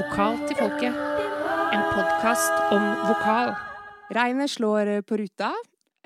Vokal 0.00 0.38
til 0.48 0.56
folket. 0.56 0.94
En 1.76 1.82
podkast 1.92 2.54
om 2.72 2.84
vokal. 3.04 3.50
Regnet 4.16 4.48
slår 4.48 4.88
på 5.04 5.18
ruta. 5.20 5.50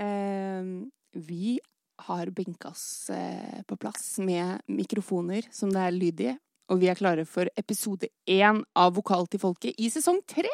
Eh, 0.03 0.65
vi 1.14 1.61
har 2.09 2.33
benka 2.35 2.72
oss 2.72 3.11
eh, 3.15 3.62
på 3.69 3.79
plass 3.79 4.17
med 4.19 4.65
mikrofoner 4.67 5.46
som 5.54 5.71
det 5.71 5.85
er 5.85 5.95
lyd 5.95 6.25
i. 6.27 6.35
Og 6.75 6.83
vi 6.83 6.91
er 6.91 6.99
klare 6.99 7.22
for 7.29 7.46
episode 7.61 8.11
én 8.27 8.65
av 8.75 8.96
Vokal 8.99 9.30
til 9.30 9.45
folket 9.45 9.79
i 9.79 9.93
sesong 9.95 10.18
tre. 10.26 10.50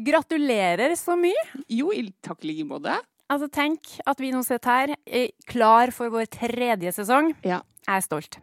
Gratulerer 0.00 0.96
så 0.96 1.18
mye! 1.18 1.44
Jo, 1.68 1.92
i 1.92 2.08
takk 2.24 2.40
i 2.46 2.54
like 2.54 2.68
måte. 2.72 2.96
Altså, 3.28 3.52
tenk 3.52 3.98
at 4.08 4.24
vi 4.24 4.32
nå 4.32 4.40
sitter 4.48 4.94
her, 4.94 4.96
er 5.04 5.32
klar 5.50 5.92
for 5.92 6.14
vår 6.14 6.30
tredje 6.40 6.96
sesong. 7.02 7.34
Ja. 7.44 7.60
Jeg 7.84 8.00
er 8.00 8.08
stolt. 8.08 8.40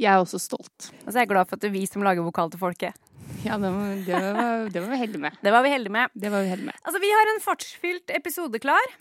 Jeg 0.00 0.08
er 0.08 0.24
også 0.24 0.40
stolt. 0.40 0.92
Og 1.04 1.10
så 1.10 1.18
er 1.18 1.26
jeg 1.26 1.34
glad 1.34 1.50
for 1.50 1.58
at 1.58 1.66
det 1.66 1.68
er 1.68 1.76
vi 1.76 1.84
som 1.90 2.02
lager 2.06 2.24
vokal 2.24 2.48
til 2.50 2.62
folket. 2.62 2.96
Ja, 3.48 3.58
det 3.58 3.70
var, 3.74 3.92
det 4.06 4.20
var, 4.22 4.68
det 4.70 4.80
var 4.84 4.90
vi 4.92 4.98
heldige 5.00 5.22
med. 5.22 5.38
Det 5.42 5.52
var 5.54 5.64
vi 5.64 5.72
heldige 5.72 5.92
med. 5.92 6.10
Det 6.14 6.30
var 6.30 6.44
vi 6.44 6.50
heldige 6.52 6.70
med. 6.70 6.80
Altså, 6.82 7.00
vi 7.02 7.10
har 7.10 7.30
en 7.34 7.40
fartsfylt 7.42 8.12
episode 8.14 8.60
klar. 8.62 8.92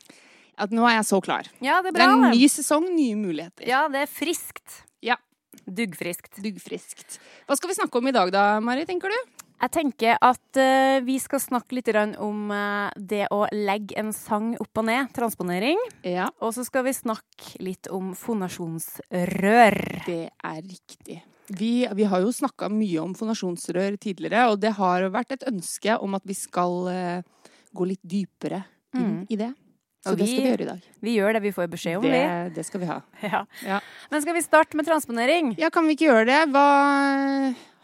At 0.61 0.73
nå 0.75 0.85
er 0.87 0.97
jeg 0.99 1.09
så 1.09 1.19
klar. 1.23 1.49
Ja, 1.63 1.81
det 1.81 1.91
er 1.91 1.97
bra. 1.97 2.07
Det 2.07 2.07
er 2.07 2.15
en 2.15 2.39
ny 2.39 2.47
sesong, 2.51 2.87
nye 2.95 3.17
muligheter. 3.19 3.67
Ja, 3.69 3.85
det 3.91 4.05
er 4.05 4.09
friskt. 4.09 4.81
Ja. 5.05 5.17
Duggfriskt. 5.65 6.41
Duggfriskt. 6.41 7.19
Hva 7.47 7.57
skal 7.57 7.71
vi 7.71 7.77
snakke 7.77 8.01
om 8.01 8.09
i 8.09 8.15
dag 8.15 8.33
da, 8.33 8.45
Mari, 8.63 8.85
tenker 8.89 9.13
du? 9.13 9.19
Jeg 9.61 9.73
tenker 9.75 10.17
at 10.25 10.57
uh, 10.57 10.97
vi 11.05 11.19
skal 11.21 11.41
snakke 11.43 11.77
litt 11.77 11.89
om 12.17 12.49
uh, 12.49 12.89
det 12.97 13.27
å 13.29 13.43
legge 13.53 13.93
en 14.01 14.09
sang 14.15 14.55
opp 14.57 14.81
og 14.81 14.87
ned, 14.89 15.11
transponering. 15.13 15.77
Ja, 16.01 16.31
Og 16.41 16.55
så 16.57 16.65
skal 16.65 16.87
vi 16.87 16.95
snakke 16.97 17.61
litt 17.61 17.89
om 17.93 18.15
fonasjonsrør. 18.17 19.77
det 20.07 20.23
er 20.33 20.61
riktig. 20.65 21.21
Vi, 21.57 21.87
vi 21.97 22.03
har 22.07 22.21
jo 22.23 22.31
snakka 22.31 22.69
mye 22.71 22.99
om 23.03 23.13
fonasjonsrør 23.17 23.97
tidligere, 24.01 24.45
og 24.51 24.59
det 24.63 24.71
har 24.77 25.07
vært 25.11 25.33
et 25.35 25.43
ønske 25.51 25.97
om 25.99 26.15
at 26.15 26.23
vi 26.27 26.35
skal 26.37 26.77
uh, 26.87 27.49
gå 27.75 27.87
litt 27.93 28.01
dypere 28.03 28.63
inn 28.95 29.01
Mm. 29.21 29.25
i 29.31 29.35
det. 29.39 29.53
Så 30.03 30.15
vi, 30.15 30.23
det 30.23 30.27
skal 30.31 30.41
vi 30.43 30.49
gjøre 30.49 30.63
i 30.63 30.69
dag. 30.71 30.85
Vi 31.05 31.11
gjør 31.15 31.33
det 31.37 31.41
vi 31.43 31.51
får 31.53 31.67
beskjed 31.71 31.97
om, 31.99 32.03
Det, 32.09 32.55
det 32.55 32.63
skal 32.65 32.81
vi 32.81 32.87
ha. 32.89 32.95
Ja. 33.21 33.43
Ja. 33.67 33.77
Men 34.11 34.21
skal 34.23 34.33
vi 34.35 34.41
starte 34.41 34.75
med 34.79 34.87
transponering? 34.87 35.53
ja, 35.61 35.69
kan 35.69 35.85
vi 35.87 35.93
ikke 35.95 36.07
gjøre 36.09 36.25
det? 36.25 36.39
Hva 36.51 36.65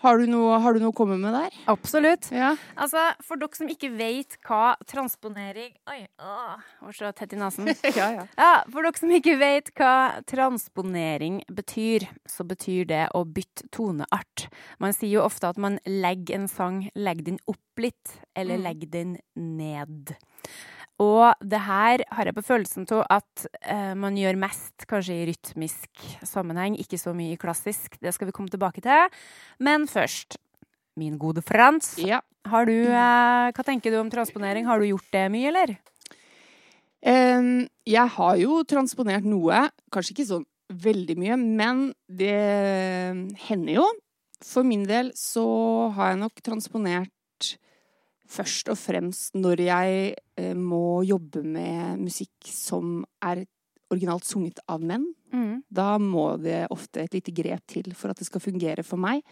Har 0.04 0.20
du 0.22 0.28
noe, 0.30 0.60
har 0.62 0.76
du 0.76 0.80
noe 0.84 0.92
å 0.92 0.96
komme 0.96 1.16
med 1.18 1.34
der? 1.34 1.56
Absolutt. 1.72 2.28
Ja. 2.32 2.52
Altså, 2.78 3.02
For 3.26 3.40
dere 3.42 3.58
som 3.58 3.70
ikke 3.72 3.90
vet 3.98 4.36
hva 4.46 4.76
transponering 4.86 5.72
Oi, 5.90 6.04
åh, 6.22 6.60
var 6.86 6.94
så 6.94 7.10
tett 7.18 7.34
i 7.34 7.40
nesen. 7.42 7.72
ja, 7.98 8.10
ja. 8.14 8.28
Ja, 8.38 8.52
For 8.70 8.86
dere 8.86 9.00
som 9.02 9.10
ikke 9.18 9.34
vet 9.42 9.72
hva 9.80 10.22
transponering 10.30 11.42
betyr, 11.50 12.06
så 12.30 12.46
betyr 12.48 12.86
det 12.92 13.04
å 13.18 13.24
bytte 13.26 13.68
toneart. 13.74 14.48
Man 14.84 14.94
sier 14.94 15.18
jo 15.18 15.26
ofte 15.26 15.50
at 15.50 15.58
man 15.58 15.80
legger 15.90 16.38
en 16.44 16.48
sang, 16.52 16.84
legger 16.96 17.32
den 17.34 17.42
opp 17.50 17.82
litt, 17.82 18.20
eller 18.38 18.58
Mm. 18.58 18.64
legger 18.70 18.90
den 18.94 19.18
ned. 19.36 20.16
Og 21.04 21.46
det 21.46 21.60
her 21.62 22.02
har 22.10 22.26
jeg 22.26 22.36
på 22.38 22.46
følelsen 22.46 22.88
av 22.96 23.04
at 23.20 23.46
eh, 23.62 23.94
man 23.94 24.18
gjør 24.18 24.40
mest 24.42 24.88
kanskje 24.90 25.20
i 25.20 25.28
rytmisk 25.30 26.08
sammenheng, 26.26 26.78
ikke 26.82 26.98
så 26.98 27.14
mye 27.14 27.36
i 27.36 27.42
klassisk. 27.42 28.00
Det 28.02 28.14
skal 28.16 28.32
vi 28.32 28.34
komme 28.34 28.50
tilbake 28.50 28.82
til. 28.82 29.20
Men 29.62 29.86
først, 29.90 30.40
min 30.98 31.20
gode 31.22 31.46
Frans. 31.46 31.96
ja. 32.02 32.24
Har 32.48 32.66
du, 32.66 32.72
eh, 32.72 33.52
hva 33.52 33.64
tenker 33.68 33.92
du 33.92 34.00
om 34.00 34.10
transponering? 34.10 34.66
Har 34.66 34.80
du 34.80 34.88
gjort 34.88 35.12
det 35.12 35.26
mye, 35.34 35.52
eller? 35.52 35.78
Um, 37.08 37.68
jeg 37.86 38.10
har 38.16 38.38
jo 38.42 38.64
transponert 38.68 39.26
noe, 39.28 39.68
kanskje 39.94 40.16
ikke 40.16 40.30
sånn 40.32 40.46
veldig 40.68 41.16
mye, 41.20 41.38
men 41.38 41.84
det 42.10 43.36
hender 43.48 43.78
jo. 43.78 43.86
For 44.44 44.66
min 44.66 44.86
del 44.88 45.12
så 45.18 45.46
har 45.98 46.14
jeg 46.14 46.22
nok 46.22 46.42
transponert 46.46 47.12
først 48.28 48.72
og 48.72 48.80
fremst 48.80 49.38
når 49.38 49.64
jeg 49.66 50.16
eh, 50.40 50.56
må 50.58 51.02
jobbe 51.08 51.44
med 51.46 52.02
musikk 52.02 52.50
som 52.52 53.02
er 53.24 53.46
originalt 53.92 54.28
sunget 54.28 54.60
av 54.68 54.84
menn. 54.84 55.06
Mm. 55.32 55.62
Da 55.68 55.96
må 56.02 56.34
det 56.42 56.66
ofte 56.74 57.06
et 57.06 57.16
lite 57.16 57.34
grep 57.36 57.64
til 57.72 57.94
for 57.96 58.12
at 58.12 58.20
det 58.20 58.28
skal 58.28 58.44
fungere 58.44 58.84
for 58.84 59.00
meg. 59.00 59.24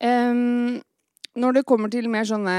Um, 0.00 0.78
når 1.38 1.58
det 1.58 1.66
kommer 1.68 1.90
til 1.92 2.08
mer 2.10 2.24
sånne 2.26 2.54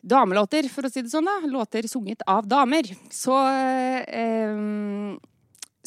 damelåter, 0.00 0.66
for 0.72 0.88
å 0.88 0.90
si 0.90 1.04
det 1.04 1.12
sånn, 1.12 1.28
da, 1.28 1.36
låter 1.50 1.86
sunget 1.90 2.24
av 2.26 2.48
damer, 2.48 2.88
så 3.14 3.36
um, 3.36 5.18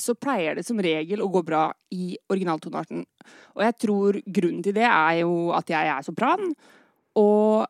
så 0.01 0.15
pleier 0.17 0.57
det 0.57 0.65
som 0.65 0.79
regel 0.81 1.21
å 1.21 1.29
gå 1.31 1.43
bra 1.45 1.67
i 1.93 2.15
originaltonearten. 2.31 3.03
Og 3.57 3.63
jeg 3.65 3.77
tror 3.83 4.17
grunnen 4.25 4.63
til 4.65 4.75
det 4.77 4.87
er 4.87 5.21
jo 5.21 5.51
at 5.57 5.69
jeg 5.69 5.91
er 5.93 6.05
sopran, 6.05 6.53
og 7.19 7.67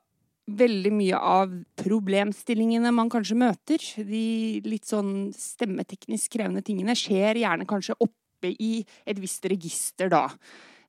veldig 0.58 0.92
mye 0.96 1.18
av 1.18 1.54
problemstillingene 1.80 2.94
man 2.96 3.12
kanskje 3.12 3.38
møter, 3.40 3.84
de 4.08 4.62
litt 4.66 4.90
sånn 4.90 5.30
stemmeteknisk 5.36 6.38
krevende 6.38 6.64
tingene, 6.66 6.98
skjer 6.98 7.42
gjerne 7.44 7.68
kanskje 7.70 7.98
oppe 8.00 8.52
i 8.52 8.82
et 9.06 9.22
visst 9.22 9.46
register 9.50 10.12
da. 10.12 10.26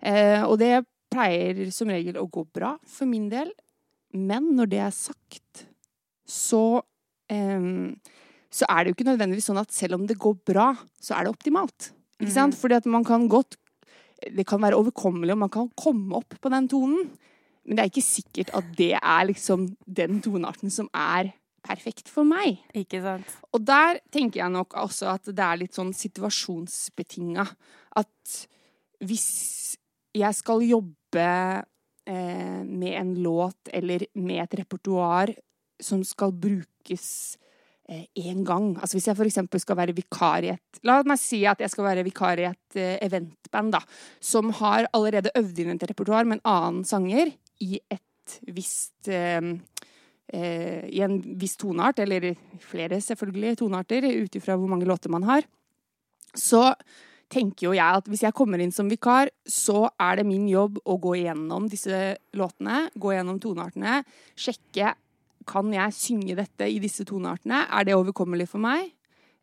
Eh, 0.00 0.40
og 0.44 0.58
det 0.62 0.84
pleier 1.12 1.66
som 1.74 1.90
regel 1.92 2.16
å 2.20 2.28
gå 2.32 2.46
bra 2.54 2.74
for 2.88 3.08
min 3.10 3.28
del. 3.32 3.52
Men 4.16 4.50
når 4.56 4.72
det 4.72 4.82
er 4.86 4.96
sagt, 4.96 5.66
så 6.28 6.80
eh, 7.32 7.94
så 8.52 8.68
er 8.68 8.84
det 8.84 8.92
jo 8.92 8.98
ikke 8.98 9.08
nødvendigvis 9.08 9.48
sånn 9.48 9.60
at 9.62 9.72
selv 9.72 9.96
om 9.96 10.06
det 10.08 10.20
går 10.20 10.36
bra, 10.44 10.72
så 11.00 11.16
er 11.16 11.24
det 11.24 11.32
optimalt. 11.32 11.88
Ikke 12.20 12.34
sant? 12.34 12.56
Fordi 12.58 12.76
at 12.76 12.88
man 12.90 13.06
kan 13.06 13.28
godt 13.30 13.58
Det 14.22 14.44
kan 14.46 14.60
være 14.62 14.78
overkommelig, 14.78 15.32
og 15.34 15.38
man 15.40 15.50
kan 15.50 15.64
komme 15.74 16.14
opp 16.14 16.36
på 16.38 16.50
den 16.52 16.68
tonen. 16.70 17.08
Men 17.64 17.78
det 17.78 17.84
er 17.84 17.92
ikke 17.92 18.04
sikkert 18.04 18.50
at 18.58 18.72
det 18.78 18.94
er 18.98 19.28
liksom 19.28 19.68
den 19.86 20.20
tonearten 20.24 20.72
som 20.72 20.88
er 20.94 21.32
perfekt 21.62 22.10
for 22.10 22.26
meg. 22.26 22.58
Ikke 22.74 23.02
sant? 23.04 23.36
Og 23.54 23.62
der 23.66 24.00
tenker 24.14 24.42
jeg 24.42 24.54
nok 24.54 24.74
også 24.82 25.12
at 25.14 25.30
det 25.30 25.44
er 25.46 25.60
litt 25.60 25.78
sånn 25.78 25.92
situasjonsbetinga. 25.94 27.46
At 28.02 28.38
hvis 29.02 29.28
jeg 30.12 30.38
skal 30.38 30.64
jobbe 30.66 31.28
eh, 32.06 32.60
med 32.66 32.96
en 32.98 33.14
låt 33.22 33.70
eller 33.72 34.04
med 34.18 34.42
et 34.44 34.58
repertoar 34.62 35.32
som 35.82 36.02
skal 36.06 36.34
brukes 36.34 37.38
én 37.92 38.44
gang 38.46 38.76
Altså 38.78 38.96
hvis 38.96 39.08
jeg 39.10 39.26
eksempel 39.26 39.60
skal 39.60 39.76
være 39.76 39.94
vikar 39.96 40.44
i 40.46 40.52
et 40.54 40.80
La 40.86 41.00
meg 41.04 41.18
si 41.20 41.42
at 41.48 41.60
jeg 41.60 41.72
skal 41.72 41.84
være 41.84 42.04
vikar 42.06 42.40
i 42.40 42.46
et 42.48 42.76
eh, 42.78 42.98
eventband, 43.04 43.72
da. 43.74 43.80
Som 44.20 44.52
har 44.58 44.88
allerede 44.92 45.32
øvd 45.36 45.58
inn 45.62 45.74
et 45.74 45.88
repertoar 45.90 46.24
med 46.24 46.40
en 46.40 46.46
annen 46.48 46.84
sanger 46.88 47.32
i 47.62 47.78
et 47.90 48.36
visst 48.54 49.10
eh, 49.10 49.40
eh, 50.32 50.82
I 50.88 51.02
en 51.04 51.18
viss 51.38 51.56
toneart, 51.60 52.02
eller 52.04 52.32
flere 52.62 53.00
selvfølgelig 53.02 53.58
tonearter, 53.62 54.06
ut 54.22 54.38
ifra 54.38 54.58
hvor 54.58 54.70
mange 54.70 54.88
låter 54.88 55.12
man 55.12 55.26
har. 55.28 55.46
Så 56.34 56.70
tenker 57.32 57.70
jo 57.70 57.76
jeg 57.76 58.00
at 58.02 58.08
hvis 58.10 58.24
jeg 58.26 58.36
kommer 58.36 58.60
inn 58.60 58.72
som 58.74 58.90
vikar, 58.90 59.30
så 59.48 59.86
er 60.00 60.20
det 60.20 60.28
min 60.28 60.44
jobb 60.50 60.78
å 60.84 60.98
gå 61.00 61.16
igjennom 61.22 61.68
disse 61.72 62.16
låtene, 62.36 62.88
gå 62.94 63.14
igjennom 63.14 63.40
toneartene, 63.40 64.02
sjekke 64.36 64.94
kan 65.48 65.72
jeg 65.74 65.96
synge 65.96 66.36
dette 66.38 66.68
i 66.70 66.78
disse 66.82 67.06
toneartene? 67.08 67.64
Er 67.72 67.88
det 67.88 67.96
overkommelig 67.98 68.46
for 68.52 68.62
meg? 68.62 68.92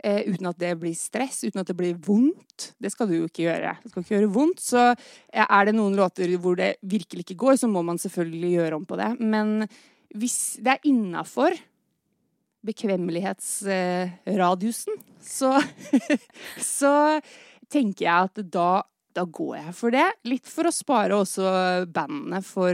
Eh, 0.04 0.22
uten 0.32 0.48
at 0.48 0.56
det 0.62 0.78
blir 0.80 0.94
stress, 0.96 1.42
uten 1.44 1.60
at 1.60 1.68
det 1.68 1.76
blir 1.76 1.98
vondt. 2.00 2.72
Det 2.80 2.88
skal 2.94 3.10
du 3.10 3.18
jo 3.18 3.26
ikke 3.28 3.44
gjøre. 3.50 3.74
Det 3.84 3.90
skal 3.92 4.04
ikke 4.04 4.16
gjøre 4.16 4.32
vondt. 4.32 4.60
Så 4.64 4.96
eh, 4.96 5.44
er 5.44 5.66
det 5.68 5.76
noen 5.76 5.96
låter 5.98 6.38
hvor 6.40 6.56
det 6.60 6.76
virkelig 6.88 7.22
ikke 7.26 7.42
går, 7.44 7.56
så 7.60 7.68
må 7.72 7.82
man 7.84 8.00
selvfølgelig 8.00 8.52
gjøre 8.54 8.76
om 8.80 8.86
på 8.88 8.96
det. 9.00 9.20
Men 9.20 9.68
hvis 10.16 10.60
det 10.64 10.72
er 10.78 10.88
innafor 10.88 11.52
bekvemmelighetsradiusen, 12.70 14.96
så, 15.20 15.52
så 16.80 17.20
tenker 17.68 18.06
jeg 18.06 18.20
at 18.31 18.38
da, 18.56 18.84
da 19.16 19.24
går 19.28 19.56
jeg 19.66 19.74
for 19.81 19.90
det. 19.96 20.10
Litt 20.31 20.48
for 20.48 20.64
å 20.72 20.76
spare 20.76 21.16
også 21.20 21.44
bandene 21.92 22.40
for 22.48 22.72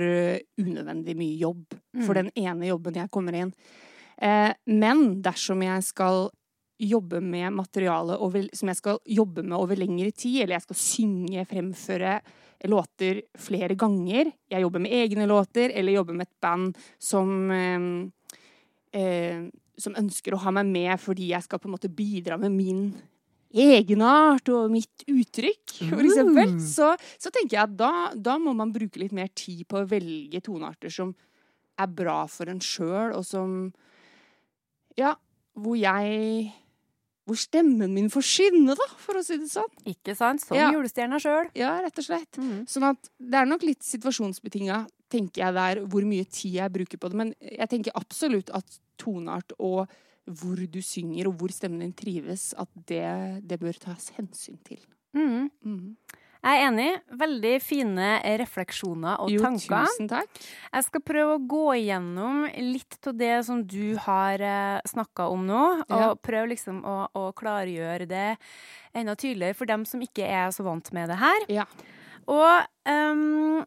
unødvendig 0.62 1.16
mye 1.18 1.38
jobb. 1.42 1.66
For 2.06 2.14
den 2.22 2.30
ene 2.38 2.70
jobben 2.70 3.02
jeg 3.02 3.14
kommer 3.14 3.34
inn. 3.42 3.52
Eh, 4.22 4.52
men 4.70 5.24
dersom 5.26 5.66
jeg 5.66 5.82
skal 5.90 6.30
jobbe 6.82 7.22
med 7.24 7.54
materiale 7.56 8.18
over, 8.20 8.50
som 8.54 8.72
jeg 8.72 8.80
skal 8.82 9.00
jobbe 9.08 9.44
med 9.46 9.58
over 9.58 9.80
lengre 9.80 10.12
tid, 10.12 10.42
eller 10.44 10.58
jeg 10.58 10.66
skal 10.66 10.82
synge, 10.82 11.46
fremføre 11.48 12.18
låter 12.72 13.22
flere 13.38 13.76
ganger, 13.78 14.32
jeg 14.50 14.64
jobber 14.64 14.82
med 14.82 14.96
egne 14.96 15.28
låter, 15.30 15.72
eller 15.76 15.98
jobber 16.00 16.18
med 16.18 16.28
et 16.28 16.42
band 16.42 16.80
som 17.00 17.52
eh, 17.52 17.88
eh, 18.96 19.46
som 19.78 19.96
ønsker 20.00 20.36
å 20.36 20.42
ha 20.46 20.54
meg 20.56 20.70
med 20.72 21.02
fordi 21.02 21.32
jeg 21.34 21.46
skal 21.46 21.62
på 21.62 21.70
en 21.70 21.76
måte 21.76 21.92
bidra 21.92 22.40
med 22.40 22.54
min 22.56 22.88
egenart 23.56 24.50
og 24.52 24.72
mitt 24.74 25.06
uttrykk, 25.08 25.78
for 25.94 26.04
eksempel, 26.04 26.58
så, 26.60 26.90
så 27.22 27.32
tenker 27.32 27.56
jeg 27.56 27.64
at 27.70 27.78
da, 27.80 27.92
da 28.16 28.36
må 28.42 28.52
man 28.58 28.74
bruke 28.76 29.00
litt 29.00 29.16
mer 29.16 29.30
tid 29.32 29.64
på 29.70 29.80
å 29.80 29.88
velge 29.88 30.42
tonearter 30.44 30.92
som 30.92 31.14
er 31.80 31.92
bra 31.92 32.24
for 32.32 32.52
en 32.52 32.62
sjøl, 32.64 33.16
og 33.16 33.24
som 33.28 33.72
Ja, 34.96 35.14
hvor 35.56 35.76
jeg 35.76 36.52
hvor 37.26 37.38
stemmen 37.42 37.92
min 37.94 38.10
får 38.14 38.22
skinne, 38.22 38.76
da, 38.78 38.86
for 39.02 39.18
å 39.18 39.24
si 39.26 39.38
det 39.42 39.50
sånn. 39.50 39.72
Ikke 39.90 40.14
sant? 40.16 40.42
Som 40.46 40.58
Ja. 40.58 40.72
julestjerna 40.72 41.18
sjøl. 41.20 41.50
Ja, 41.58 41.80
rett 41.82 41.98
og 41.98 42.06
slett. 42.06 42.38
Mm. 42.38 42.66
Sånn 42.70 42.84
at 42.92 43.10
det 43.20 43.34
er 43.40 43.46
nok 43.50 43.64
litt 43.64 43.82
situasjonsbetinga, 43.82 44.88
tenker 45.10 45.42
jeg 45.46 45.54
der, 45.54 45.86
hvor 45.88 46.06
mye 46.06 46.26
tid 46.30 46.54
jeg 46.54 46.72
bruker 46.72 46.98
på 47.02 47.10
det. 47.10 47.16
Men 47.18 47.34
jeg 47.42 47.70
tenker 47.70 47.92
absolutt 47.96 48.50
at 48.54 48.80
toneart 48.98 49.52
og 49.60 49.88
hvor 50.28 50.56
du 50.72 50.80
synger, 50.82 51.28
og 51.28 51.38
hvor 51.38 51.50
stemmen 51.54 51.80
din 51.80 51.94
trives, 51.94 52.54
at 52.58 52.70
det, 52.88 53.48
det 53.48 53.60
bør 53.60 53.78
tas 53.80 54.10
hensyn 54.18 54.58
til. 54.64 54.80
Mm. 55.16 55.50
Mhm. 55.64 55.96
Jeg 56.46 56.62
er 56.62 56.68
enig. 56.70 56.88
Veldig 57.18 57.54
fine 57.66 58.08
refleksjoner 58.38 59.20
og 59.24 59.32
Jo, 59.34 59.42
tanker. 59.42 59.88
tusen 59.88 60.08
takk. 60.12 60.30
Jeg 60.76 60.84
skal 60.86 61.02
prøve 61.02 61.36
å 61.40 61.42
gå 61.50 61.64
igjennom 61.80 62.44
litt 62.54 63.00
av 63.10 63.16
det 63.18 63.32
som 63.48 63.64
du 63.66 63.96
har 64.06 64.44
uh, 64.46 64.80
snakka 64.86 65.26
om 65.34 65.46
nå, 65.50 65.64
og 65.90 66.00
Ja. 66.04 66.12
prøve 66.16 66.52
liksom 66.54 66.84
å, 66.86 67.08
å 67.18 67.24
klargjøre 67.34 68.06
det 68.08 68.38
enda 68.94 69.16
tydeligere 69.18 69.56
for 69.58 69.66
dem 69.66 69.86
som 69.90 70.00
ikke 70.06 70.24
er 70.30 70.54
så 70.54 70.64
vant 70.68 70.92
med 70.94 71.10
det 71.10 71.18
her. 71.18 71.48
Ja. 71.50 71.66
Og 72.30 72.66
um, 72.86 73.66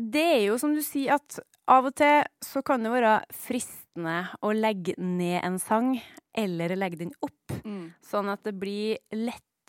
det 0.00 0.24
er 0.24 0.42
jo 0.48 0.56
som 0.58 0.72
du 0.74 0.80
sier 0.82 1.18
at 1.20 1.38
av 1.70 1.86
og 1.86 1.94
til 2.00 2.24
så 2.42 2.62
kan 2.66 2.82
det 2.82 2.90
være 2.90 3.18
fristende 3.36 4.22
å 4.42 4.50
legge 4.56 4.96
ned 4.98 5.44
en 5.44 5.58
sang, 5.62 5.92
eller 6.34 6.72
legge 6.80 6.98
den 7.04 7.12
opp, 7.22 7.36
Mm. 7.60 7.92
sånn 8.00 8.28
at 8.32 8.42
det 8.46 8.54
blir 8.58 8.96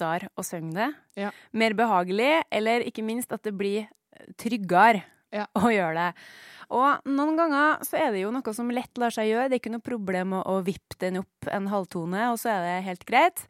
lettere 0.01 0.30
å 0.36 0.44
synge 0.45 0.74
det. 0.75 0.89
Ja. 1.19 1.31
Mer 1.53 1.75
behagelig, 1.77 2.44
eller 2.51 2.86
ikke 2.88 3.06
minst 3.06 3.31
at 3.31 3.44
det 3.44 3.53
blir 3.57 3.88
tryggere 4.38 5.03
Ja. 5.31 5.45
å 5.56 5.69
gjøre 5.71 5.95
det. 5.95 6.25
Og 6.71 7.07
noen 7.07 7.38
ganger 7.38 7.81
så 7.83 7.98
er 8.00 8.12
det 8.12 8.24
jo 8.24 8.31
noe 8.31 8.53
som 8.56 8.71
lett 8.71 8.98
lar 9.00 9.12
seg 9.12 9.30
gjøre. 9.30 9.50
Det 9.50 9.57
er 9.57 9.62
ikke 9.62 9.74
noe 9.74 9.83
problem 9.83 10.33
å, 10.38 10.42
å 10.44 10.62
vippe 10.63 10.98
den 11.00 11.21
opp 11.21 11.48
en 11.51 11.68
halvtone, 11.71 12.30
og 12.31 12.39
så 12.39 12.53
er 12.53 12.62
det 12.65 12.86
helt 12.88 13.06
greit. 13.07 13.44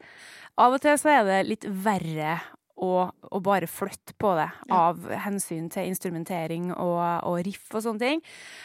Av 0.58 0.74
og 0.74 0.82
til 0.82 0.98
så 0.98 1.10
er 1.10 1.24
det 1.26 1.38
litt 1.48 1.66
verre 1.66 2.40
å, 2.82 3.06
å 3.30 3.40
bare 3.44 3.68
flytte 3.70 4.14
på 4.20 4.32
det, 4.38 4.48
av 4.74 5.04
hensyn 5.24 5.68
til 5.70 5.86
instrumentering 5.92 6.72
og, 6.74 6.98
og 7.28 7.38
riff 7.46 7.70
og 7.78 7.84
sånne 7.86 8.02
ting. 8.02 8.22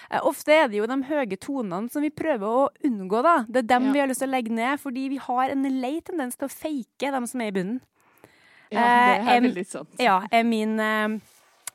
Eh, 0.10 0.20
Ofte 0.26 0.56
er 0.58 0.72
det 0.74 0.80
jo 0.82 0.88
de 0.90 0.98
høye 1.12 1.38
tonene 1.38 1.92
som 1.94 2.02
vi 2.02 2.10
prøver 2.10 2.48
å 2.48 2.66
unngå, 2.90 3.22
da. 3.26 3.36
Det 3.48 3.64
er 3.64 3.70
dem 3.76 3.88
Ja. 3.90 3.94
vi 3.94 4.02
har 4.04 4.10
lyst 4.10 4.24
til 4.26 4.32
å 4.32 4.36
legge 4.36 4.58
ned, 4.58 4.82
fordi 4.82 5.08
vi 5.14 5.22
har 5.22 5.54
en 5.54 5.64
lei 5.82 6.00
tendens 6.02 6.36
til 6.36 6.50
å 6.50 6.54
fake 6.54 7.14
dem 7.14 7.30
som 7.30 7.42
er 7.46 7.54
i 7.54 7.58
bunnen. 7.62 7.80
Ja, 8.74 8.84
det 8.84 9.18
Eh, 9.22 9.34
er 9.38 9.42
veldig 9.48 9.66
sant. 9.70 9.94
Ja, 10.04 10.18
er 10.34 10.44
min, 10.44 10.74
eh, 10.84 11.20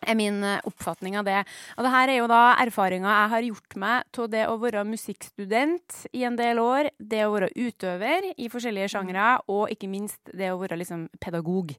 er 0.03 0.17
min 0.19 0.43
oppfatning 0.67 1.15
av 1.17 1.25
det. 1.25 1.39
Og 1.79 1.85
det 1.87 1.93
her 1.95 2.09
er 2.11 2.19
jo 2.19 2.27
da 2.29 2.41
erfaringa 2.61 3.07
jeg 3.23 3.31
har 3.33 3.47
gjort 3.47 3.77
meg 3.81 4.19
av 4.19 4.29
det 4.35 4.43
å 4.51 4.59
være 4.61 4.83
musikkstudent 4.91 6.01
i 6.13 6.25
en 6.27 6.37
del 6.37 6.59
år, 6.59 6.91
det 6.99 7.23
å 7.25 7.33
være 7.33 7.53
utøver 7.55 8.33
i 8.37 8.49
forskjellige 8.53 8.91
sjangre, 8.93 9.39
og 9.49 9.71
ikke 9.71 9.89
minst 9.89 10.19
det 10.35 10.51
å 10.53 10.59
være 10.61 10.77
liksom 10.83 11.07
pedagog. 11.23 11.73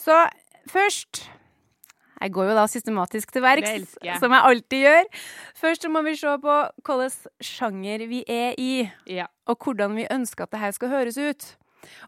Så 0.00 0.16
først 0.70 1.26
Jeg 2.20 2.32
går 2.36 2.50
jo 2.50 2.54
da 2.56 2.66
systematisk 2.68 3.30
til 3.32 3.40
verks, 3.40 3.94
som 4.20 4.32
jeg 4.34 4.44
alltid 4.44 4.82
gjør. 4.84 5.06
Først 5.56 5.86
så 5.86 5.88
må 5.88 6.02
vi 6.04 6.12
se 6.20 6.34
på 6.42 6.56
hvilken 6.84 7.14
sjanger 7.40 8.04
vi 8.10 8.24
er 8.28 8.52
i 8.60 8.90
Ja. 9.08 9.26
og 9.48 9.56
hvordan 9.64 9.96
vi 9.96 10.04
ønsker 10.10 10.44
at 10.44 10.50
det 10.52 10.60
her 10.60 10.70
skal 10.76 10.88
høres 10.92 11.16
ut. 11.16 11.56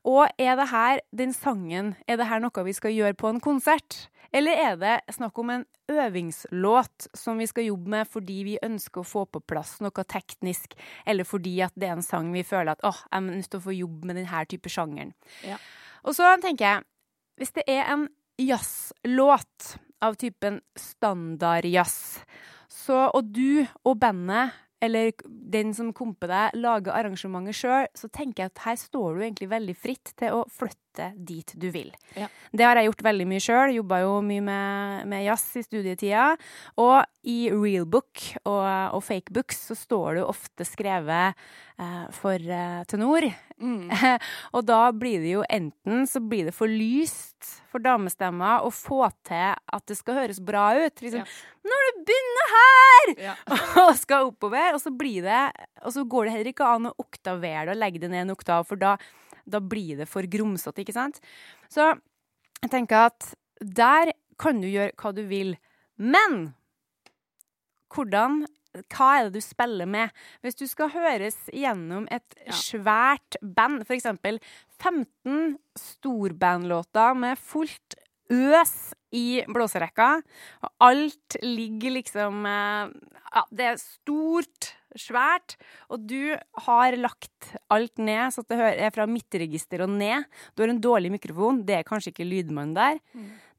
Og 0.04 0.28
er 0.38 0.56
det 0.56 0.68
her 0.68 1.00
den 1.16 1.32
sangen, 1.32 1.94
er 2.06 2.16
det 2.20 2.26
her 2.28 2.40
noe 2.44 2.64
vi 2.64 2.74
skal 2.76 2.92
gjøre 2.92 3.14
på 3.16 3.30
en 3.32 3.40
konsert? 3.40 4.08
Eller 4.34 4.52
er 4.52 4.76
det 4.76 5.14
snakk 5.14 5.38
om 5.38 5.50
en 5.50 5.64
øvingslåt 5.88 7.08
som 7.14 7.38
vi 7.38 7.46
skal 7.46 7.64
jobbe 7.64 7.88
med 7.88 8.08
fordi 8.08 8.42
vi 8.44 8.58
ønsker 8.64 9.00
å 9.00 9.08
få 9.08 9.24
på 9.28 9.40
plass 9.40 9.78
noe 9.80 10.04
teknisk, 10.04 10.74
eller 11.06 11.24
fordi 11.24 11.58
at 11.64 11.72
det 11.76 11.88
er 11.88 11.96
en 11.98 12.02
sang 12.04 12.32
vi 12.32 12.42
føler 12.42 12.72
at 12.72 12.84
åh, 12.84 13.02
jeg 13.10 13.16
er 13.16 13.26
nødt 13.28 13.50
til 13.50 13.60
å 13.60 13.66
få 13.66 13.74
jobbe 13.76 14.06
med 14.08 14.16
denne 14.20 14.44
type 14.48 14.68
sjangeren. 14.72 15.12
Ja. 15.44 15.56
Og 16.04 16.16
så 16.16 16.32
tenker 16.42 16.64
jeg, 16.66 16.84
hvis 17.38 17.54
det 17.56 17.64
er 17.70 17.86
en 17.92 18.08
jazzlåt 18.40 19.76
av 20.02 20.16
typen 20.20 20.60
standardjazz, 20.78 22.22
så, 22.72 23.06
og 23.12 23.32
du 23.34 23.62
og 23.84 23.98
bandet 24.00 24.56
eller 24.82 25.12
den 25.28 25.70
som 25.76 25.92
komper 25.94 26.30
deg, 26.30 26.56
lager 26.58 26.96
arrangementet 26.96 27.54
sjøl, 27.54 27.86
så 27.94 28.08
tenker 28.10 28.42
jeg 28.42 28.50
at 28.50 28.62
her 28.64 28.78
står 28.80 29.14
du 29.14 29.20
egentlig 29.22 29.50
veldig 29.52 29.76
fritt 29.78 30.10
til 30.18 30.40
å 30.40 30.46
flytte 30.50 30.80
dit 31.16 31.52
du 31.56 31.68
vil. 31.72 31.90
Ja. 32.18 32.28
Det 32.52 32.66
har 32.66 32.76
jeg 32.76 32.90
gjort 32.90 33.04
veldig 33.06 33.26
mye 33.30 33.42
sjøl. 33.42 33.74
Jobba 33.78 34.02
jo 34.04 34.18
mye 34.26 34.44
med, 34.44 35.06
med 35.08 35.24
jazz 35.24 35.56
i 35.56 35.64
studietida. 35.64 36.32
Og 36.80 36.98
i 37.28 37.38
realbook 37.52 38.24
og, 38.44 38.64
og 38.96 39.02
fakebooks 39.06 39.68
så 39.70 39.78
står 39.78 40.08
det 40.14 40.22
jo 40.24 40.30
ofte 40.32 40.66
skrevet 40.66 41.38
eh, 41.78 42.04
for 42.16 42.36
eh, 42.36 42.82
tenor. 42.90 43.28
Mm. 43.62 43.88
og 44.56 44.66
da 44.66 44.82
blir 44.96 45.22
det 45.22 45.36
jo 45.36 45.46
enten 45.46 46.06
så 46.10 46.20
blir 46.20 46.50
det 46.50 46.56
for 46.56 46.70
lyst 46.70 47.62
for 47.70 47.82
damestemmer 47.82 48.66
å 48.66 48.70
få 48.74 49.06
til 49.26 49.54
at 49.54 49.86
det 49.88 49.96
skal 49.98 50.22
høres 50.22 50.42
bra 50.42 50.72
ut. 50.78 51.02
Liksom, 51.02 51.22
Ja. 51.22 51.48
Når 51.62 51.84
du 51.86 51.98
begynner 52.08 52.48
her! 52.52 53.10
Ja. 53.22 53.34
og 53.84 53.92
skal 54.00 54.32
oppover, 54.32 54.74
og 54.74 54.80
så 54.82 54.90
blir 54.90 55.22
det 55.22 55.42
Og 55.86 55.92
så 55.94 56.02
går 56.02 56.26
det 56.26 56.32
heller 56.34 56.50
ikke 56.50 56.66
an 56.66 56.88
å 56.90 56.94
oktavere 56.98 57.68
det 57.68 57.76
og 57.76 57.78
legge 57.78 58.02
det 58.02 58.10
ned 58.10 58.26
en 58.26 58.34
oktav, 58.34 58.66
for 58.66 58.80
da, 58.80 58.96
da 59.48 59.60
blir 59.60 59.96
det 60.02 60.08
for 60.08 60.22
grumsete, 60.30 60.82
ikke 60.84 60.94
sant? 60.96 61.20
Så 61.72 61.92
jeg 62.62 62.70
tenker 62.70 63.08
at 63.10 63.34
der 63.62 64.12
kan 64.38 64.60
du 64.62 64.66
gjøre 64.68 64.94
hva 64.98 65.12
du 65.14 65.22
vil. 65.28 65.54
Men 65.98 66.54
hvordan 67.92 68.44
hva 68.88 69.08
er 69.20 69.26
det 69.28 69.34
du 69.36 69.44
spiller 69.44 69.84
med? 69.84 70.08
Hvis 70.40 70.56
du 70.56 70.64
skal 70.66 70.88
høres 70.94 71.36
gjennom 71.52 72.06
et 72.10 72.24
Ja. 72.46 72.52
svært 72.56 73.36
band, 73.42 73.82
f.eks. 73.84 74.06
15 74.80 75.58
storbandlåter 75.76 77.14
med 77.14 77.36
fullt 77.38 77.94
øs 78.32 78.94
i 79.12 79.42
blåserekka, 79.46 80.22
og 80.64 80.70
alt 80.80 81.36
ligger 81.42 81.90
liksom 81.98 82.46
eh, 82.46 82.88
Ja, 83.34 83.42
det 83.50 83.64
er 83.64 83.76
stort, 83.76 84.72
svært, 84.98 85.56
og 85.88 86.06
du 86.08 86.34
har 86.66 86.96
lagt 86.98 87.52
alt 87.72 87.98
ned 87.98 88.32
så 88.34 88.44
det 88.48 88.58
er 88.60 88.90
fra 88.94 89.06
midtregister 89.06 89.84
og 89.86 89.90
ned. 89.90 90.24
Du 90.56 90.62
har 90.64 90.72
en 90.72 90.80
dårlig 90.82 91.12
mikrofon, 91.14 91.62
det 91.66 91.78
er 91.78 91.86
kanskje 91.88 92.12
ikke 92.12 92.28
lydmannen 92.28 92.74
der. 92.76 93.00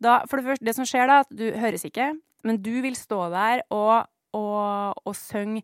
Da, 0.03 0.19
for 0.27 0.37
det 0.37 0.45
første, 0.45 0.65
det 0.65 0.75
som 0.75 0.85
skjer 0.85 1.07
da, 1.07 1.21
at 1.23 1.31
du 1.31 1.45
høres 1.57 1.85
ikke, 1.87 2.11
men 2.43 2.59
du 2.61 2.73
vil 2.83 2.95
stå 2.99 3.29
der 3.31 3.63
og, 3.71 4.05
og, 4.35 4.99
og 5.05 5.15
synge 5.15 5.63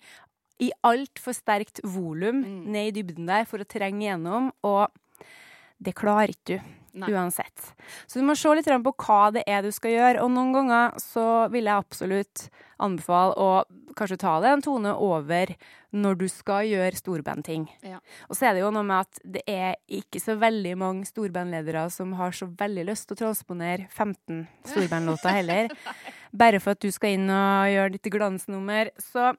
i 0.59 0.71
altfor 0.83 1.35
sterkt 1.35 1.79
volum 1.83 2.41
Mm. 2.43 2.71
ned 2.71 2.89
i 2.89 3.01
dybden 3.01 3.27
der 3.27 3.45
for 3.47 3.59
å 3.63 3.67
trenge 3.67 4.03
gjennom, 4.07 4.51
og 4.63 4.89
det 5.79 5.95
klarer 5.95 6.33
ikke 6.33 6.57
du. 6.59 6.69
Nei. 6.97 7.11
Uansett. 7.13 7.73
Så 8.07 8.19
du 8.19 8.25
må 8.25 8.35
se 8.37 8.51
litt 8.55 8.69
på 8.85 8.95
hva 9.05 9.19
det 9.35 9.43
er 9.47 9.65
du 9.65 9.71
skal 9.75 9.93
gjøre. 9.93 10.23
Og 10.23 10.31
noen 10.33 10.55
ganger 10.55 10.97
så 11.01 11.25
vil 11.53 11.69
jeg 11.69 11.85
absolutt 11.85 12.47
anbefale 12.79 13.35
å 13.35 13.49
kanskje 13.99 14.19
ta 14.21 14.37
det 14.39 14.53
en 14.53 14.63
tone 14.63 14.93
over 14.95 15.51
når 15.95 16.19
du 16.19 16.27
skal 16.31 16.67
gjøre 16.69 16.97
storbandting. 16.97 17.65
Ja. 17.85 17.99
Og 18.29 18.37
så 18.37 18.49
er 18.49 18.55
det 18.55 18.63
jo 18.63 18.71
noe 18.73 18.85
med 18.87 19.07
at 19.07 19.21
det 19.37 19.43
er 19.49 19.75
ikke 19.99 20.21
så 20.21 20.37
veldig 20.39 20.75
mange 20.79 21.09
storbandledere 21.09 21.87
som 21.93 22.13
har 22.19 22.35
så 22.35 22.47
veldig 22.59 22.85
lyst 22.91 23.09
til 23.09 23.17
å 23.17 23.21
transponere 23.25 23.89
15 23.89 24.45
storbandlåter 24.71 25.39
heller. 25.41 25.73
Bare 26.31 26.59
for 26.61 26.77
at 26.77 26.83
du 26.83 26.89
skal 26.93 27.15
inn 27.17 27.29
og 27.33 27.69
gjøre 27.71 27.93
ditt 27.95 28.09
glansnummer. 28.13 28.91
Så 29.01 29.31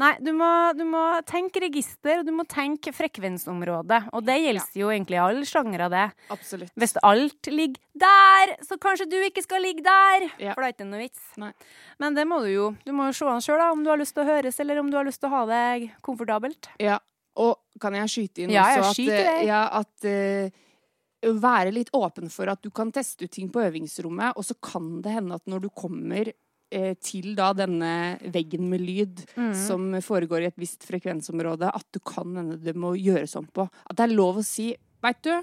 nei, 0.00 0.12
du 0.24 0.32
må, 0.36 0.48
du 0.76 0.84
må 0.88 1.02
tenke 1.28 1.62
register, 1.64 2.20
og 2.20 2.28
du 2.28 2.32
må 2.36 2.46
tenke 2.50 2.92
frekvensområde. 2.94 4.02
Og 4.12 4.26
det 4.26 4.36
gjelder 4.42 4.80
jo 4.80 4.90
egentlig 4.92 5.20
alle 5.22 5.48
sjangre, 5.48 5.88
det. 5.92 6.04
Absolutt. 6.34 6.74
Hvis 6.80 6.96
alt 7.02 7.50
ligger 7.52 7.80
der, 8.04 8.56
så 8.66 8.78
kanskje 8.80 9.08
du 9.10 9.18
ikke 9.22 9.44
skal 9.44 9.64
ligge 9.64 9.86
der. 9.86 10.28
Ja. 10.42 10.52
For 10.54 10.64
det 10.64 10.72
er 10.72 10.76
ikke 10.76 10.90
noe 10.90 11.02
vits. 11.04 11.24
Nei. 11.40 11.52
Men 12.02 12.18
det 12.18 12.26
må 12.28 12.42
du 12.44 12.50
jo. 12.52 12.68
Du 12.84 12.92
må 12.96 13.08
jo 13.08 13.16
se 13.16 13.30
an 13.30 13.42
sjøl, 13.44 13.62
om 13.70 13.84
du 13.84 13.90
har 13.92 14.00
lyst 14.00 14.16
til 14.16 14.24
å 14.26 14.30
høres, 14.34 14.60
eller 14.62 14.82
om 14.82 14.92
du 14.92 14.98
har 14.98 15.06
lyst 15.06 15.22
til 15.22 15.30
å 15.30 15.36
ha 15.38 15.44
det 15.50 15.64
komfortabelt. 16.04 16.70
Ja, 16.82 16.98
og 17.40 17.58
kan 17.82 17.96
jeg 17.98 18.10
skyte 18.12 18.44
inn 18.44 18.52
Ja, 18.54 18.68
også 18.78 19.08
at, 19.08 19.24
eh, 19.24 19.40
ja, 19.48 19.62
at 19.80 20.06
eh, 20.06 20.63
være 21.32 21.72
litt 21.72 21.90
åpen 21.96 22.28
for 22.30 22.50
at 22.52 22.60
du 22.62 22.70
kan 22.70 22.92
teste 22.92 23.24
ut 23.24 23.32
ting 23.32 23.48
på 23.50 23.62
øvingsrommet, 23.64 24.36
og 24.36 24.44
så 24.44 24.54
kan 24.60 25.00
det 25.02 25.14
hende 25.16 25.34
at 25.34 25.46
når 25.48 25.64
du 25.64 25.68
kommer 25.70 26.32
eh, 26.70 26.94
til 27.00 27.34
da 27.38 27.52
denne 27.56 28.18
veggen 28.34 28.68
med 28.70 28.80
lyd 28.84 29.24
Mm. 29.36 29.54
som 29.54 29.88
foregår 30.02 30.42
i 30.42 30.46
et 30.52 30.58
visst 30.60 30.84
frekvensområde, 30.86 31.68
at 31.74 31.86
du 31.92 31.98
kan 32.00 32.36
hende 32.36 32.56
det 32.62 32.74
må 32.76 32.94
gjøres 32.96 33.36
om 33.36 33.46
på. 33.46 33.68
At 33.90 33.96
det 33.96 34.04
er 34.08 34.16
lov 34.16 34.38
å 34.38 34.44
si 34.44 34.74
Veit 35.04 35.20
du, 35.22 35.34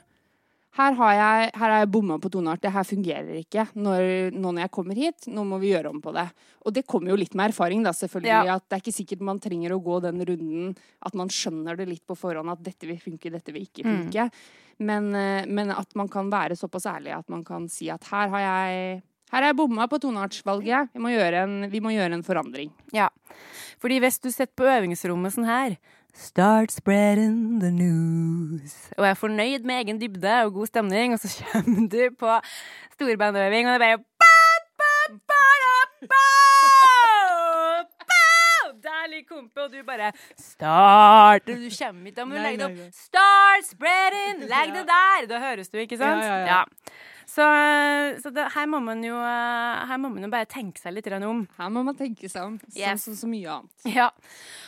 her 0.77 0.93
har 0.95 1.13
jeg, 1.13 1.51
her 1.59 1.67
har 1.73 1.79
jeg 1.81 1.89
bomma 1.91 2.15
på 2.23 2.29
toneart. 2.31 2.61
Det 2.63 2.71
her 2.71 2.85
fungerer 2.87 3.41
ikke 3.41 3.65
når, 3.75 4.31
nå 4.31 4.53
når 4.55 4.61
jeg 4.63 4.71
kommer 4.71 4.95
hit. 4.95 5.27
Nå 5.27 5.43
må 5.43 5.59
vi 5.59 5.73
gjøre 5.73 5.91
om 5.91 5.99
på 6.01 6.13
det. 6.15 6.23
Og 6.65 6.71
det 6.73 6.85
kommer 6.87 7.11
jo 7.11 7.17
litt 7.19 7.35
med 7.35 7.51
erfaring, 7.51 7.83
da, 7.83 7.91
selvfølgelig. 7.91 8.45
Ja. 8.47 8.55
At 8.55 8.69
det 8.69 8.77
er 8.77 8.83
ikke 8.85 8.95
sikkert 8.95 9.25
man 9.27 9.41
trenger 9.43 9.75
å 9.75 9.81
gå 9.83 9.99
den 10.05 10.23
runden 10.23 10.73
at 11.03 11.17
man 11.19 11.27
skjønner 11.33 11.75
det 11.75 11.89
litt 11.89 12.05
på 12.07 12.15
forhånd 12.15 12.53
at 12.53 12.63
dette 12.63 12.87
vil 12.87 12.99
funke, 13.03 13.31
dette 13.33 13.51
vil 13.51 13.67
ikke 13.67 13.83
Mm. 13.83 13.97
funke. 14.05 14.29
Men, 14.79 15.13
eh, 15.13 15.45
men 15.45 15.71
at 15.71 15.93
man 15.95 16.07
kan 16.07 16.29
være 16.31 16.55
såpass 16.57 16.87
ærlig 16.87 17.17
at 17.17 17.27
man 17.29 17.43
kan 17.43 17.67
si 17.69 17.89
at 17.89 18.03
her 18.05 18.29
har 18.29 18.39
jeg 18.39 19.03
Her 19.31 19.45
er 19.45 19.51
jeg 19.51 19.57
bomma 19.61 19.88
på 19.88 20.00
toneartsvalget. 20.03 20.91
Vi 20.93 21.00
må, 21.03 21.13
gjøre 21.13 21.45
en, 21.45 21.57
vi 21.71 21.79
må 21.83 21.93
gjøre 21.95 22.17
en 22.19 22.25
forandring. 22.27 22.71
Ja. 22.95 23.07
Fordi 23.81 24.01
hvis 24.03 24.19
du 24.19 24.29
sitter 24.29 24.53
på 24.59 24.67
øvingsrommet 24.67 25.35
sånn 25.38 25.47
her 25.50 25.79
Start 26.11 26.73
spreading 26.75 27.61
the 27.61 27.69
news. 27.71 28.73
Og 28.97 29.07
er 29.07 29.15
fornøyd 29.15 29.63
med 29.63 29.79
egen 29.79 30.01
dybde 30.01 30.33
og 30.43 30.57
god 30.57 30.67
stemning, 30.67 31.15
og 31.15 31.23
så 31.23 31.31
kommer 31.53 31.88
du 31.88 32.01
på 32.19 32.35
storbandøving, 32.97 33.69
og 33.71 33.77
det 33.77 33.85
bare 33.85 34.01
ba, 34.19 34.33
ba, 34.81 34.91
ba, 35.31 35.45
da, 35.63 35.77
ba, 36.01 36.07
ba. 36.11 36.21
Kompe, 39.27 39.61
og 39.61 39.71
du 39.71 39.83
bare 39.85 40.11
Start 40.39 41.45
Du 41.47 41.53
kommer 41.53 42.09
ikke 42.09 42.15
Da 42.15 42.25
må 42.25 42.35
du 42.35 42.41
legge 42.41 42.57
det 42.59 42.67
opp. 42.67 42.95
Start 42.95 43.67
spreading! 43.67 44.43
Legg 44.50 44.73
det 44.75 44.83
der! 44.89 45.27
Da 45.29 45.39
høres 45.43 45.69
du, 45.69 45.77
ikke 45.77 46.00
sant? 46.00 46.23
Ja, 46.25 46.38
ja, 46.41 46.45
ja. 46.47 47.01
Så, 47.31 47.45
så 48.19 48.31
det, 48.35 48.47
her 48.57 48.65
må 48.67 48.81
man 48.83 49.00
jo 49.05 49.15
eh, 49.15 49.83
Her 49.88 50.00
må 50.01 50.09
man 50.11 50.25
jo 50.25 50.31
bare 50.33 50.50
tenke 50.51 50.81
seg 50.81 50.97
litt 50.97 51.07
om. 51.15 51.45
Her 51.55 51.69
må 51.71 51.83
man 51.88 51.95
tenke 51.95 52.27
seg 52.27 52.43
om, 52.43 52.57
sånn 52.65 52.81
Yes. 52.81 53.05
som 53.07 53.15
så 53.15 53.29
mye 53.31 53.53
annet. 53.53 53.85
Ja. 53.88 54.09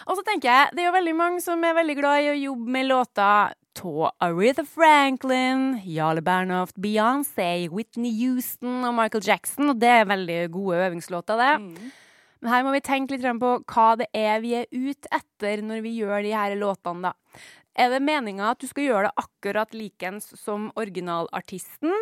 Og 0.07 0.15
så 0.19 0.23
tenker 0.27 0.47
jeg, 0.47 0.71
det 0.77 0.85
er 0.85 0.87
jo 0.87 0.95
veldig 0.95 1.15
mange 1.19 1.43
som 1.43 1.63
er 1.67 1.75
veldig 1.75 1.97
glad 1.99 2.23
i 2.23 2.31
å 2.31 2.39
jobbe 2.39 2.77
med 2.77 2.87
låter 2.91 3.25
av 3.25 4.13
Aretha 4.21 4.63
Franklin, 4.69 5.81
Jarle 5.89 6.21
Bernhoft, 6.21 6.77
Beyoncé, 6.77 7.67
Whitney 7.73 8.13
Houston 8.21 8.83
og 8.85 8.93
Michael 8.95 9.25
Jackson, 9.25 9.71
og 9.73 9.79
det 9.81 9.89
er 9.89 10.05
veldig 10.05 10.39
gode 10.53 10.77
øvingslåter, 10.85 11.41
det. 11.41 11.53
Mm. 11.59 11.91
Men 12.43 12.51
her 12.51 12.63
må 12.67 12.73
vi 12.75 12.83
tenke 12.85 13.15
litt 13.15 13.25
på 13.41 13.51
hva 13.71 13.87
det 13.99 14.09
er 14.13 14.41
vi 14.43 14.53
er 14.59 14.69
ute 14.69 15.09
etter 15.15 15.63
når 15.65 15.81
vi 15.85 15.95
gjør 15.97 16.23
de 16.25 16.35
her 16.35 16.55
låtene, 16.59 17.09
da. 17.09 17.41
Er 17.75 17.89
det 17.89 18.01
meninga 18.05 18.51
at 18.53 18.59
du 18.61 18.67
skal 18.69 18.85
gjøre 18.85 19.07
det 19.09 19.13
akkurat 19.23 19.73
likens 19.73 20.27
som 20.39 20.71
originalartisten? 20.77 21.93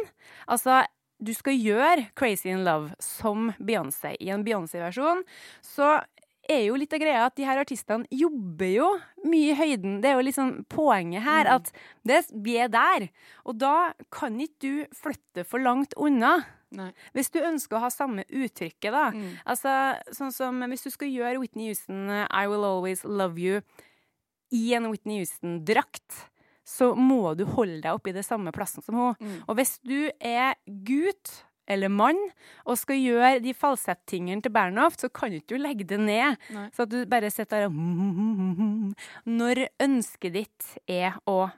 Altså, 0.47 0.81
du 1.21 1.33
skal 1.37 1.53
gjøre 1.59 2.07
Crazy 2.17 2.49
in 2.51 2.63
Love 2.65 2.91
som 2.99 3.51
Beyoncé 3.61 4.15
i 4.19 4.31
en 4.33 4.43
Beyoncé-versjon, 4.43 5.21
så 5.63 6.01
er 6.49 6.63
jo 6.65 6.75
litt 6.75 6.91
av 6.91 6.99
greia 6.99 7.25
at 7.27 7.35
de 7.37 7.45
her 7.45 7.59
artistene 7.61 8.07
jobber 8.11 8.71
jo 8.73 8.87
mye 9.29 9.51
i 9.53 9.55
høyden. 9.55 9.99
Det 10.01 10.09
er 10.09 10.17
jo 10.17 10.25
liksom 10.25 10.49
poenget 10.73 11.21
her, 11.23 11.45
Mm. 11.45 11.53
at 11.55 11.71
det, 12.03 12.25
vi 12.33 12.57
er 12.57 12.67
der. 12.67 13.09
Og 13.45 13.57
da 13.59 13.93
kan 14.11 14.39
ikke 14.41 14.59
du 14.59 14.85
flytte 14.93 15.45
for 15.45 15.59
langt 15.59 15.93
unna. 15.95 16.41
Nei. 16.71 16.91
Hvis 17.13 17.29
du 17.31 17.39
ønsker 17.39 17.77
å 17.77 17.81
ha 17.85 17.89
samme 17.89 18.25
uttrykket, 18.27 18.91
da. 18.91 19.11
Mm. 19.11 19.37
Altså, 19.45 20.01
sånn 20.11 20.31
som 20.33 20.59
hvis 20.67 20.83
du 20.83 20.89
skal 20.89 21.07
gjøre 21.13 21.39
Whitney 21.39 21.67
Houston 21.67 22.09
uh, 22.09 22.27
I 22.31 22.47
Will 22.47 22.63
Always 22.65 23.03
Love 23.05 23.37
You 23.39 23.61
i 24.51 24.73
en 24.77 24.89
Whitney 24.91 25.21
Houston-drakt, 25.21 26.25
så 26.67 26.91
må 26.95 27.33
du 27.35 27.45
holde 27.55 27.79
deg 27.83 27.95
oppi 27.97 28.13
det 28.15 28.23
samme 28.27 28.51
plassen 28.55 28.83
som 28.85 28.95
hun. 28.95 29.15
Mm. 29.19 29.37
Og 29.47 29.55
hvis 29.57 29.77
du 29.83 30.11
er 30.19 30.53
gutt 30.87 31.31
eller 31.71 31.91
mann 31.93 32.17
og 32.65 32.75
skal 32.79 32.97
gjøre 32.99 33.39
de 33.43 33.53
falsettingene 33.55 34.43
til 34.43 34.51
Bernhoft, 34.51 35.01
så 35.03 35.09
kan 35.13 35.31
du 35.31 35.37
ikke 35.39 35.59
legge 35.61 35.85
det 35.87 35.99
ned. 36.03 36.35
Nei. 36.51 36.67
Så 36.75 36.83
at 36.83 36.91
du 36.91 36.99
bare 37.09 37.29
sitter 37.31 37.63
der 37.63 37.71
og 37.71 37.75
Når 39.39 39.65
ønsket 39.83 40.35
ditt 40.35 40.71
er 40.89 41.15
å 41.29 41.49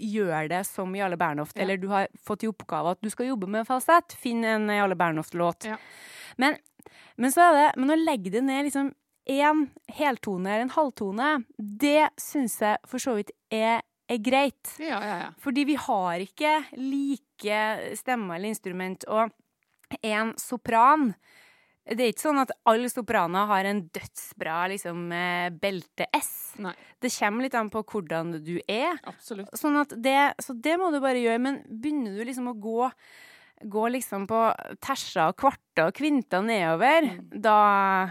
gjøre 0.00 0.48
det 0.52 0.62
som 0.68 0.94
Jarle 0.96 1.18
Bernhoft, 1.20 1.56
Ja. 1.56 1.62
eller 1.64 1.76
du 1.76 1.88
har 1.90 2.08
fått 2.24 2.44
i 2.46 2.48
oppgave 2.50 2.92
at 2.94 3.00
du 3.02 3.10
skal 3.10 3.26
jobbe 3.32 3.48
med 3.50 3.66
falsett, 3.68 4.14
finn 4.18 4.44
en 4.46 4.68
Jarle 4.70 4.96
Bernhoft-låt. 4.98 5.66
Ja. 5.72 5.76
Men, 6.38 6.56
men 7.18 7.32
så 7.34 7.42
er 7.48 7.56
det 7.58 7.68
Men 7.82 7.90
å 7.90 7.98
legge 8.04 8.30
det 8.30 8.42
ned 8.46 8.64
liksom 8.68 8.92
én 9.30 9.66
heltone 9.96 10.50
eller 10.50 10.66
en 10.66 10.74
halvtone, 10.74 11.28
det 11.56 12.08
syns 12.20 12.58
jeg 12.64 12.78
for 12.90 12.98
så 13.02 13.14
vidt 13.18 13.30
er, 13.54 13.80
er 14.10 14.18
greit. 14.26 14.72
Ja, 14.82 14.98
ja, 15.06 15.16
ja. 15.24 15.28
Fordi 15.42 15.64
vi 15.68 15.76
har 15.78 16.24
ikke 16.24 16.56
like 16.76 17.60
stemmer 18.00 18.36
eller 18.40 18.50
instrument. 18.50 19.06
Og 19.08 19.30
en 20.06 20.34
sopran 20.38 21.14
Det 21.90 22.04
er 22.04 22.10
ikke 22.12 22.22
sånn 22.22 22.38
at 22.38 22.50
alle 22.70 22.86
sopraner 22.92 23.48
har 23.50 23.66
en 23.66 23.80
dødsbra 23.90 24.58
liksom, 24.70 25.08
eh, 25.16 25.48
belte 25.50 26.06
S. 26.14 26.52
Nei, 26.62 26.74
Det 27.02 27.10
kommer 27.10 27.42
litt 27.42 27.54
an 27.58 27.70
på 27.72 27.82
hvordan 27.82 28.36
du 28.44 28.60
er. 28.68 29.00
absolutt. 29.08 29.48
Sånn 29.58 29.80
at 29.80 29.88
det, 30.00 30.34
så 30.44 30.54
det 30.54 30.76
må 30.78 30.92
du 30.92 31.00
bare 31.00 31.18
gjøre. 31.18 31.40
Men 31.40 31.58
begynner 31.66 32.14
du 32.20 32.24
liksom 32.28 32.46
å 32.52 32.60
gå 32.60 32.92
Gå 33.60 33.90
liksom 33.92 34.22
på 34.26 34.38
terser 34.80 35.26
og 35.28 35.34
kvarter 35.36 35.88
og 35.90 35.92
kvinter 35.98 36.40
nedover, 36.40 37.02
Mm. 37.10 37.42
da, 37.42 38.10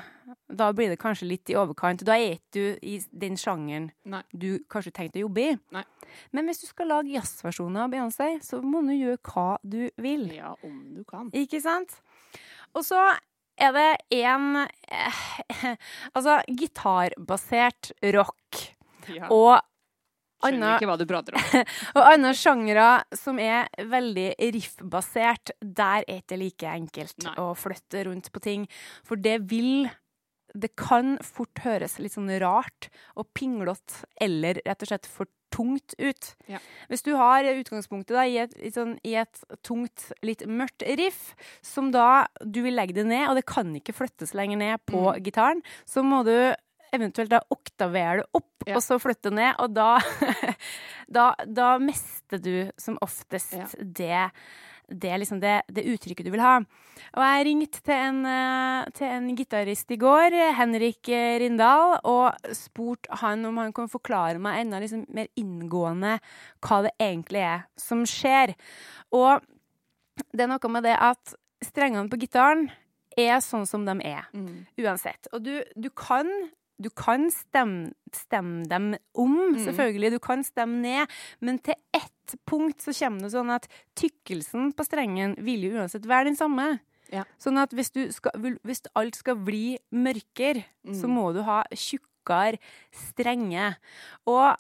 da 0.50 0.67
blir 0.75 0.89
det 0.91 1.00
kanskje 1.01 1.27
litt 1.29 1.50
i 1.51 1.55
overkant. 1.59 2.03
Da 2.07 2.15
er 2.17 2.36
ikke 2.38 2.51
du 2.55 2.79
i 2.86 2.98
den 3.24 3.38
sjangeren 3.39 3.89
Nei. 4.09 4.21
du 4.33 4.59
kanskje 4.71 4.93
tenkte 4.95 5.19
å 5.21 5.25
jobbe 5.27 5.45
i. 5.45 5.55
Nei. 5.75 5.83
Men 6.36 6.50
hvis 6.50 6.62
du 6.63 6.67
skal 6.69 6.89
lage 6.91 7.13
jazzversjoner 7.13 7.86
av 7.86 7.93
Beyoncé, 7.93 8.29
så 8.45 8.62
må 8.65 8.81
du 8.88 8.93
gjøre 8.95 9.21
hva 9.29 9.48
du 9.63 9.81
vil. 10.01 10.27
Ja, 10.36 10.53
om 10.63 10.77
du 10.98 11.03
kan. 11.09 11.29
Ikke 11.38 11.62
sant? 11.63 11.98
Og 12.74 12.86
så 12.86 13.00
er 13.59 13.74
det 13.75 13.88
en 14.21 14.62
eh, 14.62 15.24
Altså 16.15 16.39
gitarbasert 16.48 17.91
rock 18.15 18.62
Ja. 19.09 19.27
og 19.33 19.57
Skjønner 20.39 20.77
ikke 20.77 20.88
hva 20.88 20.95
du 20.95 21.03
prater 21.09 21.36
om. 21.36 21.41
og 22.00 22.05
andre 22.13 22.29
sjangere 22.38 22.86
som 23.19 23.41
er 23.43 23.65
veldig 23.91 24.29
riffbasert, 24.55 25.51
der 25.59 26.05
er 26.07 26.21
det 26.21 26.21
ikke 26.24 26.38
like 26.39 26.69
enkelt 26.77 27.25
Nei. 27.25 27.33
å 27.43 27.50
flytte 27.59 28.05
rundt 28.07 28.29
på 28.31 28.39
ting. 28.45 28.63
For 29.03 29.19
det 29.19 29.41
vil 29.51 29.89
Det 30.53 30.75
kan 30.75 31.17
fort 31.23 31.59
høres 31.63 31.99
litt 31.99 32.13
sånn 32.15 32.31
rart 32.41 32.89
og 33.15 33.27
pinglete 33.37 34.05
eller 34.21 34.61
rett 34.65 34.81
og 34.85 34.87
slett 34.91 35.05
for 35.09 35.27
tungt 35.51 35.95
ut. 35.97 36.35
Ja. 36.47 36.59
Hvis 36.89 37.01
du 37.05 37.15
har 37.17 37.43
utgangspunktet 37.43 38.13
da, 38.13 38.23
i, 38.29 38.37
et, 38.37 38.53
i, 38.61 38.69
sånn, 38.73 38.99
i 39.03 39.15
et 39.17 39.39
tungt, 39.65 40.11
litt 40.21 40.43
mørkt 40.45 40.85
riff, 40.99 41.33
som 41.65 41.89
da 41.91 42.27
du 42.45 42.61
vil 42.61 42.75
legge 42.77 42.93
det 42.99 43.07
ned, 43.09 43.27
og 43.31 43.35
det 43.39 43.47
kan 43.49 43.71
ikke 43.75 43.95
flyttes 43.97 44.35
lenger 44.37 44.57
ned 44.61 44.79
på 44.85 45.01
Mm. 45.09 45.23
gitaren, 45.25 45.63
så 45.89 46.03
må 46.05 46.23
du 46.23 46.53
eventuelt 46.93 47.29
da 47.33 47.41
oktavere 47.53 48.21
det 48.21 48.29
opp, 48.33 48.45
Ja. 48.67 48.75
og 48.77 48.81
så 48.85 48.99
flytte 49.01 49.31
ned, 49.33 49.55
og 49.59 49.73
da, 49.73 49.97
da, 51.09 51.33
da 51.45 51.77
mister 51.81 52.37
du 52.41 52.71
som 52.77 52.97
oftest 53.01 53.53
Ja. 53.57 53.65
det, 53.81 54.31
det, 54.89 55.10
er 55.13 55.22
liksom 55.22 55.39
det, 55.41 55.62
det 55.72 55.86
uttrykket 55.93 56.25
du 56.27 56.31
vil 56.34 56.43
ha. 56.43 56.58
Og 57.15 57.22
jeg 57.24 57.46
ringte 57.48 57.81
til 57.86 57.96
en, 57.96 58.19
eh, 58.25 58.89
til 58.98 59.08
en 59.08 59.29
gitarist 59.38 59.91
i 59.93 59.98
går, 60.01 60.36
Henrik 60.58 61.10
Rindal, 61.41 62.00
og 62.03 62.36
spurte 62.58 63.22
han 63.22 63.46
om 63.50 63.58
han 63.62 63.74
kan 63.74 63.89
forklare 63.91 64.41
meg 64.41 64.65
enda 64.65 64.81
liksom 64.84 65.05
mer 65.15 65.29
inngående 65.39 66.17
hva 66.65 66.81
det 66.86 66.93
egentlig 67.00 67.46
er 67.46 67.65
som 67.79 68.03
skjer. 68.10 68.55
Og 69.15 69.41
det 70.34 70.46
er 70.46 70.51
noe 70.51 70.72
med 70.74 70.84
det 70.89 70.98
at 71.00 71.36
strengene 71.65 72.10
på 72.12 72.19
gitaren 72.22 72.69
er 73.19 73.41
sånn 73.43 73.65
som 73.67 73.84
de 73.88 73.98
er 74.05 74.27
Mm. 74.34 74.65
uansett. 74.79 75.27
Og 75.34 75.43
du, 75.43 75.63
du 75.75 75.89
kan 75.89 76.27
du 76.81 76.89
kan 76.89 77.29
stemme, 77.31 77.91
stemme 78.15 78.65
dem 78.67 78.95
om, 79.15 79.33
Mm. 79.53 79.65
selvfølgelig. 79.65 80.12
Du 80.12 80.19
kan 80.19 80.43
stemme 80.43 80.81
ned. 80.81 81.07
Men 81.41 81.59
til 81.59 81.75
ett 81.93 82.36
punkt 82.48 82.79
så 82.81 82.93
kommer 82.98 83.21
det 83.21 83.31
sånn 83.33 83.50
at 83.51 83.67
tykkelsen 83.95 84.74
på 84.74 84.86
strengen 84.86 85.36
vil 85.43 85.62
jo 85.67 85.77
uansett 85.79 86.05
være 86.05 86.25
den 86.31 86.36
samme. 86.39 86.79
Ja. 87.12 87.24
Sånn 87.41 87.57
at 87.57 87.71
hvis, 87.74 87.89
du 87.91 88.12
skal, 88.12 88.31
hvis 88.63 88.83
alt 88.95 89.15
skal 89.15 89.36
bli 89.36 89.77
mørkere, 89.91 90.63
så 90.93 91.07
Mm. 91.07 91.15
må 91.15 91.33
du 91.33 91.41
ha 91.43 91.63
tjukkere 91.74 92.59
strenge. 92.93 93.75
Og 94.27 94.55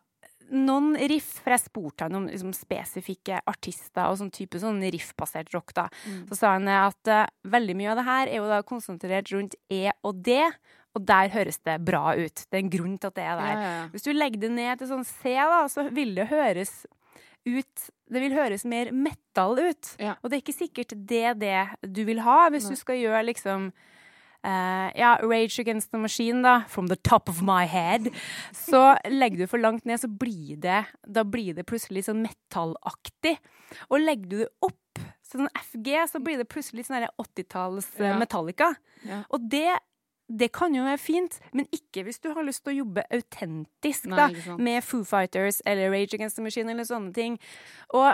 noen 0.51 0.95
riff, 1.11 1.27
for 1.43 1.51
jeg 1.53 1.61
spurte 1.61 2.07
han 2.07 2.15
om 2.17 2.25
liksom, 2.25 2.51
spesifikke 2.57 3.39
artister 3.45 4.07
og 4.09 4.17
sånn 4.17 4.31
type 4.33 4.57
sånn 4.57 4.81
riffbasert 4.81 5.53
rock, 5.53 5.75
da. 5.77 5.87
Mm. 6.07 6.23
Så 6.31 6.37
sa 6.39 6.53
han 6.55 6.67
at 6.73 7.07
uh, 7.07 7.27
veldig 7.45 7.75
mye 7.77 7.91
av 7.91 7.97
det 7.97 8.05
her 8.07 8.27
er 8.31 8.37
jo 8.39 8.47
da 8.49 8.63
konsentrert 8.65 9.29
rundt 9.35 9.53
E 9.69 9.91
og 10.03 10.23
D, 10.25 10.39
og 10.99 11.07
der 11.07 11.31
høres 11.33 11.57
det 11.63 11.79
bra 11.87 12.13
ut. 12.19 12.45
Det 12.45 12.59
er 12.59 12.63
en 12.65 12.71
grunn 12.75 12.97
til 12.99 13.09
at 13.13 13.17
det 13.17 13.25
er 13.25 13.39
der. 13.39 13.51
ja, 13.55 13.73
ja. 13.79 13.83
Hvis 13.95 14.05
du 14.05 14.11
legger 14.13 14.43
det 14.43 14.51
ned 14.59 14.81
til 14.83 14.91
sånn 14.91 15.07
C, 15.07 15.35
da, 15.39 15.63
så 15.71 15.87
vil 15.95 16.11
det 16.19 16.27
høres 16.33 16.81
ut 17.47 17.85
Det 18.11 18.19
vil 18.21 18.33
høres 18.35 18.65
mer 18.67 18.89
metal 18.91 19.55
ut. 19.57 19.93
Ja. 20.01 20.17
Og 20.19 20.29
det 20.29 20.37
er 20.37 20.41
ikke 20.43 20.57
sikkert 20.59 20.93
det 21.07 21.37
det 21.39 21.61
du 21.95 22.01
vil 22.05 22.19
ha, 22.25 22.49
hvis 22.51 22.67
Nei. 22.67 22.75
du 22.75 22.83
skal 22.83 22.99
gjøre 22.99 23.23
liksom 23.31 23.71
Uh, 24.39 24.87
ja, 24.95 25.17
Rage 25.19 25.59
Against 25.59 25.89
the 25.91 25.97
Machine, 25.99 26.39
da. 26.45 26.61
From 26.71 26.87
the 26.87 26.95
top 26.95 27.27
of 27.27 27.41
my 27.43 27.65
head. 27.67 28.05
Så 28.55 28.95
legger 29.11 29.41
du 29.41 29.47
for 29.51 29.59
langt 29.59 29.83
ned, 29.83 29.99
så 29.99 30.07
blir 30.07 30.55
det 30.63 30.85
Da 31.03 31.25
blir 31.27 31.57
det 31.57 31.65
plutselig 31.67 32.05
sånn 32.07 32.21
metallaktig. 32.23 33.35
Og 33.91 33.99
legger 33.99 34.29
du 34.31 34.37
det 34.45 34.47
opp 34.63 35.01
sånn 35.27 35.49
FG, 35.59 35.91
så 36.13 36.21
blir 36.23 36.39
det 36.39 36.47
plutselig 36.47 36.87
sånn 36.87 37.03
80-talls 37.19 37.89
eh, 37.99 38.07
Ja. 38.13 38.15
Metallica. 38.21 38.71
Ja. 39.03 39.19
Og 39.27 39.43
det, 39.51 39.75
det 40.29 40.51
kan 40.53 40.75
jo 40.75 40.85
være 40.85 41.01
fint, 41.01 41.39
men 41.57 41.65
ikke 41.73 42.03
hvis 42.05 42.21
du 42.21 42.29
har 42.35 42.45
lyst 42.45 42.63
til 42.63 42.75
å 42.75 42.79
jobbe 42.83 43.03
autentisk 43.09 44.09
Nei, 44.11 44.29
da, 44.29 44.57
med 44.61 44.85
Foo 44.85 45.03
Fighters 45.07 45.61
eller 45.65 45.89
Rage 45.93 46.17
Against 46.19 46.37
the 46.37 46.45
Machine 46.45 46.71
eller 46.71 46.85
sånne 46.85 47.13
ting. 47.15 47.39
Og 47.97 48.13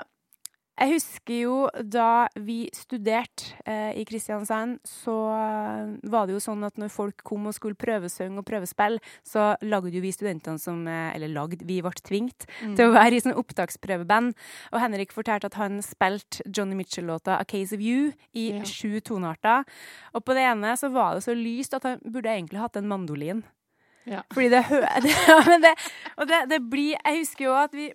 jeg 0.75 0.91
husker 0.91 1.37
jo 1.39 1.55
da 1.83 2.27
vi 2.35 2.65
studerte 2.75 3.53
eh, 3.65 3.93
i 4.01 4.03
Kristiansand, 4.05 4.79
så 4.83 5.13
eh, 5.31 5.93
var 6.11 6.27
det 6.27 6.35
jo 6.35 6.41
sånn 6.43 6.63
at 6.67 6.75
når 6.81 6.91
folk 6.91 7.23
kom 7.23 7.47
og 7.47 7.55
skulle 7.55 7.77
prøvesynge 7.79 8.41
og 8.41 8.45
prøvespille, 8.49 8.99
så 9.23 9.53
lagde 9.63 9.93
jo 9.95 10.01
vi 10.03 10.11
studentene 10.11 10.59
som 10.59 10.81
eh, 10.87 11.15
Eller 11.15 11.31
lagde, 11.31 11.63
vi 11.65 11.81
ble 11.81 11.91
tvingt 12.03 12.45
Mm. 12.61 12.75
til 12.75 12.89
å 12.89 12.93
være 12.95 13.15
i 13.15 13.19
sånn 13.23 13.35
opptaksprøveband. 13.39 14.33
Og 14.73 14.79
Henrik 14.81 15.11
fortalte 15.15 15.47
at 15.47 15.55
han 15.59 15.79
spilte 15.81 16.41
Johnny 16.45 16.75
Mitchell-låta 16.75 17.37
'A 17.39 17.45
Case 17.45 17.73
of 17.75 17.79
You' 17.81 18.13
i 18.33 18.51
Ja. 18.57 18.63
sju 18.63 18.99
tonearter. 19.01 19.63
Og 20.13 20.23
på 20.25 20.33
det 20.33 20.43
ene 20.43 20.75
så 20.77 20.91
var 20.91 21.15
det 21.15 21.23
så 21.23 21.33
lyst 21.35 21.73
at 21.73 21.83
han 21.83 21.99
burde 22.03 22.29
egentlig 22.29 22.59
hatt 22.59 22.75
en 22.77 22.87
mandolin. 22.87 23.43
Ja. 24.05 24.21
Fordi 24.33 24.49
det 24.49 24.63
hører 24.69 25.01
ja, 25.29 25.39
men 25.49 25.61
det, 25.61 25.73
og 26.17 26.27
det, 26.27 26.49
det 26.49 26.59
blir 26.69 26.95
Jeg 27.05 27.19
husker 27.23 27.45
jo 27.45 27.53
at 27.57 27.71
vi 27.73 27.91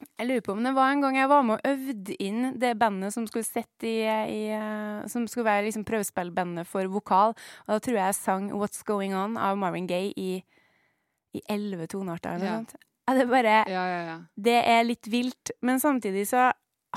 jeg 0.00 0.28
lurer 0.28 0.44
på 0.44 0.52
om 0.52 0.62
det 0.64 0.72
var 0.76 0.92
en 0.92 1.02
gang 1.04 1.16
jeg 1.16 1.28
var 1.28 1.42
med 1.44 1.58
og 1.58 1.70
øvde 1.70 2.16
inn 2.22 2.54
det 2.60 2.74
bandet 2.80 3.12
som 3.12 3.26
skulle 3.28 3.44
i, 3.84 3.96
i 4.04 4.42
Som 5.08 5.26
skulle 5.28 5.44
være 5.48 5.66
liksom 5.66 5.84
prøvespillbandet 5.84 6.66
for 6.66 6.86
vokal. 6.88 7.34
Og 7.66 7.74
da 7.74 7.78
tror 7.78 7.96
jeg 7.98 8.06
jeg 8.06 8.14
sang 8.14 8.50
'What's 8.52 8.82
Going 8.84 9.14
On' 9.14 9.38
av 9.38 9.58
Marvin 9.58 9.86
Gaye 9.86 10.12
i 10.16 10.42
i 11.34 11.42
elleve 11.48 11.86
tonearter 11.86 12.42
Ja. 12.42 12.64
Ja, 13.08 13.14
det 13.14 13.22
er 13.22 13.30
bare 13.30 13.54
Ja, 13.66 13.84
ja, 13.86 14.00
ja. 14.06 14.18
Det 14.36 14.58
er 14.66 14.82
litt 14.84 15.06
vilt. 15.10 15.50
Men 15.62 15.80
samtidig 15.80 16.28
så 16.30 16.52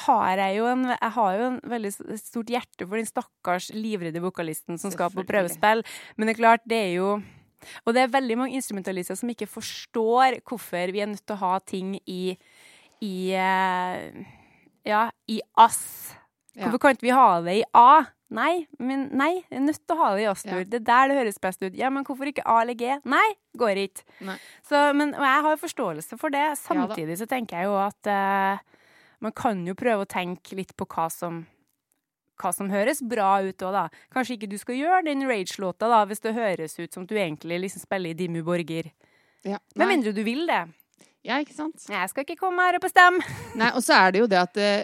har 0.08 0.38
jeg 0.38 0.58
jo 0.58 0.66
en, 0.66 0.86
jeg 0.90 1.12
har 1.16 1.38
jo 1.38 1.48
en 1.52 1.60
veldig 1.70 1.92
stort 2.18 2.50
hjerte 2.50 2.86
for 2.88 2.98
den 2.98 3.10
stakkars 3.10 3.70
livredde 3.74 4.22
vokalisten 4.22 4.80
som 4.82 4.94
skal 4.94 5.14
på 5.14 5.26
prøvespill. 5.26 5.84
Men 6.18 6.28
det 6.28 6.36
er 6.36 6.42
klart, 6.42 6.66
det 6.66 6.82
er 6.90 6.94
jo 6.98 7.22
Og 7.88 7.94
det 7.96 8.02
er 8.02 8.10
veldig 8.12 8.36
mange 8.36 8.58
instrumentalister 8.58 9.16
som 9.16 9.30
ikke 9.30 9.48
forstår 9.48 10.42
hvorfor 10.44 10.92
vi 10.92 11.00
er 11.00 11.08
nødt 11.08 11.24
til 11.24 11.38
å 11.38 11.44
ha 11.46 11.60
ting 11.64 11.94
i 12.04 12.36
i 13.04 13.16
eh, 13.36 14.26
Ja, 14.88 15.06
i 15.32 15.40
ass. 15.60 16.16
Ja. 16.54 16.68
Hvorfor 16.68 16.84
kan 16.84 16.98
ikke 16.98 17.08
vi 17.08 17.16
ha 17.16 17.30
det 17.46 17.56
i 17.62 17.64
A? 17.78 18.04
Nei, 18.34 18.66
men 18.82 19.06
nei, 19.14 19.44
jeg 19.46 19.60
er 19.60 19.66
nødt 19.68 19.82
til 19.84 19.94
å 19.94 20.00
ha 20.00 20.10
det 20.16 20.24
i 20.24 20.30
ass-dur. 20.32 20.64
Ja. 20.64 20.68
Det 20.70 20.80
er 20.80 20.86
der 20.88 21.12
det 21.12 21.18
høres 21.20 21.40
best 21.42 21.62
ut. 21.62 21.76
Ja, 21.78 21.92
men 21.94 22.06
hvorfor 22.08 22.30
ikke 22.30 22.46
A 22.50 22.60
eller 22.64 22.78
G? 22.78 22.96
Nei, 23.10 23.26
går 23.62 23.82
ikke. 23.84 24.06
Nei. 24.26 24.40
Så, 24.66 24.82
men, 24.98 25.14
og 25.14 25.26
jeg 25.28 25.44
har 25.46 25.60
forståelse 25.62 26.18
for 26.22 26.34
det. 26.34 26.46
Ja. 26.50 26.58
Samtidig 26.58 27.20
så 27.22 27.28
tenker 27.30 27.62
jeg 27.62 27.70
jo 27.70 27.76
at 27.78 28.10
uh, 28.10 28.88
man 29.22 29.36
kan 29.38 29.62
jo 29.70 29.78
prøve 29.78 30.08
å 30.08 30.10
tenke 30.10 30.58
litt 30.58 30.74
på 30.78 30.90
hva 30.90 31.10
som 31.14 31.44
hva 32.42 32.50
som 32.52 32.72
høres 32.74 33.04
bra 33.06 33.36
ut 33.46 33.62
òg, 33.62 33.76
da. 33.76 33.84
Kanskje 34.12 34.40
ikke 34.40 34.50
du 34.52 34.58
skal 34.58 34.80
gjøre 34.80 35.04
den 35.06 35.22
Rage-låta 35.30 35.88
da, 35.92 36.02
hvis 36.10 36.24
det 36.24 36.34
høres 36.34 36.74
ut 36.80 36.96
som 36.96 37.06
du 37.08 37.14
egentlig 37.14 37.60
liksom 37.62 37.84
spiller 37.86 38.12
i 38.14 38.18
Dimmu 38.18 38.42
Borger. 38.46 38.90
ja. 39.46 39.60
Med 39.78 39.92
mindre 39.92 40.16
du 40.18 40.24
vil 40.26 40.48
det. 40.50 40.64
Ja, 41.24 41.38
ikke 41.40 41.56
sant? 41.56 41.86
Jeg 41.90 42.10
skal 42.12 42.26
ikke 42.28 42.40
komme 42.42 42.66
her 42.68 42.76
og 42.80 42.84
bestemme. 42.84 43.24
Nei, 43.60 43.72
og 43.78 43.84
så 43.86 43.96
er 44.02 44.12
det 44.12 44.20
jo 44.24 44.28
det 44.28 44.40
at 44.42 44.58
eh, 44.64 44.84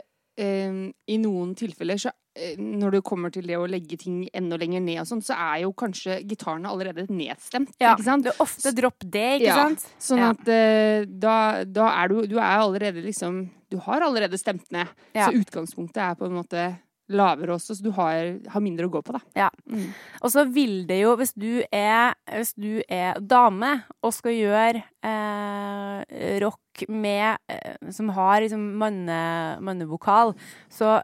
i 1.12 1.17
noen 1.19 1.51
tilfeller 1.60 2.00
så 2.00 2.13
eh, 2.39 2.55
når 2.60 2.96
det 2.96 3.01
kommer 3.03 3.34
til 3.36 3.43
det 3.50 3.58
å 3.60 3.65
legge 3.67 3.98
ting 4.00 4.22
enda 4.34 4.55
lenger 4.62 4.79
ned 4.86 5.01
og 5.03 5.10
sånn, 5.10 5.24
så 5.25 5.36
er 5.36 5.65
jo 5.65 5.74
kanskje 5.75 6.22
gitarene 6.29 6.72
allerede 6.72 7.08
nedstemt, 7.12 7.74
Ja, 7.81 7.91
ikke 7.98 8.08
sant? 8.08 8.24
Det 8.24 8.31
er 8.31 8.43
ofte 8.46 8.72
dropp 8.77 9.03
det, 9.03 9.25
ikke 9.41 9.50
Ja. 9.51 9.58
sant? 9.65 9.84
Sånn 10.00 10.24
Ja. 10.24 10.29
at 10.31 10.48
eh, 10.55 11.03
da, 11.10 11.36
da 11.67 11.89
er 12.03 12.08
du 12.13 12.22
Du 12.31 12.38
er 12.39 12.55
allerede 12.63 13.03
liksom 13.03 13.50
Du 13.69 13.77
har 13.84 14.01
allerede 14.01 14.39
stemt 14.39 14.63
ned. 14.72 14.88
Ja. 15.13 15.27
Så 15.27 15.43
utgangspunktet 15.43 16.00
er 16.01 16.15
på 16.17 16.25
en 16.25 16.39
måte 16.39 16.63
lavere 17.10 17.56
også, 17.56 17.75
så 17.75 17.86
du 17.86 17.92
har, 17.96 18.38
har 18.54 18.63
mindre 18.63 18.88
å 18.88 18.94
gå 18.94 19.01
på, 19.06 19.16
da. 19.18 19.22
Ja. 19.38 19.50
Mm. 19.70 19.89
Og 20.22 20.34
så 20.34 20.46
vil 20.50 20.84
det 20.89 21.01
jo, 21.01 21.16
hvis 21.20 21.34
du 21.38 21.62
er, 21.66 22.16
hvis 22.32 22.54
du 22.60 22.82
er 22.86 23.20
dame 23.22 23.75
og 24.04 24.13
skal 24.16 24.36
gjøre 24.38 24.84
eh, 25.06 26.39
rock 26.44 26.86
med, 26.89 27.42
eh, 27.51 27.78
som 27.96 28.12
har 28.16 28.44
liksom 28.46 28.66
manne, 28.80 29.22
mannevokal, 29.66 30.36
så 30.72 31.00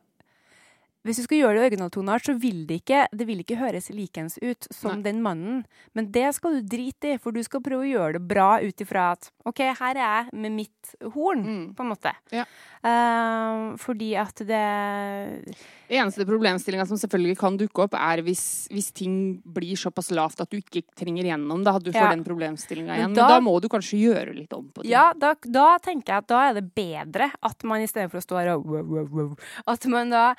hvis 1.06 1.18
du 1.22 1.24
skal 1.24 1.38
gjøre 1.38 1.56
det 1.56 1.62
i 1.64 1.70
originaltoneart, 1.70 2.26
så 2.26 2.34
vil 2.42 2.66
det 2.68 2.82
ikke, 2.82 3.04
det 3.14 3.28
vil 3.30 3.44
ikke 3.44 3.60
høres 3.60 3.90
likens 3.94 4.40
ut 4.42 4.66
som 4.74 4.96
Nei. 5.00 5.04
den 5.12 5.22
mannen. 5.22 5.64
Men 5.94 6.10
det 6.12 6.34
skal 6.36 6.58
du 6.58 6.68
drite 6.76 7.14
i, 7.14 7.18
for 7.22 7.32
du 7.32 7.42
skal 7.46 7.62
prøve 7.62 7.86
å 7.86 7.92
gjøre 7.94 8.14
det 8.18 8.28
bra 8.28 8.60
ut 8.62 8.82
ifra 8.82 9.12
at 9.14 9.30
OK, 9.46 9.62
her 9.78 9.96
er 9.96 10.02
jeg 10.02 10.34
med 10.34 10.52
mitt 10.58 10.96
horn, 11.14 11.44
Mm. 11.46 11.76
på 11.78 11.84
en 11.86 11.90
måte. 11.94 12.12
Ja. 12.34 12.46
Uh, 12.86 13.76
fordi 13.82 14.16
at 14.18 14.36
det 14.46 15.56
Eneste 15.90 16.26
problemstillinga 16.26 16.86
som 16.90 16.98
selvfølgelig 16.98 17.38
kan 17.38 17.58
dukke 17.60 17.84
opp, 17.86 17.94
er 17.94 18.24
hvis, 18.26 18.66
hvis 18.74 18.88
ting 18.98 19.16
blir 19.46 19.78
såpass 19.78 20.10
lavt 20.18 20.40
at 20.42 20.50
du 20.50 20.58
ikke 20.58 20.82
trenger 20.98 21.28
gjennom 21.30 21.62
det. 21.66 21.74
At 21.76 21.84
du 21.86 21.92
får 21.92 22.02
Ja. 22.08 22.10
den 22.16 22.24
problemstillinga 22.26 22.88
Men 22.90 22.98
igjen. 23.00 23.14
da- 23.16 23.28
Men 23.28 23.36
da 23.36 23.40
må 23.52 23.62
du 23.62 23.68
kanskje 23.70 24.00
gjøre 24.02 24.34
litt 24.36 24.52
om 24.54 24.66
på 24.74 24.82
ting. 24.82 24.90
Ja, 24.92 25.14
da, 25.14 25.36
da 25.46 25.78
tenker 25.78 26.08
jeg 26.14 26.18
at 26.18 26.28
da 26.28 26.50
er 26.50 26.54
det 26.56 26.74
bedre 26.74 27.32
at 27.44 27.64
man 27.64 27.82
i 27.82 27.86
stedet 27.88 28.10
for 28.10 28.18
å 28.18 28.26
stå 28.26 28.40
her 28.42 28.50
og 28.56 28.66
wow, 28.66 28.84
wow, 28.84 29.06
wow, 29.06 29.38
At 29.68 29.86
man 29.86 30.10
da 30.10 30.34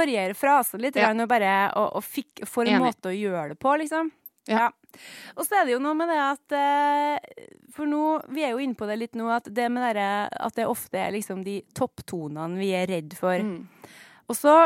varierer 0.00 0.36
frasen 0.38 0.82
litt 0.82 0.96
Ja. 0.98 1.12
og 1.12 1.28
bare 1.30 1.54
og, 1.76 1.92
og 2.00 2.04
fikk, 2.04 2.42
får 2.48 2.66
en 2.68 2.80
Enig. 2.80 2.88
måte 2.90 3.12
å 3.12 3.16
gjøre 3.16 3.52
det 3.54 3.60
på, 3.62 3.76
liksom. 3.84 4.10
Ja. 4.48 4.70
Og 5.36 5.44
så 5.46 5.60
er 5.60 5.66
det 5.68 5.74
jo 5.76 5.82
noe 5.84 5.94
med 5.94 6.08
det 6.10 6.18
at 6.18 6.54
eh, 6.56 7.46
For 7.76 7.86
nå, 7.86 8.00
vi 8.34 8.42
er 8.42 8.54
jo 8.56 8.62
inne 8.64 8.74
på 8.74 8.88
det 8.88 8.96
litt 8.98 9.14
nå, 9.14 9.28
at 9.30 9.46
det 9.46 9.68
med 9.70 9.84
dere, 9.84 10.26
at 10.32 10.56
det 10.56 10.66
ofte 10.66 10.98
er 10.98 11.12
liksom 11.14 11.44
de 11.46 11.60
topptonene 11.76 12.58
vi 12.58 12.72
er 12.74 12.88
redd 12.90 13.14
for. 13.14 13.38
Mm. 13.38 13.68
Og 14.26 14.38
så 14.38 14.56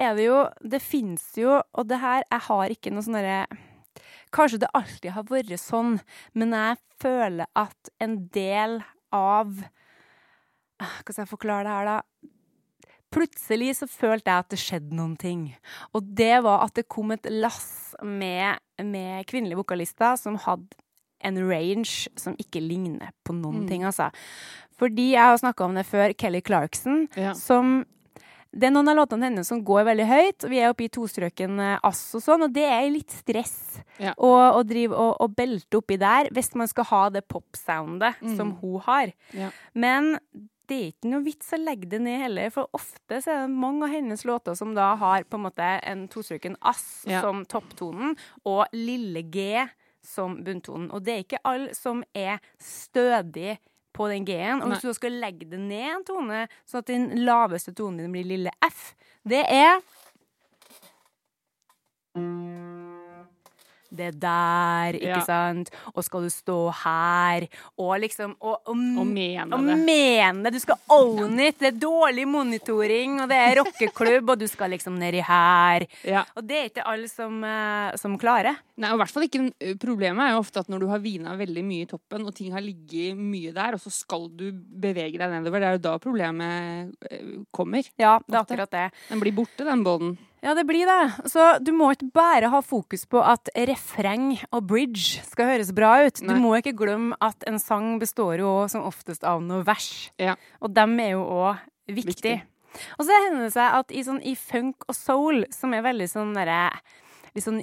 er 0.00 0.14
det 0.16 0.26
jo 0.28 0.38
Det 0.60 0.80
fins 0.84 1.26
jo, 1.40 1.58
og 1.60 1.88
det 1.88 1.98
her 2.02 2.22
Jeg 2.30 2.44
har 2.48 2.72
ikke 2.72 2.92
noe 2.94 3.04
sånn 3.04 3.18
derre 3.18 3.44
Kanskje 4.34 4.58
det 4.64 4.72
alltid 4.74 5.12
har 5.14 5.24
vært 5.28 5.52
sånn, 5.62 5.98
men 6.34 6.52
jeg 6.52 6.76
føler 7.00 7.46
at 7.56 7.92
en 8.02 8.16
del 8.34 8.80
av 9.14 9.52
hva 9.56 10.88
Hvordan 11.00 11.14
skal 11.14 11.22
jeg 11.22 11.30
forklare 11.30 11.64
det 11.64 11.72
her, 11.72 11.86
da? 11.88 12.30
Plutselig 13.14 13.76
så 13.78 13.86
følte 13.88 14.30
jeg 14.32 14.38
at 14.44 14.48
det 14.52 14.58
skjedde 14.60 14.96
noen 14.98 15.16
ting. 15.16 15.44
Og 15.94 16.02
det 16.18 16.42
var 16.44 16.64
at 16.66 16.74
det 16.74 16.88
kom 16.92 17.12
et 17.14 17.26
lass 17.30 17.94
med, 18.02 18.58
med 18.82 19.24
kvinnelige 19.30 19.60
vokalister 19.62 20.16
som 20.20 20.36
hadde 20.42 20.66
en 21.24 21.38
range 21.48 22.10
som 22.20 22.34
ikke 22.36 22.60
ligner 22.60 23.10
på 23.24 23.32
noen 23.34 23.62
Mm. 23.64 23.68
ting, 23.68 23.84
altså. 23.84 24.10
Fordi 24.78 25.12
jeg 25.14 25.22
har 25.22 25.36
snakka 25.38 25.64
om 25.64 25.74
det 25.74 25.86
før, 25.86 26.12
Kelly 26.18 26.40
Clarkson, 26.44 27.08
Ja. 27.16 27.32
som 27.32 27.86
det 28.56 28.68
er 28.68 28.72
noen 28.72 28.88
av 28.88 28.96
låtene 28.96 29.28
hennes 29.28 29.48
som 29.48 29.60
går 29.64 29.84
veldig 29.90 30.06
høyt. 30.08 30.46
Vi 30.48 30.58
er 30.62 30.70
oppe 30.72 30.86
i 30.86 30.88
tostrøken 30.92 31.60
eh, 31.60 31.78
ass 31.84 32.02
og 32.16 32.22
sånn, 32.24 32.46
og 32.48 32.52
det 32.56 32.64
er 32.64 32.88
litt 32.90 33.10
stress 33.12 33.78
Ja. 34.00 34.14
å, 34.16 34.30
å 34.58 34.64
drive 34.66 34.92
og, 34.96 35.16
og 35.20 35.36
belte 35.36 35.78
oppi 35.80 35.96
der 36.00 36.28
hvis 36.32 36.54
man 36.56 36.68
skal 36.68 36.84
ha 36.90 37.04
det 37.10 37.26
pop-soundet 37.28 38.20
Mm. 38.22 38.36
som 38.36 38.52
hun 38.62 38.80
har. 38.86 39.12
Ja. 39.36 39.50
Men 39.74 40.18
det 40.66 40.76
er 40.76 40.86
ikke 40.90 41.10
noe 41.12 41.22
vits 41.22 41.52
å 41.54 41.58
legge 41.62 41.86
det 41.88 42.00
ned 42.02 42.18
heller, 42.24 42.50
for 42.50 42.66
ofte 42.74 43.20
så 43.22 43.30
er 43.30 43.42
det 43.46 43.54
mange 43.54 43.84
av 43.86 43.92
hennes 43.94 44.24
låter 44.26 44.56
som 44.58 44.72
da 44.74 44.94
har 44.98 45.22
på 45.24 45.38
en 45.38 45.44
måte 45.46 45.68
en 45.86 46.08
tostrøken 46.08 46.56
ass 46.60 47.04
Ja. 47.06 47.20
som 47.22 47.44
topptonen, 47.46 48.16
og 48.44 48.66
lille 48.72 49.22
g 49.30 49.66
som 50.02 50.36
bunntonen. 50.44 50.90
Og 50.92 51.02
det 51.04 51.12
er 51.14 51.22
ikke 51.24 51.42
alle 51.44 51.74
som 51.74 52.02
er 52.14 52.38
stødig 52.58 53.58
på 53.96 54.08
den 54.12 54.26
G-en. 54.28 54.62
Og 54.62 54.72
hvis 54.72 54.84
du 54.84 54.92
skal 54.96 55.18
legge 55.22 55.48
det 55.48 55.60
ned 55.60 55.88
en 55.94 56.06
tone, 56.06 56.44
sånn 56.68 56.84
at 56.84 56.92
den 56.92 57.06
laveste 57.26 57.74
tonen 57.76 58.04
din 58.04 58.14
blir 58.14 58.28
lille 58.28 58.52
F, 58.64 58.92
det 59.26 59.42
er 59.50 59.80
Det 63.96 64.12
der, 64.20 64.92
ikke 64.98 65.06
Ja. 65.16 65.20
sant? 65.24 65.70
Og 65.94 66.04
skal 66.04 66.22
du 66.26 66.30
stå 66.30 66.58
her 66.84 67.46
og 67.78 67.94
liksom 68.02 68.34
Og, 68.40 68.58
og, 68.66 68.76
Og 68.76 69.06
mene 69.06 69.46
og 69.54 69.64
det. 69.66 69.76
mene. 69.86 70.50
Du 70.52 70.58
skal 70.60 70.76
own 70.90 71.38
it. 71.40 71.58
Det 71.58 71.68
er 71.74 71.78
dårlig 71.80 72.26
monitoring, 72.28 73.20
og 73.22 73.28
det 73.30 73.36
er 73.36 73.56
rockeklubb, 73.62 74.30
og 74.34 74.38
du 74.38 74.46
skal 74.46 74.70
liksom 74.70 74.98
nedi 74.98 75.22
her. 75.24 75.86
Ja. 76.04 76.24
Og 76.36 76.46
det 76.46 76.56
er 76.56 76.68
ikke 76.70 76.84
alle 76.86 77.08
som, 77.08 77.42
eh, 77.44 77.96
som 77.96 78.18
klarer. 78.18 78.56
Nei, 78.76 78.90
og 78.92 78.98
i 78.98 79.02
hvert 79.02 79.10
fall 79.14 79.24
ikke 79.24 79.78
Problemet 79.80 80.20
er 80.26 80.32
jo 80.34 80.40
ofte 80.42 80.60
at 80.60 80.68
når 80.68 80.80
du 80.80 80.86
har 80.88 80.98
vina 81.00 81.34
veldig 81.36 81.62
mye 81.64 81.82
i 81.86 81.88
toppen, 81.88 82.26
og 82.26 82.34
ting 82.34 82.52
har 82.52 82.60
ligget 82.60 83.16
mye 83.16 83.52
der, 83.54 83.74
og 83.74 83.80
så 83.80 83.90
skal 83.92 84.28
du 84.28 84.50
bevege 84.52 85.16
deg 85.18 85.30
nedover, 85.32 85.60
det 85.60 85.68
er 85.68 85.76
jo 85.78 85.84
da 85.86 85.98
problemet 86.02 86.92
eh, 87.10 87.44
kommer. 87.54 87.82
Ja, 87.98 88.18
det 88.26 88.34
er 88.36 88.42
akkurat 88.44 88.70
det. 88.70 88.86
Den 89.08 89.20
blir 89.20 89.32
borte, 89.34 89.64
den 89.64 89.84
båten. 89.84 90.16
Ja, 90.46 90.52
det 90.54 90.62
blir 90.68 90.86
det. 90.86 91.30
Så 91.32 91.42
du 91.58 91.72
må 91.74 91.88
ikke 91.90 92.06
bare 92.14 92.50
ha 92.52 92.60
fokus 92.62 93.02
på 93.10 93.18
at 93.18 93.50
refreng 93.66 94.36
og 94.54 94.68
bridge 94.70 95.24
skal 95.26 95.50
høres 95.56 95.72
bra 95.74 95.96
ut. 96.06 96.20
Du 96.22 96.34
må 96.38 96.52
ikke 96.60 96.76
glemme 96.78 97.18
at 97.24 97.42
en 97.50 97.58
sang 97.58 97.96
består 97.98 98.38
jo 98.44 98.52
som 98.70 98.84
oftest 98.86 99.26
av 99.26 99.42
noe 99.42 99.64
vers. 99.66 100.12
Ja. 100.22 100.36
Og 100.62 100.70
dem 100.76 100.94
er 101.02 101.16
jo 101.16 101.24
òg 101.26 101.64
viktig. 101.90 102.12
Viktig. 102.12 102.36
Og 102.94 103.08
så 103.08 103.18
hender 103.24 103.48
det 103.48 103.56
seg 103.56 103.74
at 103.80 103.90
i, 103.90 104.04
sånn, 104.06 104.22
i 104.22 104.36
funk 104.38 104.86
og 104.86 104.94
soul, 104.94 105.42
som 105.50 105.74
er 105.74 105.82
veldig 105.86 106.08
sånn 106.12 106.36
derre 106.36 106.68
Litt 107.36 107.44
sånn 107.44 107.58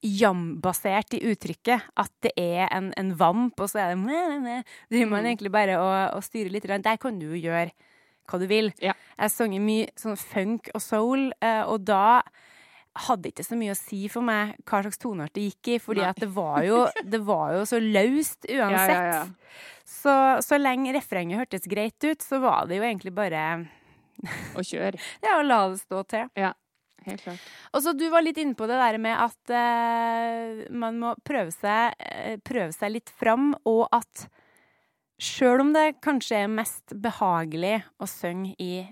jam-basert 0.00 1.12
i 1.18 1.18
uttrykket. 1.28 1.90
At 2.00 2.08
det 2.24 2.30
er 2.40 2.70
en, 2.72 2.86
en 2.96 3.10
vamp, 3.20 3.60
og 3.60 3.68
så 3.68 3.82
er 3.82 3.90
det. 3.92 4.54
Driver 4.88 5.10
man 5.10 5.26
Mm. 5.26 5.28
egentlig 5.28 5.52
bare 5.52 5.74
og, 5.76 6.16
og 6.16 6.24
styrer 6.24 6.48
litt. 6.54 6.64
Der 6.64 6.96
kan 6.96 7.18
du 7.20 7.26
jo 7.34 7.36
gjøre 7.36 7.74
hva 8.30 8.40
du 8.40 8.46
vil. 8.50 8.72
Ja. 8.82 8.94
Jeg 9.18 9.32
sanger 9.34 9.62
mye 9.64 9.92
sånn 10.00 10.18
funk 10.20 10.70
og 10.74 10.82
soul, 10.82 11.30
eh, 11.44 11.62
og 11.64 11.84
da 11.88 12.22
hadde 13.04 13.30
ikke 13.32 13.44
så 13.46 13.56
mye 13.58 13.74
å 13.74 13.78
si 13.78 14.04
for 14.10 14.22
meg 14.26 14.54
hva 14.68 14.80
slags 14.84 15.00
toneart 15.02 15.34
det 15.34 15.48
gikk 15.48 15.72
i, 15.74 15.78
fordi 15.82 16.04
at 16.06 16.18
det 16.22 16.28
var 16.30 16.60
jo, 16.62 16.84
det 17.02 17.20
var 17.26 17.56
jo 17.56 17.64
så 17.68 17.80
løst 17.82 18.46
uansett. 18.46 18.94
Ja, 18.94 19.00
ja, 19.00 19.22
ja. 19.24 19.64
Så, 19.84 20.12
så 20.42 20.56
lenge 20.56 20.94
refrenget 20.96 21.42
hørtes 21.42 21.66
greit 21.68 22.06
ut, 22.06 22.22
så 22.24 22.38
var 22.42 22.68
det 22.70 22.78
jo 22.78 22.86
egentlig 22.86 23.12
bare 23.14 23.40
Å 24.56 24.62
kjøre. 24.64 25.00
Ja, 25.26 25.40
og 25.40 25.48
la 25.48 25.58
det 25.72 25.82
stå 25.82 26.04
til. 26.08 26.30
Helt 27.04 27.24
klart. 27.26 27.48
Og 27.74 27.82
så 27.84 27.92
Du 27.92 28.06
var 28.12 28.24
litt 28.24 28.38
inne 28.40 28.56
på 28.56 28.68
det 28.70 28.78
der 28.80 28.98
med 29.02 29.18
at 29.26 29.52
uh, 29.52 30.64
man 30.72 31.00
må 31.02 31.12
prøve 31.26 31.52
seg, 31.52 31.98
eh, 32.00 32.38
prøve 32.40 32.72
seg 32.72 32.94
litt 32.94 33.12
fram, 33.12 33.52
og 33.68 33.84
at 33.92 34.26
sjøl 35.22 35.62
om 35.62 35.72
det 35.74 36.00
kanskje 36.04 36.44
er 36.44 36.52
mest 36.52 36.94
behagelig 37.02 37.78
å 38.02 38.08
synge 38.10 38.54
i, 38.62 38.84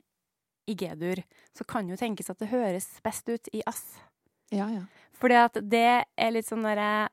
i 0.68 0.76
G-dur, 0.78 1.22
så 1.56 1.66
kan 1.68 1.88
jo 1.90 1.98
tenkes 1.98 2.30
at 2.32 2.40
det 2.42 2.52
høres 2.52 2.88
best 3.04 3.28
ut 3.28 3.50
i 3.52 3.64
ass. 3.66 3.84
Ja, 4.52 4.68
ja. 4.70 4.84
Fordi 5.18 5.38
at 5.38 5.58
det 5.70 5.88
er 6.04 6.32
litt 6.34 6.48
sånn 6.48 6.66
derre 6.66 7.10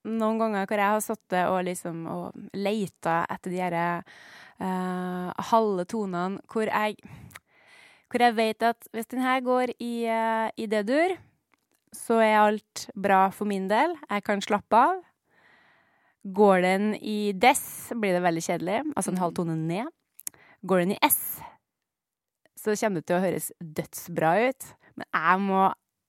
Noen 0.00 0.38
ganger 0.40 0.64
hvor 0.64 0.80
jeg 0.80 0.92
har 0.94 1.02
sittet 1.04 1.50
og 1.52 1.58
liksom 1.66 2.06
og 2.08 2.54
leita 2.56 3.18
etter 3.28 3.52
de 3.52 3.58
her 3.60 3.74
uh, 4.00 5.28
halve 5.50 5.84
tonene 5.84 6.40
hvor 6.48 6.70
jeg 6.70 6.96
Hvor 8.08 8.24
jeg 8.24 8.36
vet 8.38 8.64
at 8.64 8.88
hvis 8.96 9.10
den 9.12 9.20
her 9.20 9.42
går 9.44 9.74
i, 9.76 10.08
uh, 10.08 10.48
i 10.56 10.64
D-dur, 10.72 11.18
så 11.94 12.16
er 12.24 12.40
alt 12.40 12.88
bra 12.98 13.28
for 13.30 13.46
min 13.46 13.68
del. 13.70 13.92
Jeg 14.08 14.24
kan 14.26 14.42
slappe 14.42 14.80
av. 14.80 15.04
Går 16.24 16.64
den 16.64 16.90
i 17.00 17.32
dess, 17.32 17.92
blir 17.96 18.12
det 18.12 18.24
veldig 18.24 18.42
kjedelig. 18.44 18.80
Altså 18.92 19.14
en 19.14 19.22
halv 19.22 19.36
tone 19.36 19.56
ned. 19.56 19.88
Går 20.68 20.84
den 20.84 20.92
i 20.92 20.98
S, 21.06 21.40
så 22.60 22.74
kommer 22.76 23.00
det 23.00 23.08
til 23.08 23.16
å 23.16 23.22
høres 23.22 23.48
dødsbra 23.60 24.32
ut. 24.50 24.66
Men 25.00 25.08
jeg 25.16 25.42
må, 25.46 25.60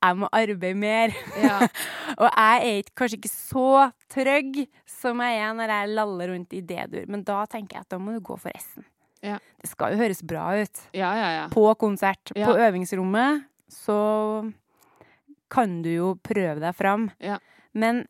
jeg 0.04 0.18
må 0.20 0.30
arbeide 0.36 0.80
mer. 0.80 1.14
Ja. 1.40 1.60
Og 2.22 2.28
jeg 2.28 2.58
er 2.68 2.82
ikke, 2.82 2.96
kanskje 3.04 3.20
ikke 3.22 3.32
så 3.32 3.68
trygg 4.12 4.64
som 4.92 5.22
jeg 5.24 5.40
er 5.40 5.54
når 5.56 5.76
jeg 5.76 5.94
laller 5.96 6.34
rundt 6.34 6.58
i 6.58 6.64
D-dur. 6.66 7.06
Men 7.12 7.24
da 7.28 7.46
tenker 7.50 7.80
jeg 7.80 7.88
at 7.88 7.96
da 7.96 8.02
må 8.02 8.18
du 8.18 8.24
gå 8.26 8.36
for 8.42 8.52
S-en. 8.52 8.88
Ja. 9.22 9.38
Det 9.62 9.70
skal 9.70 9.94
jo 9.94 10.02
høres 10.02 10.24
bra 10.26 10.48
ut 10.58 10.80
ja, 10.98 11.12
ja, 11.14 11.30
ja. 11.36 11.46
på 11.54 11.64
konsert. 11.80 12.34
På 12.34 12.56
øvingsrommet 12.58 13.46
så 13.72 14.00
kan 15.52 15.82
du 15.86 15.92
jo 15.94 16.16
prøve 16.26 16.58
deg 16.64 16.76
fram. 16.76 17.12
Ja. 17.22 17.38
Men 17.78 18.06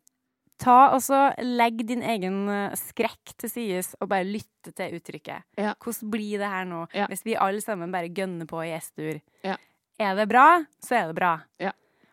ta 0.62 0.78
og 0.94 1.02
så 1.02 1.20
legg 1.42 1.82
din 1.90 2.04
egen 2.06 2.38
eh, 2.54 2.76
skrekk 2.78 3.34
til 3.42 3.50
sides 3.52 3.94
og 4.00 4.10
bare 4.14 4.28
lytte 4.28 4.72
til 4.78 4.96
uttrykket. 5.00 5.44
Ja. 5.58 5.74
Hvordan 5.82 6.12
blir 6.14 6.38
det 6.42 6.50
her 6.54 6.66
nå, 6.70 6.86
Ja. 6.94 7.08
hvis 7.10 7.26
vi 7.26 7.36
alle 7.36 7.62
sammen 7.66 7.92
bare 7.92 8.10
gønner 8.14 8.46
på 8.50 8.62
i 8.68 8.72
S-dur? 8.78 9.20
Ja. 9.44 9.58
Er 10.02 10.16
det 10.18 10.30
bra, 10.30 10.64
så 10.82 10.96
er 11.02 11.08
det 11.12 11.16
bra. 11.20 11.34
Ja. 11.62 11.72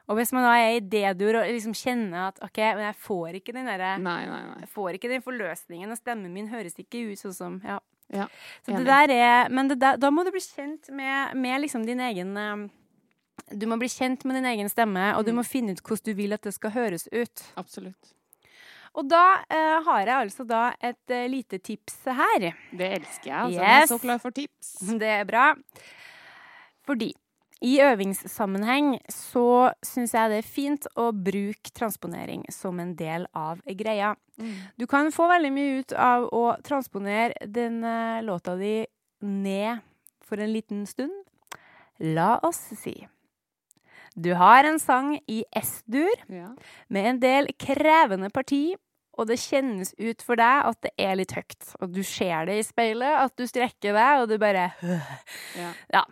Og 0.08 0.16
hvis 0.16 0.32
man 0.32 0.42
da 0.44 0.54
er 0.56 0.78
i 0.78 0.80
D-dur 0.80 1.36
og 1.42 1.46
liksom 1.52 1.74
kjenner 1.76 2.28
at 2.30 2.38
OK, 2.42 2.56
men 2.76 2.86
jeg 2.86 2.96
får 3.04 3.34
ikke 3.42 3.52
den 3.52 3.66
derre 3.68 3.90
jeg 4.00 4.68
får 4.72 4.96
ikke 4.96 5.08
den 5.12 5.20
forløsningen, 5.24 5.90
og 5.92 5.98
stemmen 6.00 6.32
min 6.32 6.48
høres 6.48 6.78
ikke 6.80 7.12
ut 7.12 7.18
sånn 7.20 7.34
som 7.36 7.60
Ja. 7.64 7.78
Ja, 8.10 8.24
Så 8.64 8.72
det 8.72 8.86
der 8.86 9.10
er 9.12 9.50
Men 9.50 9.68
det 9.68 9.78
der, 9.80 9.98
da 10.00 10.08
må 10.10 10.24
du 10.24 10.30
bli 10.32 10.40
kjent 10.40 10.88
med, 10.88 11.34
med 11.36 11.60
liksom 11.60 11.84
din 11.84 12.00
egen 12.00 12.30
eh, 12.38 12.68
Du 13.54 13.66
må 13.66 13.76
bli 13.78 13.88
kjent 13.88 14.24
med 14.24 14.36
din 14.36 14.46
egen 14.48 14.68
stemme, 14.72 15.14
og 15.14 15.26
du 15.26 15.32
Mm. 15.32 15.36
må 15.36 15.44
finne 15.44 15.72
ut 15.72 15.82
hvordan 15.82 16.04
du 16.04 16.14
vil 16.14 16.32
at 16.32 16.40
det 16.42 16.54
skal 16.54 16.70
høres 16.70 17.06
ut. 17.12 17.42
Absolutt. 17.58 18.14
Og 18.98 19.06
da 19.06 19.22
eh, 19.46 19.78
har 19.86 20.02
jeg 20.02 20.16
altså 20.24 20.44
da 20.48 20.64
et 20.82 21.14
eh, 21.14 21.28
lite 21.30 21.60
tips 21.62 22.00
her. 22.18 22.50
Det 22.74 22.90
elsker 22.98 23.30
jeg. 23.30 23.38
Altså. 23.38 23.60
Jeg 23.60 23.82
er 23.82 23.88
så 23.90 23.98
klar 24.02 24.20
for 24.22 24.34
tips. 24.34 24.74
Det 25.02 25.10
er 25.20 25.24
bra. 25.28 25.52
Fordi 26.88 27.12
i 27.62 27.80
øvingssammenheng 27.82 28.96
så 29.10 29.72
syns 29.82 30.14
jeg 30.14 30.30
det 30.30 30.38
er 30.40 30.46
fint 30.46 30.86
å 30.98 31.08
bruke 31.10 31.72
transponering 31.74 32.44
som 32.54 32.78
en 32.78 32.92
del 32.98 33.26
av 33.34 33.62
greia. 33.80 34.12
Du 34.78 34.86
kan 34.86 35.10
få 35.14 35.26
veldig 35.30 35.50
mye 35.54 35.80
ut 35.82 35.94
av 35.98 36.28
å 36.34 36.44
transponere 36.66 37.50
den 37.50 37.82
eh, 37.82 38.22
låta 38.26 38.54
di 38.58 38.80
ned 39.26 39.82
for 40.22 40.42
en 40.42 40.54
liten 40.54 40.86
stund. 40.86 41.14
La 41.98 42.36
oss 42.46 42.60
si 42.78 42.94
du 44.18 44.32
har 44.34 44.66
en 44.66 44.80
sang 44.82 45.12
i 45.30 45.44
S-dur 45.54 46.10
Ja. 46.26 46.48
med 46.88 47.06
en 47.06 47.20
del 47.20 47.48
krevende 47.54 48.30
parti, 48.30 48.74
og 49.18 49.26
det 49.30 49.40
kjennes 49.42 49.90
ut 49.98 50.22
for 50.24 50.38
deg 50.38 50.68
at 50.70 50.78
det 50.86 50.92
er 51.02 51.18
litt 51.18 51.34
høyt. 51.34 51.72
Og 51.82 51.90
du 51.96 52.04
ser 52.06 52.46
det 52.48 52.60
i 52.60 52.66
speilet, 52.66 53.18
at 53.26 53.34
du 53.38 53.44
strekker 53.50 53.96
deg, 53.96 54.22
og 54.22 54.30
du 54.30 54.38
bare 54.40 54.70
Ja. 55.64 56.04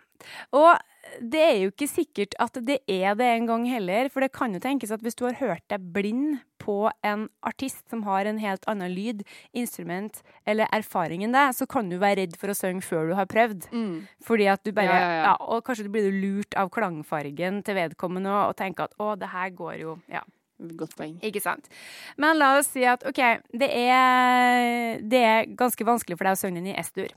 Og 0.55 0.75
det 1.23 1.39
er 1.39 1.57
jo 1.61 1.71
ikke 1.71 1.87
sikkert 1.87 2.35
at 2.41 2.57
det 2.67 2.81
er 2.91 3.15
det 3.15 3.27
en 3.31 3.47
gang 3.47 3.65
heller, 3.69 4.09
for 4.11 4.23
det 4.23 4.33
kan 4.35 4.51
jo 4.51 4.59
tenkes 4.59 4.91
at 4.91 5.03
hvis 5.05 5.15
du 5.15 5.23
har 5.27 5.37
hørt 5.39 5.63
deg 5.71 5.85
blind 5.93 6.41
på 6.59 6.89
en 7.05 7.27
artist 7.47 7.85
som 7.87 8.03
har 8.03 8.27
en 8.27 8.41
helt 8.41 8.65
annen 8.67 8.91
lyd, 8.91 9.23
instrument 9.55 10.19
eller 10.49 10.67
erfaring 10.75 11.23
enn 11.23 11.35
deg, 11.35 11.53
så 11.55 11.67
kan 11.69 11.87
du 11.87 11.95
være 12.01 12.25
redd 12.25 12.35
for 12.39 12.51
å 12.51 12.57
synge 12.57 12.83
før 12.83 13.11
du 13.11 13.15
har 13.15 13.29
prøvd. 13.31 13.69
Mm. 13.71 13.93
Fordi 14.27 14.49
at 14.51 14.65
du 14.65 14.73
bare 14.73 14.91
Ja, 14.91 14.99
ja, 14.99 15.13
ja, 15.13 15.21
ja. 15.29 15.35
Og 15.47 15.63
kanskje 15.67 15.87
blir 15.93 16.09
du 16.09 16.19
lurt 16.19 16.57
av 16.59 16.73
klangfargen 16.73 17.61
til 17.63 17.79
vedkommende 17.79 18.33
og 18.49 18.57
tenker 18.59 18.89
at 18.89 18.99
å, 18.99 19.13
det 19.15 19.31
her 19.31 19.53
går 19.55 19.77
jo 19.85 19.99
Ja. 20.11 20.25
Godt 20.57 20.95
poeng. 20.97 21.17
Ikke 21.25 21.41
sant. 21.43 21.69
Men 22.17 22.39
la 22.39 22.55
oss 22.57 22.71
si 22.73 22.85
at 22.87 23.05
OK, 23.07 23.21
det 23.53 23.69
er, 23.69 25.01
det 25.05 25.21
er 25.21 25.49
ganske 25.57 25.85
vanskelig 25.85 26.17
for 26.17 26.27
deg 26.27 26.37
å 26.37 26.41
synge 26.41 26.61
den 26.61 26.71
i 26.71 26.77
S-dur. 26.81 27.13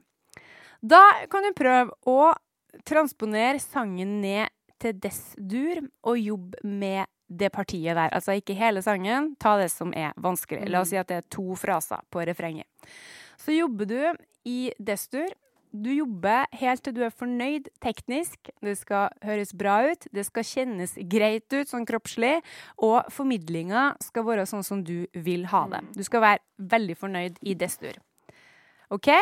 Da 0.81 1.01
kan 1.33 1.45
du 1.45 1.53
prøve 1.57 1.97
å 2.09 2.33
transponere 2.89 3.61
sangen 3.63 4.21
ned 4.23 4.53
til 4.81 4.97
dess-dur 5.01 5.83
og 6.09 6.21
jobbe 6.21 6.61
med 6.65 7.09
det 7.31 7.51
partiet 7.55 7.95
der. 7.95 8.11
Altså 8.13 8.35
ikke 8.39 8.57
hele 8.59 8.83
sangen, 8.83 9.35
ta 9.41 9.55
det 9.61 9.71
som 9.73 9.93
er 9.97 10.17
vanskelig. 10.21 10.67
La 10.71 10.83
oss 10.83 10.91
si 10.93 10.99
at 10.99 11.09
det 11.11 11.21
er 11.21 11.29
to 11.33 11.55
fraser 11.59 12.03
på 12.11 12.25
refrenget. 12.27 12.67
Så 13.41 13.55
jobber 13.55 13.89
du 13.89 14.01
i 14.49 14.73
dess-dur. 14.81 15.31
Du 15.71 15.91
jobber 15.93 16.49
helt 16.59 16.83
til 16.83 16.95
du 16.97 17.05
er 17.07 17.15
fornøyd 17.15 17.69
teknisk. 17.83 18.51
Det 18.63 18.75
skal 18.81 19.15
høres 19.23 19.53
bra 19.55 19.77
ut, 19.87 20.07
det 20.11 20.25
skal 20.27 20.47
kjennes 20.47 20.97
greit 21.11 21.47
ut 21.55 21.71
sånn 21.71 21.87
kroppslig, 21.87 22.41
og 22.83 23.07
formidlinga 23.15 23.93
skal 24.03 24.27
være 24.27 24.49
sånn 24.51 24.67
som 24.67 24.83
du 24.87 25.07
vil 25.15 25.47
ha 25.53 25.63
det. 25.71 25.85
Du 25.95 26.03
skal 26.07 26.25
være 26.27 26.73
veldig 26.75 26.97
fornøyd 26.99 27.39
i 27.47 27.55
dess-dur. 27.59 28.01
OK? 28.91 29.13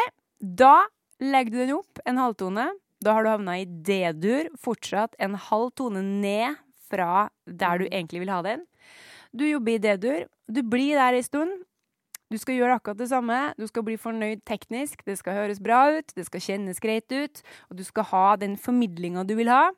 Da 0.40 0.88
legger 1.20 1.52
du 1.52 1.60
den 1.60 1.76
opp 1.76 2.00
en 2.08 2.20
halvtone. 2.22 2.70
Da 3.04 3.14
har 3.14 3.22
du 3.22 3.30
havna 3.30 3.58
i 3.60 3.68
D-dur, 3.68 4.48
fortsatt 4.58 5.14
en 5.22 5.36
halv 5.38 5.70
tone 5.78 6.02
ned 6.02 6.56
fra 6.88 7.28
der 7.44 7.82
du 7.82 7.86
egentlig 7.90 8.24
vil 8.24 8.32
ha 8.32 8.40
den. 8.42 8.64
Du 9.36 9.44
jobber 9.44 9.76
i 9.76 9.82
D-dur. 9.82 10.24
Du 10.48 10.62
blir 10.64 10.96
der 10.96 11.18
en 11.18 11.26
stund. 11.26 11.52
Du 12.28 12.36
skal 12.36 12.58
gjøre 12.58 12.76
akkurat 12.76 13.00
det 13.00 13.08
samme. 13.08 13.36
Du 13.56 13.66
skal 13.68 13.84
bli 13.86 13.96
fornøyd 14.00 14.44
teknisk. 14.48 15.04
Det 15.06 15.16
skal 15.20 15.38
høres 15.38 15.60
bra 15.64 15.86
ut, 15.96 16.12
det 16.16 16.26
skal 16.28 16.44
kjennes 16.44 16.80
greit 16.82 17.08
ut, 17.12 17.42
og 17.70 17.80
du 17.80 17.84
skal 17.86 18.08
ha 18.10 18.24
den 18.40 18.58
formidlinga 18.60 19.24
du 19.24 19.34
vil 19.38 19.52
ha. 19.52 19.70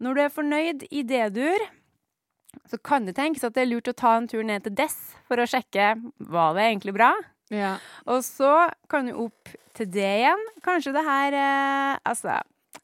Når 0.00 0.16
du 0.16 0.22
er 0.24 0.32
fornøyd 0.32 0.84
i 0.90 1.04
D-dur, 1.08 1.64
så 2.68 2.78
kan 2.84 3.06
det 3.06 3.16
tenkes 3.16 3.44
at 3.46 3.56
det 3.56 3.64
er 3.64 3.70
lurt 3.70 3.90
å 3.90 3.96
ta 3.96 4.16
en 4.18 4.28
tur 4.28 4.42
ned 4.46 4.64
til 4.64 4.74
Dess 4.76 4.96
for 5.28 5.40
å 5.40 5.48
sjekke 5.48 5.92
var 6.32 6.56
det 6.56 6.66
egentlig 6.68 6.96
bra. 6.96 7.12
Ja. 7.50 7.74
Og 8.06 8.22
så 8.26 8.68
kan 8.90 9.08
du 9.08 9.16
opp 9.26 9.50
til 9.76 9.90
det 9.90 10.08
igjen. 10.22 10.46
Kanskje 10.64 10.94
det 10.94 11.04
her 11.06 11.36
eh, 11.36 11.98
Altså, 12.06 12.38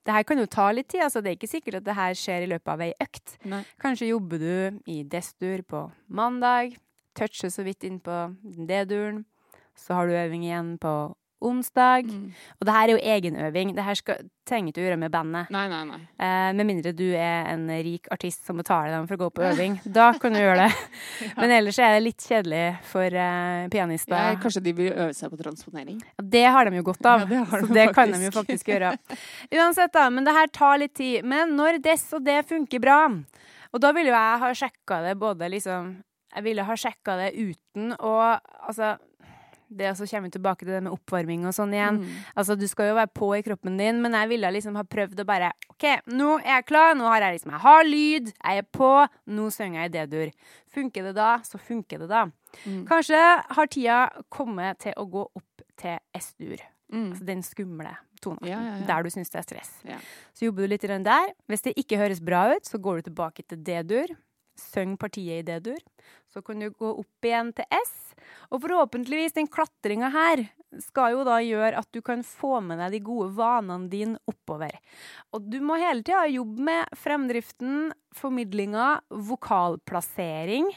det 0.07 0.15
her 0.15 0.27
kan 0.27 0.41
jo 0.41 0.49
ta 0.51 0.71
litt 0.75 0.89
tid. 0.93 1.05
Altså, 1.07 1.23
det 1.23 1.33
er 1.33 1.39
ikke 1.39 1.51
sikkert 1.51 1.81
at 1.81 1.87
det 1.87 1.97
her 1.99 2.19
skjer 2.19 2.47
i 2.47 2.51
løpet 2.51 2.73
av 2.73 2.83
ei 2.85 2.93
økt. 3.03 3.37
Nei. 3.51 3.63
Kanskje 3.83 4.11
jobber 4.11 4.43
du 4.43 4.81
i 4.91 5.01
destur 5.07 5.63
på 5.67 5.87
mandag, 6.07 6.77
toucher 7.17 7.53
så 7.53 7.65
vidt 7.67 7.87
inn 7.89 8.01
på 8.05 8.25
D-duren. 8.69 9.25
Så 9.77 9.97
har 9.97 10.09
du 10.09 10.17
øving 10.17 10.47
igjen 10.47 10.77
på 10.81 10.97
onsdag. 11.45 12.09
Mm. 12.09 12.31
Og 12.61 12.67
det 12.67 12.75
her 12.75 12.89
er 12.89 12.93
jo 12.95 13.03
egenøving. 13.13 13.75
Det 13.77 13.85
her 13.85 13.99
skal, 13.99 14.29
trenger 14.49 14.73
ikke 14.73 14.81
å 14.81 14.87
gjøre 14.87 14.99
med 15.01 15.13
bandet. 15.13 15.51
Nei, 15.53 15.67
nei, 15.69 15.83
nei. 15.89 15.99
Eh, 16.23 16.53
med 16.57 16.69
mindre 16.69 16.93
du 16.97 17.05
er 17.13 17.51
en 17.53 17.67
rik 17.85 18.09
artist 18.15 18.47
som 18.49 18.57
betaler 18.61 18.95
dem 18.95 19.09
for 19.09 19.19
å 19.19 19.27
gå 19.27 19.29
på 19.37 19.45
øving. 19.51 19.77
Da 19.85 20.09
kan 20.21 20.37
du 20.37 20.41
gjøre 20.41 20.65
det. 20.67 20.71
Men 21.41 21.55
ellers 21.59 21.81
er 21.83 21.97
det 21.97 22.05
litt 22.07 22.27
kjedelig 22.27 22.65
for 22.89 23.19
eh, 23.27 23.67
pianister. 23.73 24.17
Ja, 24.17 24.41
kanskje 24.43 24.65
de 24.65 24.77
vil 24.81 24.93
øve 24.95 25.13
seg 25.17 25.33
på 25.33 25.41
transponering? 25.43 26.01
Ja, 26.17 26.27
Det 26.37 26.47
har 26.57 26.71
de 26.71 26.81
jo 26.81 26.89
godt 26.89 27.11
av. 27.13 27.27
Ja, 27.27 27.45
det 27.45 27.45
de 27.45 27.69
så 27.69 27.79
det 27.81 27.89
kan 27.99 28.17
de 28.17 28.23
jo 28.25 28.33
faktisk. 28.33 28.41
faktisk 28.41 28.73
gjøre. 28.73 28.95
Uansett, 29.61 29.93
da. 29.97 30.09
Men 30.11 30.29
det 30.29 30.37
her 30.41 30.53
tar 30.57 30.81
litt 30.81 30.97
tid. 30.97 31.21
Men 31.25 31.57
når 31.59 31.83
dess 31.85 32.09
og 32.17 32.25
det 32.27 32.41
funker 32.49 32.83
bra, 32.83 33.01
og 33.77 33.83
da 33.85 33.93
ville 33.93 34.09
jo 34.09 34.17
jeg 34.17 34.41
ha 34.41 34.53
sjekka 34.57 35.03
det 35.05 35.19
både 35.21 35.53
liksom 35.53 35.97
Jeg 36.37 36.45
ville 36.45 36.65
ha 36.69 36.77
sjekka 36.79 37.17
det 37.19 37.33
uten 37.35 37.95
å 37.97 38.17
Altså 38.37 38.97
det 39.69 39.91
så 39.99 40.07
kommer 40.07 40.31
tilbake 40.31 40.65
til 40.65 40.75
det 40.77 40.83
med 40.87 40.95
oppvarming 40.95 41.47
og 41.49 41.55
sånn 41.57 41.73
igjen. 41.75 42.01
Mm. 42.03 42.19
Altså, 42.39 42.57
Du 42.59 42.67
skal 42.71 42.91
jo 42.91 42.99
være 42.99 43.11
på 43.11 43.33
i 43.37 43.43
kroppen 43.43 43.79
din, 43.81 44.01
men 44.03 44.15
jeg 44.15 44.31
ville 44.31 44.53
liksom 44.55 44.77
ha 44.79 44.85
prøvd 44.87 45.23
å 45.23 45.27
bare 45.27 45.51
OK, 45.73 45.89
nå 46.07 46.37
er 46.39 46.61
jeg 46.61 46.69
klar, 46.69 46.95
nå 46.95 47.09
har 47.11 47.27
jeg 47.27 47.39
liksom 47.39 47.53
Jeg 47.57 47.65
har 47.67 47.85
lyd, 47.85 48.33
jeg 48.33 48.63
er 48.63 48.69
på, 48.79 48.93
nå 49.27 49.51
synger 49.51 49.83
jeg 49.83 49.91
i 49.91 49.95
D-dur. 49.97 50.33
Funker 50.77 51.11
det 51.11 51.15
da, 51.19 51.31
så 51.43 51.59
funker 51.59 52.05
det 52.05 52.09
da. 52.13 52.27
Mm. 52.65 52.87
Kanskje 52.89 53.21
har 53.59 53.73
tida 53.73 54.01
kommet 54.31 54.81
til 54.87 54.97
å 54.97 55.07
gå 55.11 55.27
opp 55.27 55.67
til 55.77 55.99
S-dur. 56.15 56.63
Mm. 56.93 57.11
Altså 57.11 57.27
den 57.27 57.43
skumle 57.43 57.97
tonen. 58.23 58.47
Ja, 58.47 58.61
ja, 58.63 58.77
ja. 58.79 58.87
Der 58.87 59.03
du 59.03 59.11
syns 59.11 59.33
det 59.33 59.43
er 59.43 59.49
stress. 59.49 59.73
Så 60.37 60.47
jobber 60.47 60.65
du 60.65 60.73
litt 60.73 60.87
grann 60.87 61.05
der. 61.05 61.33
Hvis 61.51 61.67
det 61.67 61.75
ikke 61.77 61.99
høres 62.01 62.23
bra 62.25 62.47
ut, 62.55 62.69
så 62.69 62.79
går 62.79 63.01
du 63.03 63.11
tilbake 63.11 63.43
til 63.43 63.61
D-dur. 63.67 64.15
Synge 64.59 64.99
partiet 65.01 65.41
i 65.41 65.47
D-dur. 65.47 65.79
Så 66.33 66.43
kan 66.45 66.61
du 66.61 66.71
gå 66.71 66.91
opp 67.01 67.25
igjen 67.29 67.53
til 67.57 67.65
S. 67.77 68.15
Og 68.51 68.61
forhåpentligvis, 68.65 69.35
den 69.37 69.49
klatringa 69.53 70.09
her 70.13 70.45
skal 70.83 71.15
jo 71.15 71.23
da 71.25 71.39
gjøre 71.41 71.79
at 71.79 71.89
du 71.95 72.01
kan 72.05 72.23
få 72.27 72.59
med 72.65 72.79
deg 72.83 72.97
de 72.97 73.01
gode 73.07 73.31
vanene 73.39 73.89
dine 73.93 74.19
oppover. 74.29 74.75
Og 75.33 75.47
du 75.49 75.61
må 75.65 75.79
hele 75.81 76.03
tida 76.05 76.27
jobbe 76.29 76.67
med 76.69 76.97
fremdriften, 76.99 77.93
formidlinga, 78.17 78.89
vokalplassering. 79.11 80.69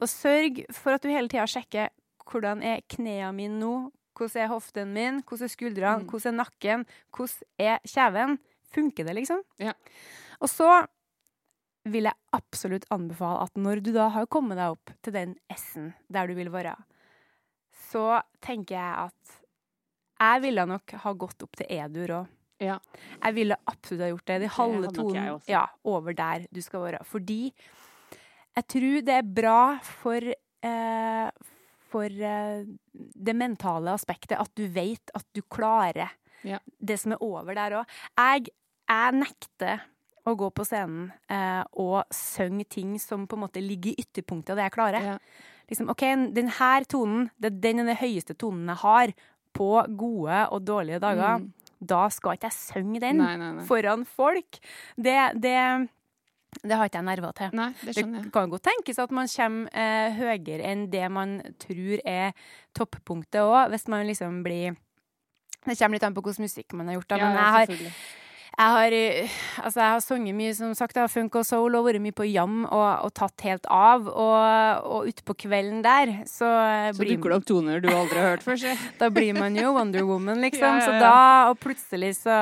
Og 0.00 0.08
sørg 0.10 0.62
for 0.74 0.94
at 0.96 1.04
du 1.04 1.10
hele 1.12 1.28
tida 1.30 1.46
sjekker 1.50 1.90
hvordan 2.30 2.62
er 2.64 2.80
knærne 2.88 3.34
mine 3.36 3.58
nå, 3.60 3.74
hvordan 4.16 4.44
er 4.44 4.52
hoften 4.52 4.92
min, 4.94 5.22
hvordan 5.26 5.44
er 5.44 5.52
skuldrene, 5.52 6.02
Mm. 6.04 6.08
hvordan 6.08 6.32
er 6.32 6.38
nakken, 6.44 6.86
hvordan 7.12 7.42
er 7.58 7.78
kjeven. 7.84 8.38
Funker 8.74 9.04
det, 9.04 9.14
liksom? 9.14 9.42
Ja. 9.58 9.72
Og 10.40 10.48
så 10.48 10.86
vil 11.84 12.08
jeg 12.08 12.16
absolutt 12.36 12.86
anbefale 12.94 13.44
at 13.44 13.58
når 13.60 13.82
du 13.84 13.90
da 13.94 14.08
har 14.14 14.28
kommet 14.32 14.56
deg 14.60 14.76
opp 14.76 14.92
til 15.04 15.14
den 15.16 15.34
S-en 15.52 15.92
der 16.12 16.30
du 16.30 16.34
vil 16.38 16.50
være, 16.54 16.74
så 17.90 18.20
tenker 18.44 18.78
jeg 18.78 19.08
at 19.08 19.40
jeg 20.24 20.44
ville 20.46 20.64
nok 20.70 20.94
ha 21.02 21.12
gått 21.18 21.42
opp 21.44 21.58
til 21.58 21.68
E-dur 21.74 22.14
òg. 22.20 22.30
Ja. 22.62 22.78
Jeg 23.18 23.34
ville 23.36 23.56
absolutt 23.68 24.04
ha 24.06 24.10
gjort 24.12 24.28
det. 24.30 24.36
De 24.44 24.52
halve 24.56 24.90
tonen 24.94 25.40
ja, 25.50 25.64
over 25.90 26.14
der 26.16 26.46
du 26.54 26.60
skal 26.64 26.84
være. 26.86 27.02
Fordi 27.04 27.40
jeg 28.54 28.66
tror 28.70 29.00
det 29.04 29.16
er 29.18 29.32
bra 29.36 29.58
for 29.84 30.30
eh, 30.30 31.28
for 31.94 32.10
eh, 32.30 32.64
det 32.94 33.34
mentale 33.38 33.92
aspektet, 33.94 34.38
at 34.40 34.50
du 34.58 34.64
vet 34.74 35.12
at 35.14 35.26
du 35.34 35.42
klarer 35.42 36.14
Ja. 36.44 36.58
det 36.78 36.98
som 37.00 37.12
er 37.14 37.22
over 37.22 37.54
der 37.56 37.78
òg. 37.82 37.92
Jeg, 38.18 38.48
jeg 38.88 39.18
nekter 39.18 39.84
å 40.24 40.34
gå 40.38 40.48
på 40.56 40.64
scenen 40.64 41.10
eh, 41.28 41.62
og 41.80 42.04
synge 42.14 42.64
ting 42.72 42.94
som 43.02 43.26
på 43.28 43.36
en 43.36 43.44
måte 43.44 43.62
ligger 43.62 43.92
i 43.92 44.04
ytterpunktet 44.04 44.54
av 44.54 44.60
det 44.60 44.68
jeg 44.68 44.76
klarer. 44.76 45.08
Ja. 45.14 45.18
Liksom, 45.70 45.90
OK, 45.92 46.04
den 46.36 46.50
her 46.58 46.84
tonen, 46.88 47.28
det, 47.40 47.54
den 47.64 47.82
er 47.82 47.90
den 47.90 48.00
høyeste 48.00 48.36
tonen 48.36 48.68
jeg 48.72 48.80
har 48.84 49.12
på 49.54 49.68
gode 49.96 50.40
og 50.52 50.64
dårlige 50.66 51.00
dager. 51.02 51.42
Mm. 51.42 51.50
Da 51.84 52.06
skal 52.12 52.38
ikke 52.38 52.48
jeg 52.48 52.56
synge 52.56 53.02
den 53.02 53.20
Nei, 53.20 53.34
nei, 53.40 53.50
nei. 53.58 53.66
foran 53.68 54.06
folk. 54.08 54.58
Det, 54.96 55.18
det, 55.42 55.58
det 56.62 56.78
har 56.78 56.88
ikke 56.88 57.00
jeg 57.02 57.08
nerver 57.10 57.36
til. 57.36 57.52
Det 57.84 57.94
Det 57.98 58.32
kan 58.32 58.52
godt 58.52 58.64
tenkes 58.70 59.00
at 59.02 59.12
man 59.14 59.28
kommer 59.28 59.76
eh, 59.76 60.16
høyere 60.16 60.64
enn 60.70 60.86
det 60.92 61.04
man 61.12 61.38
tror 61.60 62.00
er 62.00 62.32
toppunktet 62.76 63.42
òg, 63.44 63.74
hvis 63.74 63.88
man 63.92 64.06
liksom 64.08 64.42
blir 64.46 64.76
Det 65.64 65.78
kommer 65.78 65.96
litt 65.96 66.04
an 66.04 66.14
på 66.16 66.20
hvilken 66.24 66.44
musikk 66.44 66.74
man 66.76 66.88
har 66.88 66.98
gjort, 66.98 67.08
da. 67.08 67.16
Ja, 67.16 67.24
Men 67.24 67.36
ja, 67.36 67.44
jeg 67.44 67.52
har, 67.54 67.92
har, 68.58 68.94
altså 69.64 69.80
jeg 69.80 69.90
har 69.94 70.02
sunget 70.04 70.36
mye, 70.38 70.52
som 70.54 70.74
sagt, 70.78 70.96
av 71.00 71.08
funk 71.10 71.34
og 71.40 71.46
soul, 71.46 71.74
og 71.74 71.86
vært 71.88 72.02
mye 72.04 72.14
på 72.14 72.26
jam 72.28 72.64
og, 72.64 72.84
og 73.06 73.12
tatt 73.16 73.44
helt 73.46 73.66
av. 73.72 74.06
Og, 74.08 74.84
og 74.94 75.08
utpå 75.10 75.34
kvelden 75.44 75.82
der, 75.84 76.12
så, 76.30 76.46
eh, 76.46 76.90
Så 76.92 77.00
blir 77.02 77.16
dukker 77.16 77.34
det 77.34 77.38
opp 77.40 77.48
toner 77.48 77.82
du 77.82 77.88
aldri 77.90 78.20
har 78.20 78.36
hørt 78.36 78.46
før, 78.46 78.60
si. 78.60 78.74
da 79.00 79.08
blir 79.14 79.34
man 79.38 79.56
jo 79.58 79.72
Wonder 79.74 80.06
Woman, 80.06 80.42
liksom. 80.44 80.78
Ja, 80.78 80.82
ja, 80.82 80.86
Så 80.86 81.00
da, 81.02 81.16
og 81.50 81.58
plutselig 81.64 82.14
så, 82.20 82.38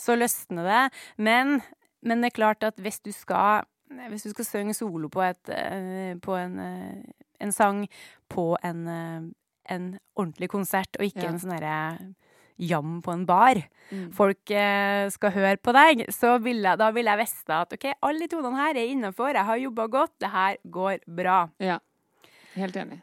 så 0.00 0.16
løsner 0.16 0.70
det. 0.70 0.82
Men, 1.16 1.60
men 2.02 2.24
det 2.24 2.32
er 2.32 2.38
klart 2.40 2.64
at 2.70 2.80
hvis 2.80 3.00
du 3.04 3.12
skal 3.12 3.66
hvis 4.08 4.22
du 4.24 4.30
skal 4.32 4.46
synge 4.48 4.72
solo 4.72 5.10
på, 5.12 5.20
et, 5.20 5.50
eh, 5.52 6.14
på 6.24 6.32
en, 6.40 6.54
eh, 6.58 7.26
en 7.44 7.52
sang 7.52 7.82
på 8.32 8.54
en, 8.64 8.86
en 9.68 9.98
ordentlig 10.16 10.48
konsert, 10.48 10.96
og 10.96 11.04
ikke 11.04 11.26
Ja. 11.26 11.32
en 11.34 11.42
sånn 11.42 11.52
derre 11.58 12.14
jam 12.62 13.00
på 13.04 13.12
en 13.14 13.26
bar, 13.28 13.60
Mm. 13.92 14.06
folk 14.16 14.50
eh, 14.56 15.10
skal 15.12 15.32
høre 15.34 15.58
på 15.60 15.72
deg, 15.76 16.06
så 16.14 16.38
vil 16.40 16.62
jeg, 16.64 16.78
da 16.80 16.86
vil 16.96 17.04
jeg 17.10 17.18
vite 17.20 17.56
at 17.58 17.74
OK, 17.76 17.82
alle 18.08 18.24
de 18.24 18.28
tonene 18.32 18.56
her 18.56 18.78
er 18.80 18.88
innafor, 18.88 19.34
jeg 19.36 19.44
har 19.44 19.58
jobba 19.60 19.84
godt, 19.92 20.14
det 20.22 20.30
her 20.32 20.56
går 20.64 21.02
bra. 21.06 21.42
Ja. 21.60 21.76
Helt 22.54 22.76
enig. 22.76 23.02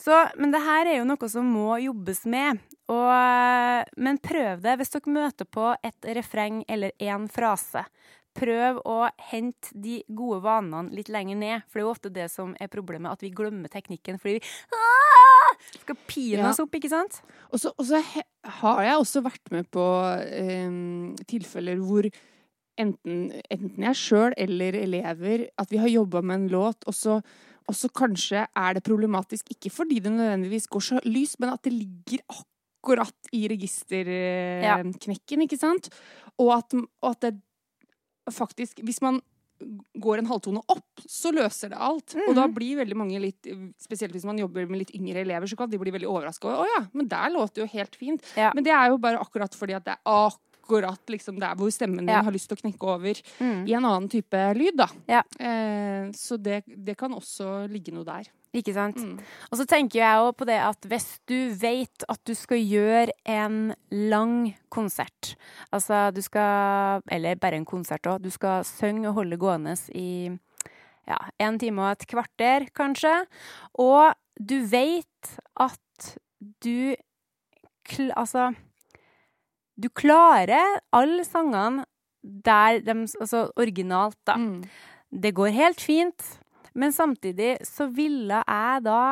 Så, 0.00 0.18
men 0.36 0.52
det 0.52 0.60
her 0.64 0.86
er 0.90 0.98
jo 0.98 1.06
noe 1.08 1.28
som 1.32 1.48
må 1.48 1.78
jobbes 1.80 2.22
med. 2.28 2.60
Og, 2.92 3.88
men 3.96 4.18
prøv 4.20 4.60
det 4.64 4.76
hvis 4.80 4.92
dere 4.92 5.12
møter 5.12 5.48
på 5.48 5.70
et 5.84 6.08
refreng 6.16 6.62
eller 6.68 6.92
én 7.00 7.24
frase. 7.32 7.84
Prøv 8.34 8.78
å 8.88 9.10
hente 9.28 9.68
de 9.76 9.98
gode 10.08 10.40
vanene 10.42 10.88
litt 10.96 11.10
lenger 11.12 11.36
ned, 11.36 11.62
for 11.68 11.78
det 11.78 11.82
er 11.82 11.86
jo 11.86 11.90
ofte 11.92 12.12
det 12.12 12.30
som 12.32 12.54
er 12.60 12.70
problemet, 12.72 13.12
at 13.12 13.20
vi 13.20 13.30
glemmer 13.30 13.68
teknikken 13.68 14.16
fordi 14.22 14.38
vi 14.40 15.78
skal 15.82 15.96
pine 16.08 16.38
Ja. 16.40 16.48
oss 16.50 16.60
opp, 16.64 16.72
ikke 16.74 16.88
sant? 16.88 17.20
Og 17.52 17.60
så 17.60 17.72
og 17.78 17.84
så 17.86 18.00
he- 18.02 18.24
har 18.62 18.80
jeg 18.82 18.96
også 19.02 19.22
vært 19.22 19.50
med 19.52 19.68
på 19.70 19.84
eh, 20.24 20.70
tilfeller 21.28 21.76
hvor 21.84 22.08
enten, 22.80 23.28
enten 23.52 23.84
jeg 23.84 23.94
sjøl 24.00 24.32
eller 24.40 24.72
elever 24.80 25.44
At 25.58 25.68
vi 25.70 25.76
har 25.78 25.88
jobba 25.92 26.22
med 26.24 26.34
en 26.40 26.48
låt, 26.48 26.82
og 26.88 26.94
så, 26.96 27.18
og 27.68 27.74
så 27.76 27.88
kanskje 27.92 28.46
er 28.56 28.74
det 28.74 28.82
problematisk 28.88 29.44
ikke 29.52 29.70
fordi 29.70 30.00
det 30.00 30.10
nødvendigvis 30.10 30.66
går 30.72 30.80
så 30.88 31.00
lyst, 31.04 31.38
men 31.38 31.50
at 31.52 31.62
det 31.62 31.72
ligger 31.76 32.24
akkurat 32.32 33.14
i 33.32 33.44
registerknekken, 33.52 35.42
ikke 35.46 35.58
sant? 35.60 35.88
Og 36.40 36.50
at, 36.56 36.72
og 36.74 37.10
at 37.12 37.20
det 37.28 37.34
faktisk 38.30 38.82
Hvis 38.84 39.00
man 39.02 39.20
går 40.02 40.18
en 40.18 40.26
halvtone 40.26 40.58
opp, 40.68 41.02
så 41.06 41.30
løser 41.32 41.70
det 41.70 41.78
alt. 41.78 42.16
Og 42.28 42.34
da 42.34 42.46
Mhm. 42.48 42.54
blir 42.54 42.76
veldig 42.84 42.96
mange 42.96 43.20
litt 43.20 43.42
Spesielt 43.78 44.12
hvis 44.12 44.24
man 44.24 44.36
jobber 44.38 44.66
med 44.68 44.78
litt 44.80 44.90
yngre 44.94 45.20
elever, 45.22 45.46
så 45.46 45.56
kan 45.56 45.70
de 45.70 45.78
bli 45.78 45.90
veldig 45.92 46.08
overraska 46.08 46.46
over 46.48 46.64
Å 46.64 46.66
ja, 46.66 46.86
men 46.92 47.06
der 47.08 47.30
låter 47.30 47.54
det 47.54 47.62
jo 47.70 47.78
helt 47.78 47.94
fint. 47.96 48.22
Ja. 48.36 48.50
Men 48.54 48.64
det 48.64 48.72
er 48.72 48.88
jo 48.90 48.98
bare 48.98 49.18
akkurat 49.20 49.54
fordi 49.54 49.74
at 49.76 49.84
det 49.84 49.94
er 49.94 50.02
akkurat 50.04 50.98
liksom 51.08 51.38
der 51.38 51.54
hvor 51.54 51.70
stemmen 51.70 51.98
din 51.98 52.08
Ja. 52.08 52.22
har 52.22 52.32
lyst 52.32 52.48
til 52.48 52.56
å 52.56 52.60
knekke 52.62 52.82
over 52.88 53.14
Mm. 53.40 53.68
i 53.68 53.72
en 53.74 53.84
annen 53.84 54.08
type 54.08 54.54
lyd, 54.56 54.76
da. 54.76 54.88
Ja. 55.08 55.22
Eh, 55.38 56.10
så 56.12 56.40
det, 56.42 56.64
det 56.66 56.96
kan 56.96 57.12
også 57.12 57.68
ligge 57.70 57.92
noe 57.92 58.04
der. 58.04 58.24
Ikke 58.52 58.74
sant? 58.76 58.98
Mm. 59.00 59.16
Og 59.48 59.58
så 59.60 59.64
tenker 59.68 60.02
jeg 60.02 60.24
òg 60.26 60.34
på 60.36 60.46
det 60.48 60.58
at 60.60 60.88
hvis 60.88 61.06
du 61.30 61.54
vet 61.56 62.04
at 62.12 62.20
du 62.28 62.34
skal 62.36 62.60
gjøre 62.60 63.14
en 63.24 63.72
lang 63.90 64.52
konsert, 64.72 65.34
altså 65.72 66.10
du 66.12 66.20
skal 66.24 67.00
Eller 67.08 67.40
bare 67.40 67.56
en 67.56 67.68
konsert 67.68 68.06
òg. 68.06 68.20
Du 68.20 68.30
skal 68.30 68.64
synge 68.68 69.08
og 69.08 69.22
holde 69.22 69.40
gående 69.40 69.76
i 69.96 70.28
ja, 71.08 71.18
en 71.40 71.58
time 71.58 71.82
og 71.82 71.96
et 71.96 72.06
kvarter, 72.10 72.68
kanskje. 72.76 73.14
Og 73.80 74.12
du 74.36 74.60
vet 74.66 75.38
at 75.60 75.80
du 76.64 76.94
Altså 78.16 78.52
Du 79.74 79.88
klarer 79.90 80.78
alle 80.92 81.24
sangene 81.26 81.84
der 82.22 82.78
de 82.80 82.94
Altså 83.20 83.50
originalt, 83.56 84.18
da. 84.26 84.36
Mm. 84.36 84.62
Det 85.22 85.34
går 85.34 85.52
helt 85.52 85.80
fint, 85.80 86.40
men 86.74 86.94
samtidig 86.94 87.56
så 87.66 87.88
ville 87.92 88.40
jeg 88.40 88.82
da 88.86 89.02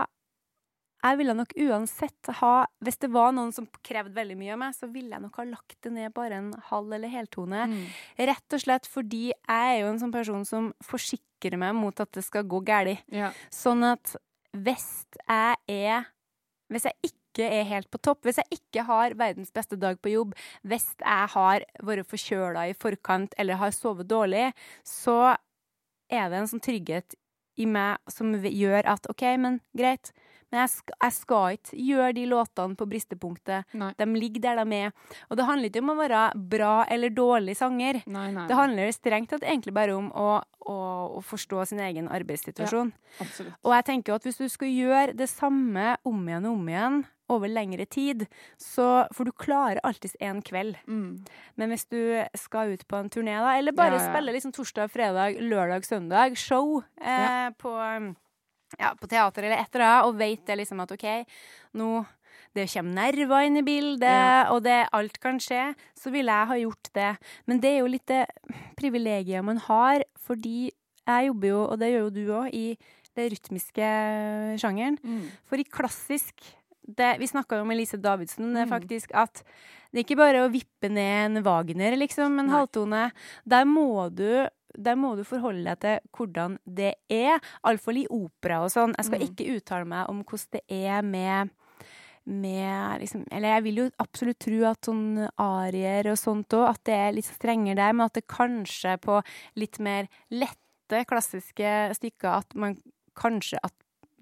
Jeg 1.01 1.17
ville 1.17 1.35
nok 1.37 1.53
uansett 1.57 2.29
ha 2.41 2.55
Hvis 2.85 3.01
det 3.01 3.09
var 3.13 3.33
noen 3.33 3.53
som 3.57 3.69
krevde 3.85 4.17
veldig 4.17 4.37
mye 4.37 4.55
av 4.55 4.61
meg, 4.61 4.75
så 4.77 4.89
ville 4.93 5.15
jeg 5.15 5.25
nok 5.25 5.39
ha 5.41 5.47
lagt 5.49 5.79
det 5.85 5.93
ned 5.95 6.13
bare 6.17 6.41
en 6.41 6.51
halv 6.71 6.93
eller 6.93 7.09
heltone. 7.09 7.67
Mm. 7.71 7.87
Rett 8.31 8.57
og 8.57 8.65
slett 8.65 8.89
fordi 8.91 9.31
jeg 9.31 9.71
er 9.77 9.79
jo 9.81 9.93
en 9.93 10.01
sånn 10.03 10.13
person 10.13 10.45
som 10.49 10.73
forsikrer 10.85 11.57
meg 11.61 11.73
mot 11.79 12.01
at 12.05 12.13
det 12.13 12.25
skal 12.27 12.45
gå 12.45 12.61
galt. 12.69 13.01
Ja. 13.13 13.33
Sånn 13.53 13.85
at 13.89 14.13
hvis 14.53 15.07
jeg 15.27 15.57
er 15.69 16.11
Hvis 16.71 16.85
jeg 16.87 17.11
ikke 17.11 17.47
er 17.47 17.65
helt 17.67 17.89
på 17.91 17.99
topp, 17.99 18.25
hvis 18.27 18.39
jeg 18.39 18.59
ikke 18.61 18.85
har 18.87 19.15
verdens 19.19 19.51
beste 19.55 19.77
dag 19.79 19.99
på 20.03 20.13
jobb, 20.13 20.35
hvis 20.63 20.87
jeg 20.99 21.31
har 21.33 21.65
vært 21.83 22.07
forkjøla 22.11 22.69
i 22.71 22.75
forkant 22.79 23.35
eller 23.39 23.59
har 23.59 23.73
sovet 23.75 24.07
dårlig, 24.11 24.53
så 24.87 25.35
er 26.11 26.31
det 26.31 26.41
en 26.41 26.51
sånn 26.51 26.63
trygghet 26.63 27.15
i 27.61 27.69
meg 27.69 28.01
som 28.11 28.33
gjør 28.41 28.89
at 28.91 29.09
OK, 29.13 29.25
men 29.41 29.61
greit, 29.77 30.13
men 30.51 30.65
jeg 30.65 30.73
skal, 30.73 30.97
jeg 31.05 31.15
skal 31.15 31.57
ikke 31.57 31.77
gjøre 31.87 32.15
de 32.17 32.25
låtene 32.31 32.79
på 32.79 32.87
bristepunktet. 32.91 33.77
Nei. 33.79 33.93
De 33.99 34.07
ligger 34.17 34.43
der 34.49 34.63
de 34.65 34.81
er. 34.89 34.97
Og 35.31 35.39
det 35.39 35.47
handler 35.47 35.71
ikke 35.71 35.83
om 35.85 35.93
å 35.93 35.99
være 36.01 36.23
bra 36.51 36.73
eller 36.91 37.15
dårlig 37.15 37.55
sanger. 37.61 38.01
Nei, 38.11 38.27
nei. 38.35 38.49
Det 38.51 38.59
handler 38.59 38.91
strengt 38.97 39.31
tatt 39.31 39.47
egentlig 39.47 39.77
bare 39.77 39.95
om 39.95 40.11
å, 40.11 40.41
å, 40.67 40.79
å 41.21 41.23
forstå 41.23 41.69
sin 41.71 41.83
egen 41.87 42.11
arbeidssituasjon. 42.11 42.91
Ja, 43.21 43.29
Og 43.63 43.77
jeg 43.77 43.89
tenker 43.93 44.19
at 44.19 44.27
hvis 44.27 44.43
du 44.43 44.49
skal 44.51 44.75
gjøre 44.75 45.15
det 45.15 45.31
samme 45.31 45.95
om 46.03 46.27
igjen 46.27 46.51
og 46.51 46.59
om 46.59 46.75
igjen 46.75 47.01
over 47.31 47.49
lengre 47.51 47.87
tid, 47.87 48.27
så 48.61 49.07
For 49.17 49.25
du 49.29 49.33
klarer 49.33 49.81
alltids 49.87 50.17
en 50.21 50.43
kveld. 50.43 50.77
Mm. 50.91 51.25
Men 51.57 51.73
hvis 51.73 51.87
du 51.91 52.01
skal 52.39 52.75
ut 52.75 52.83
på 52.91 52.99
en 53.01 53.11
turné, 53.13 53.37
da, 53.41 53.57
eller 53.59 53.73
bare 53.77 53.97
Ja, 53.97 54.03
ja. 54.03 54.11
spille 54.13 54.35
liksom 54.35 54.53
torsdag, 54.57 54.91
fredag, 54.91 55.39
lørdag, 55.41 55.87
søndag, 55.87 56.37
show 56.37 56.81
eh, 57.01 57.51
på, 57.59 57.73
ja, 58.79 58.95
på 58.99 59.09
teater 59.11 59.45
eller 59.47 59.63
et 59.63 59.75
eller 59.75 59.87
annet, 59.87 60.07
og 60.11 60.19
vet 60.21 60.45
det 60.47 60.59
liksom 60.61 60.81
at 60.85 60.93
OK, 60.97 61.07
nå 61.81 61.93
det 62.55 62.65
kommer 62.73 62.95
nerver 62.97 63.45
inn 63.47 63.57
i 63.61 63.63
bildet, 63.63 64.03
Ja. 64.11 64.51
og 64.51 64.63
det, 64.65 64.89
alt 64.93 65.19
kan 65.23 65.39
skje, 65.39 65.69
så 65.99 66.11
ville 66.11 66.33
jeg 66.35 66.49
ha 66.51 66.57
gjort 66.59 66.89
det. 66.95 67.11
Men 67.47 67.61
det 67.63 67.71
er 67.71 67.79
jo 67.85 67.91
litt 67.93 68.07
det 68.11 68.25
privilegiet 68.79 69.45
man 69.47 69.59
har, 69.69 70.03
fordi 70.19 70.71
jeg 71.07 71.27
jobber 71.31 71.49
jo, 71.53 71.61
og 71.71 71.79
det 71.79 71.91
gjør 71.93 72.03
jo 72.09 72.11
du 72.11 72.25
òg, 72.41 72.49
i 72.55 72.77
det 73.19 73.29
rytmiske 73.35 73.91
sjangeren. 74.63 74.99
Mm. 75.03 75.23
For 75.49 75.59
i 75.63 75.67
klassisk 75.67 76.43
det, 76.97 77.19
Vi 77.21 77.27
snakka 77.27 77.59
jo 77.59 77.65
med 77.65 77.77
Elise 77.79 77.97
Davidsen 78.01 78.53
Mm. 78.55 78.69
faktisk 78.69 79.11
at 79.15 79.43
det 79.93 79.99
er 80.01 80.05
ikke 80.05 80.17
bare 80.17 80.45
å 80.47 80.51
vippe 80.53 80.89
ned 80.91 81.37
en 81.37 81.43
Wagner, 81.43 81.97
liksom, 81.97 82.39
en 82.39 82.47
Nei. 82.47 82.55
halvtone. 82.55 83.13
Der 83.47 83.65
må 83.65 84.09
du 84.15 84.49
der 84.79 84.95
må 84.95 85.17
du 85.17 85.25
forholde 85.25 85.65
deg 85.65 85.81
til 85.81 85.99
hvordan 86.15 86.57
det 86.65 86.95
er. 87.11 87.41
Iallfall 87.67 87.97
i 87.99 88.07
opera 88.09 88.61
og 88.63 88.71
sånn. 88.71 88.95
Jeg 88.97 89.05
skal 89.07 89.19
Mm. 89.19 89.27
ikke 89.29 89.57
uttale 89.57 89.85
meg 89.87 90.09
om 90.09 90.23
hvordan 90.23 90.47
det 90.53 90.63
er 90.71 91.03
med 91.03 91.51
med 92.27 93.01
liksom, 93.01 93.25
Eller 93.33 93.49
jeg 93.57 93.63
vil 93.65 93.77
jo 93.77 93.91
absolutt 93.99 94.39
tro 94.39 94.65
at 94.69 94.81
sånn 94.87 95.29
arier 95.41 96.07
og 96.13 96.19
sånt 96.21 96.49
òg, 96.55 96.69
at 96.69 96.85
det 96.85 96.95
er 96.95 97.13
litt 97.17 97.25
strengere 97.25 97.77
der, 97.81 97.93
men 97.93 98.07
at 98.07 98.13
det 98.15 98.27
kanskje 98.29 98.97
på 99.01 99.23
litt 99.57 99.79
mer 99.81 100.07
lette, 100.31 101.05
klassiske 101.09 101.95
stykker 101.97 102.29
at 102.39 102.55
man 102.55 102.77
kanskje 103.17 103.59
at 103.65 103.73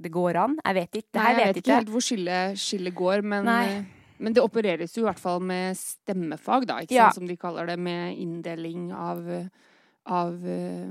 det 0.00 0.10
går 0.14 0.36
an. 0.36 0.56
Jeg 0.64 0.74
vet 0.78 0.98
ikke. 1.02 1.12
Det 1.12 1.20
Nei, 1.22 1.28
jeg 1.32 1.38
vet 1.38 1.46
vet 1.48 1.60
ikke 1.62 1.76
helt 1.78 1.92
hvor 1.94 2.04
skillet, 2.06 2.58
skille 2.62 2.92
går, 2.94 3.22
men, 3.22 3.48
eh, 3.48 3.84
men 4.18 4.32
det 4.36 4.42
opereres 4.42 4.94
jo 4.96 5.04
i 5.04 5.08
hvert 5.08 5.20
fall 5.22 5.40
med 5.40 5.76
stemmefag, 5.76 6.66
da, 6.66 6.80
ikke 6.82 6.94
Ja. 6.94 7.08
sant, 7.08 7.14
som 7.20 7.26
de 7.26 7.36
kaller 7.36 7.66
det, 7.66 7.78
med 7.78 8.16
inndeling 8.18 8.92
av, 8.92 9.22
av, 10.06 10.34
eh, 10.46 10.90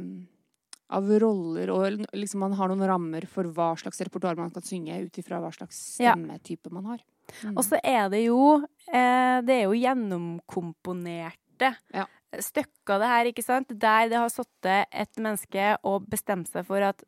av 0.89 1.03
roller, 1.19 1.69
og 1.71 2.05
liksom 2.13 2.39
man 2.39 2.53
har 2.53 2.67
noen 2.69 2.87
rammer 2.87 3.27
for 3.27 3.43
hva 3.43 3.75
slags 3.77 3.99
repertoar 4.01 4.37
man 4.37 4.51
kan 4.51 4.61
synge 4.63 4.95
ut 5.03 5.11
ifra 5.19 5.39
hva 5.43 5.51
slags 5.51 5.75
stemmetype 5.97 6.71
man 6.71 6.85
har. 6.85 6.99
Mm. 7.43 7.57
Og 7.57 7.63
så 7.63 7.77
er 7.83 8.07
det 8.09 8.23
jo 8.23 8.63
eh, 8.87 9.41
Det 9.43 9.51
er 9.51 9.63
jo 9.67 9.75
gjennomkomponerte 9.75 11.75
Ja. 11.93 12.05
stykker, 12.33 12.99
det 12.99 13.07
her, 13.07 13.25
ikke 13.25 13.43
sant? 13.43 13.67
Der 13.67 14.07
det 14.09 14.17
har 14.17 14.29
sittet 14.29 14.85
et 14.91 15.15
menneske 15.17 15.77
og 15.83 16.07
bestemt 16.09 16.47
seg 16.51 16.65
for 16.65 16.77
at 16.81 17.03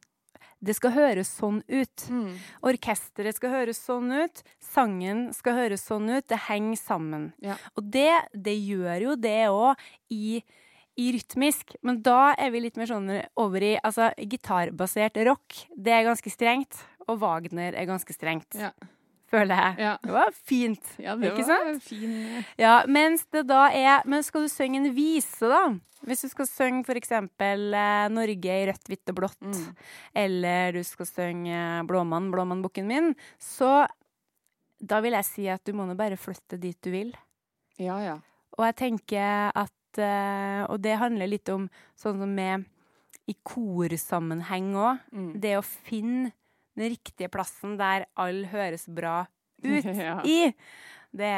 det 0.59 0.75
skal 0.75 0.91
høres 0.91 1.29
sånn 1.39 1.61
ut. 1.71 2.05
Mm. 2.11 2.31
Orkesteret 2.67 3.37
skal 3.37 3.53
høres 3.53 3.79
sånn 3.85 4.11
ut. 4.11 4.41
Sangen 4.63 5.29
skal 5.35 5.55
høres 5.55 5.85
sånn 5.87 6.09
ut. 6.11 6.27
Det 6.27 6.41
henger 6.49 6.79
sammen. 6.81 7.29
Ja. 7.43 7.55
Og 7.79 7.87
det, 7.93 8.11
det 8.33 8.57
gjør 8.57 9.05
jo 9.07 9.15
det 9.19 9.37
òg 9.53 9.79
i, 10.11 10.41
i 10.99 11.09
rytmisk. 11.15 11.77
Men 11.85 12.01
da 12.05 12.33
er 12.35 12.51
vi 12.51 12.65
litt 12.65 12.79
mer 12.79 12.91
sånn 12.91 13.09
over 13.39 13.65
i 13.65 13.73
altså, 13.79 14.11
gitarbasert 14.19 15.19
rock. 15.29 15.63
Det 15.75 15.95
er 15.95 16.07
ganske 16.09 16.33
strengt. 16.33 16.81
Og 17.09 17.21
Wagner 17.23 17.73
er 17.73 17.89
ganske 17.89 18.13
strengt, 18.13 18.53
Ja. 18.59 18.73
Føler 19.31 19.55
jeg. 19.61 19.75
Ja. 19.85 19.93
Det 20.03 20.11
var 20.15 20.31
fint. 20.33 20.89
ja, 20.99 21.15
det 21.15 21.31
Ikke 21.31 21.45
var 21.47 21.65
sant? 21.73 21.83
fin 21.83 22.45
Ja, 22.57 22.73
mens 22.87 23.25
det 23.31 23.45
da 23.47 23.67
er 23.71 24.01
Men 24.05 24.23
skal 24.23 24.41
du 24.47 24.49
synge 24.51 24.81
en 24.81 24.93
vise, 24.95 25.47
da? 25.49 25.63
Hvis 26.07 26.21
du 26.23 26.29
skal 26.31 26.47
synge 26.47 26.95
eksempel 26.95 27.73
eh, 27.75 28.07
'Norge 28.09 28.53
i 28.55 28.65
rødt, 28.69 28.85
hvitt 28.87 29.09
og 29.11 29.15
blått', 29.15 29.41
Mm. 29.41 29.75
eller 30.15 30.71
du 30.71 30.83
skal 30.83 31.05
synge 31.05 31.83
'Blåmann, 31.85 32.31
blåmannbukken 32.31 32.87
min', 32.87 33.15
så 33.37 33.85
da 34.81 35.01
vil 35.01 35.11
jeg 35.11 35.25
si 35.25 35.47
at 35.49 35.63
du 35.65 35.73
må 35.73 35.85
nå 35.85 35.95
bare 35.97 36.15
flytte 36.15 36.57
dit 36.59 36.77
du 36.81 36.89
vil. 36.91 37.13
Ja, 37.77 37.99
ja. 37.99 38.15
Og 38.57 38.65
jeg 38.65 38.75
tenker 38.75 39.51
at 39.55 39.97
eh, 39.97 40.63
Og 40.69 40.81
det 40.81 40.97
handler 40.99 41.27
litt 41.27 41.49
om 41.49 41.69
sånn 41.97 42.19
som 42.19 42.33
med 42.35 42.65
i 43.27 43.35
korsammenheng 43.43 44.73
òg. 44.75 44.99
Mm. 45.13 45.39
Det 45.41 45.57
å 45.57 45.61
finne 45.63 46.31
den 46.79 46.93
riktige 46.95 47.31
plassen 47.31 47.77
der 47.79 48.07
all 48.19 48.45
høres 48.51 48.87
bra 48.87 49.23
ut 49.63 49.89
ja. 49.99 50.19
i. 50.23 50.53
Det 51.09 51.33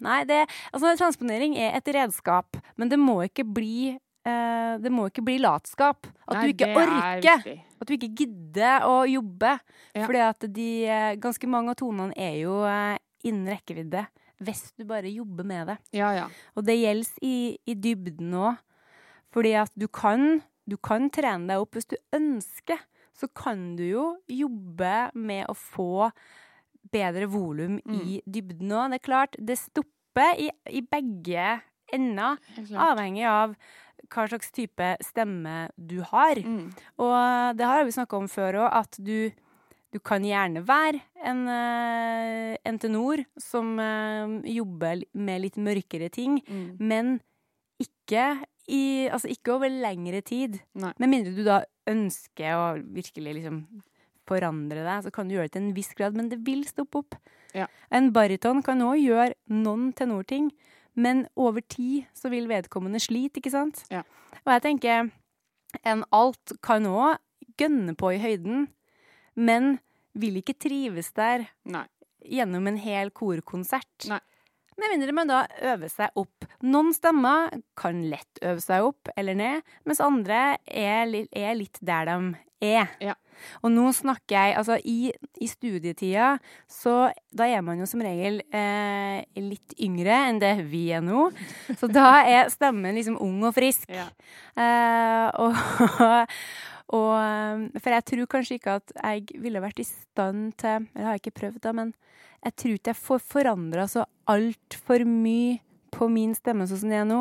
Nei, 0.00 0.22
det 0.24 0.46
Altså, 0.72 0.94
transponering 0.96 1.54
er 1.60 1.76
et 1.76 1.90
redskap, 1.94 2.56
men 2.80 2.88
det 2.92 3.00
må 3.00 3.20
ikke 3.26 3.46
bli 3.46 3.98
Uh, 4.22 4.78
Det 4.78 4.90
må 4.94 5.08
ikke 5.10 5.24
bli 5.26 5.40
latskap. 5.42 6.06
At 6.30 6.36
Nei, 6.36 6.42
du 6.44 6.52
ikke 6.52 6.68
er 6.70 6.76
orker. 6.78 7.46
At 7.82 7.88
du 7.88 7.96
ikke 7.96 8.12
gidder 8.22 8.84
å 8.86 9.00
jobbe. 9.10 9.56
Ja. 9.96 10.04
Fordi 10.06 10.20
at 10.22 10.46
de 10.54 10.66
eh, 10.86 11.14
Ganske 11.18 11.48
mange 11.50 11.74
av 11.74 11.80
tonene 11.80 12.14
er 12.14 12.36
jo 12.44 12.60
uh, 12.62 12.94
innen 13.26 13.50
rekkevidde. 13.50 14.04
Hvis 14.42 14.68
du 14.78 14.86
bare 14.86 15.10
jobber 15.10 15.46
med 15.46 15.72
det. 15.72 15.76
Ja, 15.98 16.12
ja. 16.14 16.28
Og 16.54 16.66
det 16.66 16.78
gjelder 16.78 17.26
i, 17.26 17.34
i 17.66 17.74
dybden 17.74 18.30
òg. 18.38 18.62
Fordi 19.34 19.56
at 19.58 19.74
du 19.74 19.88
kan, 19.90 20.42
du 20.70 20.78
kan 20.78 21.10
trene 21.10 21.50
deg 21.50 21.62
opp 21.62 21.74
hvis 21.74 21.90
du 21.90 21.98
ønsker. 22.14 22.78
Så 23.18 23.28
kan 23.36 23.76
du 23.76 23.84
jo 23.84 24.04
jobbe 24.28 25.10
med 25.14 25.46
å 25.50 25.54
få 25.58 26.10
bedre 26.92 27.28
volum 27.30 27.78
i 27.92 28.20
dybden 28.26 28.72
òg. 28.74 28.90
Det 28.92 28.98
er 29.00 29.06
klart, 29.06 29.36
det 29.38 29.58
stopper 29.60 30.40
i, 30.40 30.48
i 30.70 30.80
begge 30.82 31.60
ender, 31.92 32.38
avhengig 32.72 33.24
av 33.28 33.54
hva 34.12 34.24
slags 34.28 34.50
type 34.52 34.88
stemme 35.04 35.68
du 35.76 36.00
har. 36.08 36.36
Mm. 36.40 36.72
Og 37.00 37.56
det 37.56 37.68
har 37.68 37.84
vi 37.86 37.94
snakka 37.94 38.16
om 38.18 38.28
før 38.28 38.58
òg, 38.64 38.70
at 38.82 38.98
du, 38.98 39.30
du 39.92 39.98
kan 40.04 40.24
gjerne 40.26 40.64
være 40.68 41.00
en, 41.22 41.44
eh, 41.48 42.56
en 42.68 42.78
tenor 42.82 43.22
som 43.40 43.76
eh, 43.80 44.34
jobber 44.56 45.04
med 45.14 45.44
litt 45.46 45.56
mørkere 45.60 46.10
ting, 46.12 46.40
Mm. 46.48 46.76
men 46.80 47.12
ikke, 47.80 48.42
i, 48.68 49.08
altså 49.10 49.28
ikke 49.32 49.56
over 49.56 49.68
lengre 49.72 50.20
tid. 50.22 50.60
Nei. 50.78 50.92
Med 51.02 51.08
mindre 51.10 51.32
du 51.34 51.42
da 51.46 51.62
ønsker 51.90 52.56
å 52.56 52.66
virkelig 52.94 53.38
liksom 53.38 53.62
forandre 54.28 54.84
deg, 54.84 55.04
så 55.04 55.12
kan 55.14 55.28
du 55.28 55.36
gjøre 55.36 55.50
det 55.50 55.56
til 55.56 55.64
en 55.64 55.76
viss 55.76 55.92
grad, 55.98 56.16
men 56.18 56.28
det 56.30 56.40
vil 56.46 56.62
stoppe 56.68 57.02
opp. 57.02 57.16
Ja. 57.56 57.66
En 57.92 58.12
bariton 58.14 58.62
kan 58.64 58.82
òg 58.84 59.00
gjøre 59.02 59.34
noen 59.52 59.90
tenorting, 59.96 60.50
men 60.94 61.26
over 61.36 61.64
tid 61.64 62.08
så 62.16 62.30
vil 62.32 62.48
vedkommende 62.50 63.00
slite, 63.02 63.40
ikke 63.40 63.52
sant? 63.52 63.84
Ja. 63.92 64.04
Og 64.44 64.54
jeg 64.54 64.64
tenker 64.68 65.10
en 65.88 66.04
alt 66.14 66.54
kan 66.64 66.86
òg 66.88 67.18
gønne 67.60 67.96
på 67.98 68.12
i 68.14 68.20
høyden, 68.22 68.68
men 69.34 69.78
vil 70.12 70.38
ikke 70.40 70.58
trives 70.60 71.10
der 71.16 71.48
Nei. 71.64 71.86
gjennom 72.20 72.68
en 72.68 72.78
hel 72.80 73.12
korkonsert. 73.16 74.08
Nei. 74.10 74.20
Med 74.82 74.96
mindre 74.96 75.14
man 75.14 75.30
da 75.30 75.42
øver 75.72 75.90
seg 75.92 76.16
opp. 76.18 76.46
Noen 76.66 76.90
stemmer 76.96 77.52
kan 77.78 78.00
lett 78.10 78.40
øve 78.42 78.62
seg 78.62 78.86
opp 78.88 79.12
eller 79.14 79.36
ned, 79.38 79.74
mens 79.86 80.02
andre 80.02 80.56
er, 80.66 81.12
er 81.30 81.54
litt 81.54 81.78
der 81.86 82.08
de 82.10 82.16
er. 82.62 82.90
Ja. 83.02 83.14
Og 83.62 83.72
nå 83.74 83.88
snakker 83.96 84.36
jeg 84.36 84.56
Altså, 84.58 84.76
i, 84.86 85.12
i 85.42 85.48
studietida, 85.50 86.36
så 86.70 87.10
da 87.34 87.48
er 87.50 87.62
man 87.64 87.80
jo 87.80 87.88
som 87.90 88.02
regel 88.04 88.40
eh, 88.54 89.22
litt 89.38 89.74
yngre 89.82 90.18
enn 90.28 90.42
det 90.42 90.54
vi 90.70 90.84
er 90.94 91.02
nå. 91.04 91.28
Så 91.78 91.90
da 91.90 92.22
er 92.26 92.50
stemmen 92.52 92.94
liksom 92.98 93.18
ung 93.22 93.42
og 93.48 93.54
frisk. 93.56 93.86
Ja. 93.90 94.08
Eh, 94.58 95.28
og, 95.42 95.56
og 96.92 97.12
eh, 97.16 97.80
For 97.80 97.90
jeg 97.96 98.04
tror 98.04 98.26
kanskje 98.36 98.58
ikke 98.58 98.74
at 98.80 98.92
jeg 99.02 99.40
ville 99.40 99.60
vært 99.64 99.80
i 99.80 99.86
stand 99.88 100.52
til 100.60 100.88
Eller 100.94 101.04
har 101.08 101.14
jeg 101.16 101.22
ikke 101.24 101.40
prøvd, 101.40 101.60
da, 101.64 101.72
men 101.72 101.94
jeg 102.44 102.56
tror 102.56 102.74
ikke 102.78 102.90
jeg 102.92 103.00
får 103.02 103.20
forandra 103.32 103.84
så 103.88 104.04
altfor 104.28 105.04
mye 105.06 105.60
på 105.94 106.08
min 106.10 106.34
stemme 106.34 106.66
sånn 106.66 106.80
som 106.82 106.90
det 106.90 106.98
er 106.98 107.04
nå. 107.06 107.20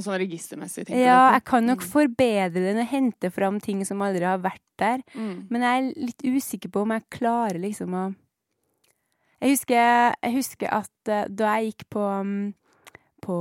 Sånn 0.00 0.16
registermessig, 0.18 0.86
tenker 0.88 1.04
Ja, 1.04 1.28
du? 1.28 1.34
jeg 1.36 1.44
kan 1.44 1.66
nok 1.66 1.82
Mm. 1.84 1.90
forbedre 1.92 2.62
den 2.64 2.78
og 2.82 2.88
hente 2.90 3.30
fram 3.30 3.60
ting 3.60 3.84
som 3.84 4.00
aldri 4.02 4.24
har 4.24 4.38
vært 4.42 4.62
der. 4.78 5.02
Mm. 5.14 5.46
Men 5.50 5.62
jeg 5.62 5.74
er 5.78 6.06
litt 6.06 6.22
usikker 6.24 6.70
på 6.72 6.82
om 6.82 6.90
jeg 6.90 7.04
klarer 7.10 7.60
liksom 7.60 7.92
å 7.94 8.14
Jeg 9.42 9.50
husker, 9.58 10.14
jeg 10.22 10.32
husker 10.34 10.68
at 10.72 11.08
eh, 11.12 11.26
da 11.28 11.56
jeg 11.58 11.74
gikk 11.74 11.84
på, 11.90 12.00
mm, 12.24 12.54
på 13.20 13.34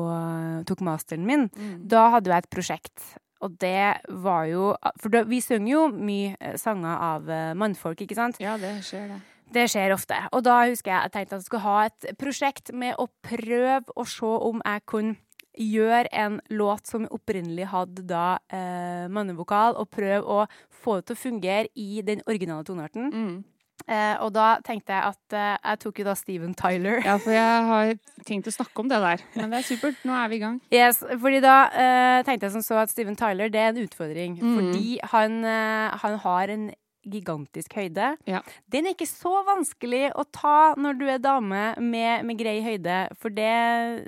tok 0.68 0.82
masteren 0.84 1.26
min, 1.26 1.50
Mm. 1.50 1.88
da 1.88 2.10
hadde 2.12 2.28
jeg 2.30 2.44
et 2.44 2.50
prosjekt. 2.50 3.18
Og 3.44 3.60
det 3.60 4.00
var 4.24 4.48
jo 4.48 4.72
For 5.02 5.24
vi 5.30 5.42
synger 5.44 5.72
jo 5.74 5.84
mye 5.92 6.34
eh, 6.40 6.58
sanger 6.60 7.06
av 7.12 7.30
eh, 7.30 7.52
mannfolk, 7.60 8.06
ikke 8.06 8.18
sant? 8.18 8.40
Ja, 8.44 8.56
det 8.62 8.78
skjer, 8.88 9.12
det. 9.12 9.20
Det 9.54 9.68
skjer 9.70 9.94
ofte. 9.94 10.18
Og 10.34 10.46
da 10.48 10.64
husker 10.70 10.94
jeg 10.94 11.10
jeg 11.10 11.14
tenkte 11.14 11.36
at 11.36 11.44
jeg 11.44 11.50
skulle 11.50 11.68
ha 11.68 11.78
et 11.90 12.10
prosjekt 12.20 12.74
med 12.74 12.98
å 13.02 13.10
prøve 13.26 13.98
å 14.00 14.08
se 14.10 14.34
om 14.50 14.64
jeg 14.64 14.86
kunne 14.90 15.20
gjøre 15.54 16.10
en 16.18 16.40
låt 16.50 16.90
som 16.90 17.06
opprinnelig 17.14 17.68
hadde 17.70 18.06
da 18.10 18.40
eh, 18.50 19.06
mannevokal, 19.14 19.78
og 19.78 19.92
prøve 19.94 20.24
å 20.26 20.46
få 20.84 20.98
det 20.98 21.10
til 21.10 21.18
å 21.18 21.24
fungere 21.24 21.70
i 21.78 22.02
den 22.06 22.24
originale 22.26 22.66
tonearten. 22.66 23.12
Mm. 23.14 23.36
Eh, 23.84 24.16
og 24.24 24.32
da 24.32 24.58
tenkte 24.64 24.96
jeg 24.96 25.12
at 25.12 25.36
eh, 25.36 25.56
jeg 25.58 25.80
tok 25.82 26.00
jo 26.00 26.06
da 26.08 26.14
Steven 26.16 26.54
Tyler. 26.56 27.02
Ja, 27.04 27.18
for 27.20 27.36
jeg 27.36 27.66
har 27.72 27.94
tenkt 28.28 28.48
å 28.48 28.56
snakke 28.56 28.84
om 28.84 28.92
det 28.92 29.02
der. 29.04 29.26
Men 29.36 29.52
det 29.52 29.60
er 29.60 29.68
supert. 29.68 30.00
Nå 30.08 30.16
er 30.16 30.32
vi 30.32 30.40
i 30.40 30.44
gang. 30.44 30.62
Yes, 30.74 31.02
fordi 31.04 31.42
da 31.44 31.58
eh, 31.72 32.20
tenkte 32.28 32.48
jeg 32.48 32.56
som 32.56 32.64
så 32.66 32.80
at 32.84 32.94
Steven 32.94 33.18
Tyler, 33.20 33.52
det 33.52 33.60
er 33.60 33.74
en 33.74 33.84
utfordring. 33.84 34.40
Mm. 34.40 34.56
Fordi 34.56 34.88
han, 35.16 35.42
eh, 35.50 36.00
han 36.06 36.18
har 36.24 36.56
en 36.56 36.70
gigantisk 37.10 37.74
høyde. 37.78 38.14
Ja. 38.30 38.40
Den 38.72 38.88
er 38.88 38.96
ikke 38.96 39.08
så 39.10 39.32
vanskelig 39.48 40.10
å 40.16 40.24
ta 40.32 40.74
når 40.80 41.00
du 41.00 41.06
er 41.12 41.22
dame 41.24 41.64
med, 41.84 42.24
med 42.28 42.40
grei 42.40 42.58
høyde, 42.64 42.98
for 43.20 43.34
det, 43.34 43.50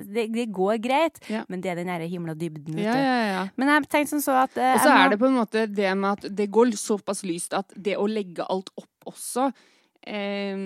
det, 0.07 0.27
det 0.35 0.47
går 0.55 0.79
greit. 0.83 1.19
Ja. 1.31 1.43
Men 1.51 1.63
det 1.63 1.73
er 1.73 1.81
den 1.81 1.91
derre 1.91 2.07
himla 2.11 2.35
dybden, 2.39 2.77
vet 2.77 2.85
Ja, 2.87 2.93
du. 2.95 3.03
ja, 3.05 3.17
ja. 3.33 3.43
Men 3.59 3.73
jeg 3.73 3.89
tenkte 3.91 4.15
som 4.15 4.23
så 4.25 4.37
at 4.45 4.57
eh, 4.57 4.75
Og 4.77 4.85
så 4.85 4.93
er 4.95 5.11
det 5.13 5.19
på 5.21 5.29
en 5.29 5.39
måte 5.41 5.65
det 5.71 5.91
med 5.97 6.11
at 6.19 6.29
det 6.39 6.49
går 6.55 6.71
såpass 6.79 7.23
lyst 7.27 7.53
at 7.57 7.73
det 7.75 7.97
å 7.99 8.07
legge 8.09 8.45
alt 8.47 8.71
opp 8.79 9.09
også 9.11 9.49
eh, 10.07 10.57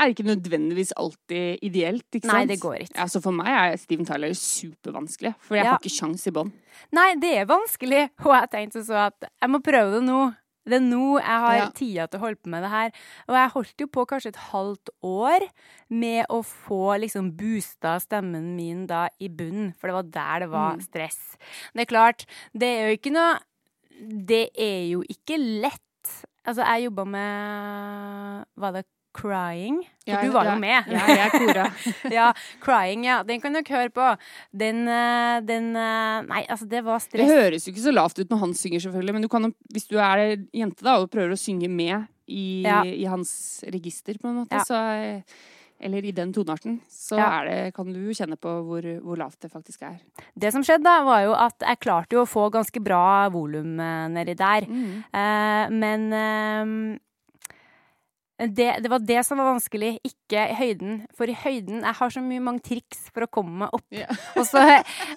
er 0.00 0.12
ikke 0.14 0.24
nødvendigvis 0.24 0.92
alltid 0.96 1.58
ideelt, 1.66 2.06
ikke 2.14 2.24
sant? 2.28 2.36
Nei, 2.38 2.46
det 2.48 2.60
går 2.62 2.76
ikke. 2.86 2.94
Ja, 2.96 3.06
så 3.10 3.20
for 3.20 3.34
meg 3.36 3.50
er 3.52 3.74
Steven 3.80 4.06
Tyler 4.08 4.32
supervanskelig, 4.38 5.32
for 5.44 5.58
jeg 5.58 5.66
har 5.66 5.80
ikke 5.82 5.92
sjans 5.92 6.22
i 6.30 6.32
bånn. 6.36 6.52
Nei, 6.96 7.08
det 7.20 7.32
er 7.42 7.48
vanskelig. 7.50 8.04
Og 8.22 8.32
jeg 8.32 8.50
tenkte 8.54 8.84
så 8.86 9.00
at 9.08 9.26
jeg 9.28 9.50
må 9.52 9.60
prøve 9.66 9.98
det 9.98 10.04
nå. 10.06 10.20
Det 10.70 10.78
er 10.78 10.86
nå 10.86 11.18
jeg 11.18 11.40
har 11.44 11.56
Ja. 11.58 11.68
tida 11.74 12.06
til 12.08 12.20
å 12.20 12.24
holde 12.24 12.40
på 12.40 12.48
med 12.54 12.62
det 12.64 12.70
her. 12.70 12.92
Og 13.28 13.34
jeg 13.36 13.50
holdt 13.56 13.84
jo 13.84 13.86
på 13.88 14.06
kanskje 14.06 14.32
et 14.32 14.40
halvt 14.50 14.90
år 15.02 15.46
med 15.90 16.26
å 16.30 16.40
få 16.46 16.98
liksom 17.02 17.32
boosta 17.36 17.96
stemmen 18.00 18.54
min 18.56 18.86
da 18.86 19.08
i 19.20 19.28
bunnen, 19.28 19.74
for 19.76 19.88
det 19.90 19.94
var 19.98 20.10
der 20.10 20.46
det 20.46 20.50
var 20.50 20.74
Mm. 20.76 20.80
stress. 20.86 21.36
Det 21.74 21.82
er 21.82 21.90
klart, 21.92 22.24
det 22.56 22.68
er 22.68 22.88
jo 22.90 22.96
ikke 22.96 23.12
noe 23.12 23.38
det 24.00 24.48
er 24.56 24.88
jo 24.92 25.02
ikke 25.02 25.36
lett. 25.36 26.24
Altså, 26.46 26.64
jeg 26.64 26.86
jobba 26.90 27.04
med 27.04 28.44
Var 28.56 28.72
det 28.72 28.84
Crying? 29.12 29.80
For 30.04 30.12
Ja, 30.12 30.22
du 30.22 30.30
var 30.34 30.46
jo 30.46 30.54
med. 30.62 30.86
Ja, 30.90 31.06
jeg 31.10 31.30
kora. 31.34 31.64
ja, 32.18 32.28
Crying, 32.62 33.04
ja. 33.08 33.20
Den 33.26 33.40
kan 33.42 33.56
dere 33.56 33.66
høre 33.74 33.90
på. 33.94 34.06
Den, 34.54 34.84
eh, 34.88 35.40
den 35.46 35.70
eh, 35.76 36.22
Nei, 36.28 36.44
altså, 36.46 36.68
det 36.70 36.84
var 36.86 37.02
stress. 37.02 37.26
Det 37.26 37.40
høres 37.42 37.66
jo 37.66 37.74
ikke 37.74 37.86
så 37.88 37.94
lavt 37.94 38.18
ut 38.22 38.30
når 38.30 38.44
han 38.46 38.54
synger, 38.54 38.84
selvfølgelig, 38.86 39.16
men 39.18 39.26
du 39.26 39.30
kan, 39.32 39.50
hvis 39.74 39.88
du 39.90 39.96
er 39.98 40.24
jente 40.54 40.86
da, 40.86 40.98
og 41.02 41.10
prøver 41.10 41.34
å 41.34 41.40
synge 41.40 41.68
med 41.70 42.06
i, 42.30 42.62
Ja. 42.62 42.82
i 42.86 43.04
hans 43.10 43.64
register, 43.66 44.14
på 44.22 44.30
en 44.30 44.44
måte, 44.44 44.62
så, 44.66 44.78
eh, 44.94 45.22
eller 45.82 46.04
i 46.06 46.12
den 46.14 46.30
tonearten, 46.36 46.78
så 46.92 47.18
Ja. 47.18 47.42
det, 47.48 47.74
kan 47.74 47.90
du 47.90 47.98
kjenne 48.14 48.36
på 48.38 48.52
hvor, 48.68 48.86
hvor 49.02 49.16
lavt 49.18 49.40
det 49.40 49.50
faktisk 49.50 49.82
er. 49.82 49.98
Det 50.38 50.52
som 50.52 50.62
skjedde, 50.62 50.84
da, 50.84 51.02
var 51.02 51.22
jo 51.24 51.32
at 51.34 51.58
jeg 51.66 51.80
klarte 51.80 52.14
jo 52.14 52.22
å 52.22 52.28
få 52.30 52.50
ganske 52.52 52.78
bra 52.84 53.28
volum 53.32 53.74
nedi 54.14 54.36
der. 54.38 54.68
Mm. 54.68 55.04
Eh, 55.12 55.70
men 55.74 56.12
eh, 56.12 56.98
det, 58.48 58.68
det 58.80 58.88
var 58.88 59.02
det 59.04 59.20
som 59.26 59.40
var 59.40 59.50
vanskelig, 59.52 59.98
ikke 60.06 60.46
høyden. 60.56 61.02
For 61.16 61.28
i 61.28 61.36
høyden 61.36 61.82
Jeg 61.84 61.96
har 61.98 62.12
så 62.14 62.22
mye 62.24 62.42
mange 62.44 62.62
triks 62.64 63.10
for 63.12 63.26
å 63.26 63.30
komme 63.32 63.64
meg 63.64 63.76
opp. 63.76 63.84
Yeah. 63.92 64.08
Og 64.40 64.46
så, 64.48 64.62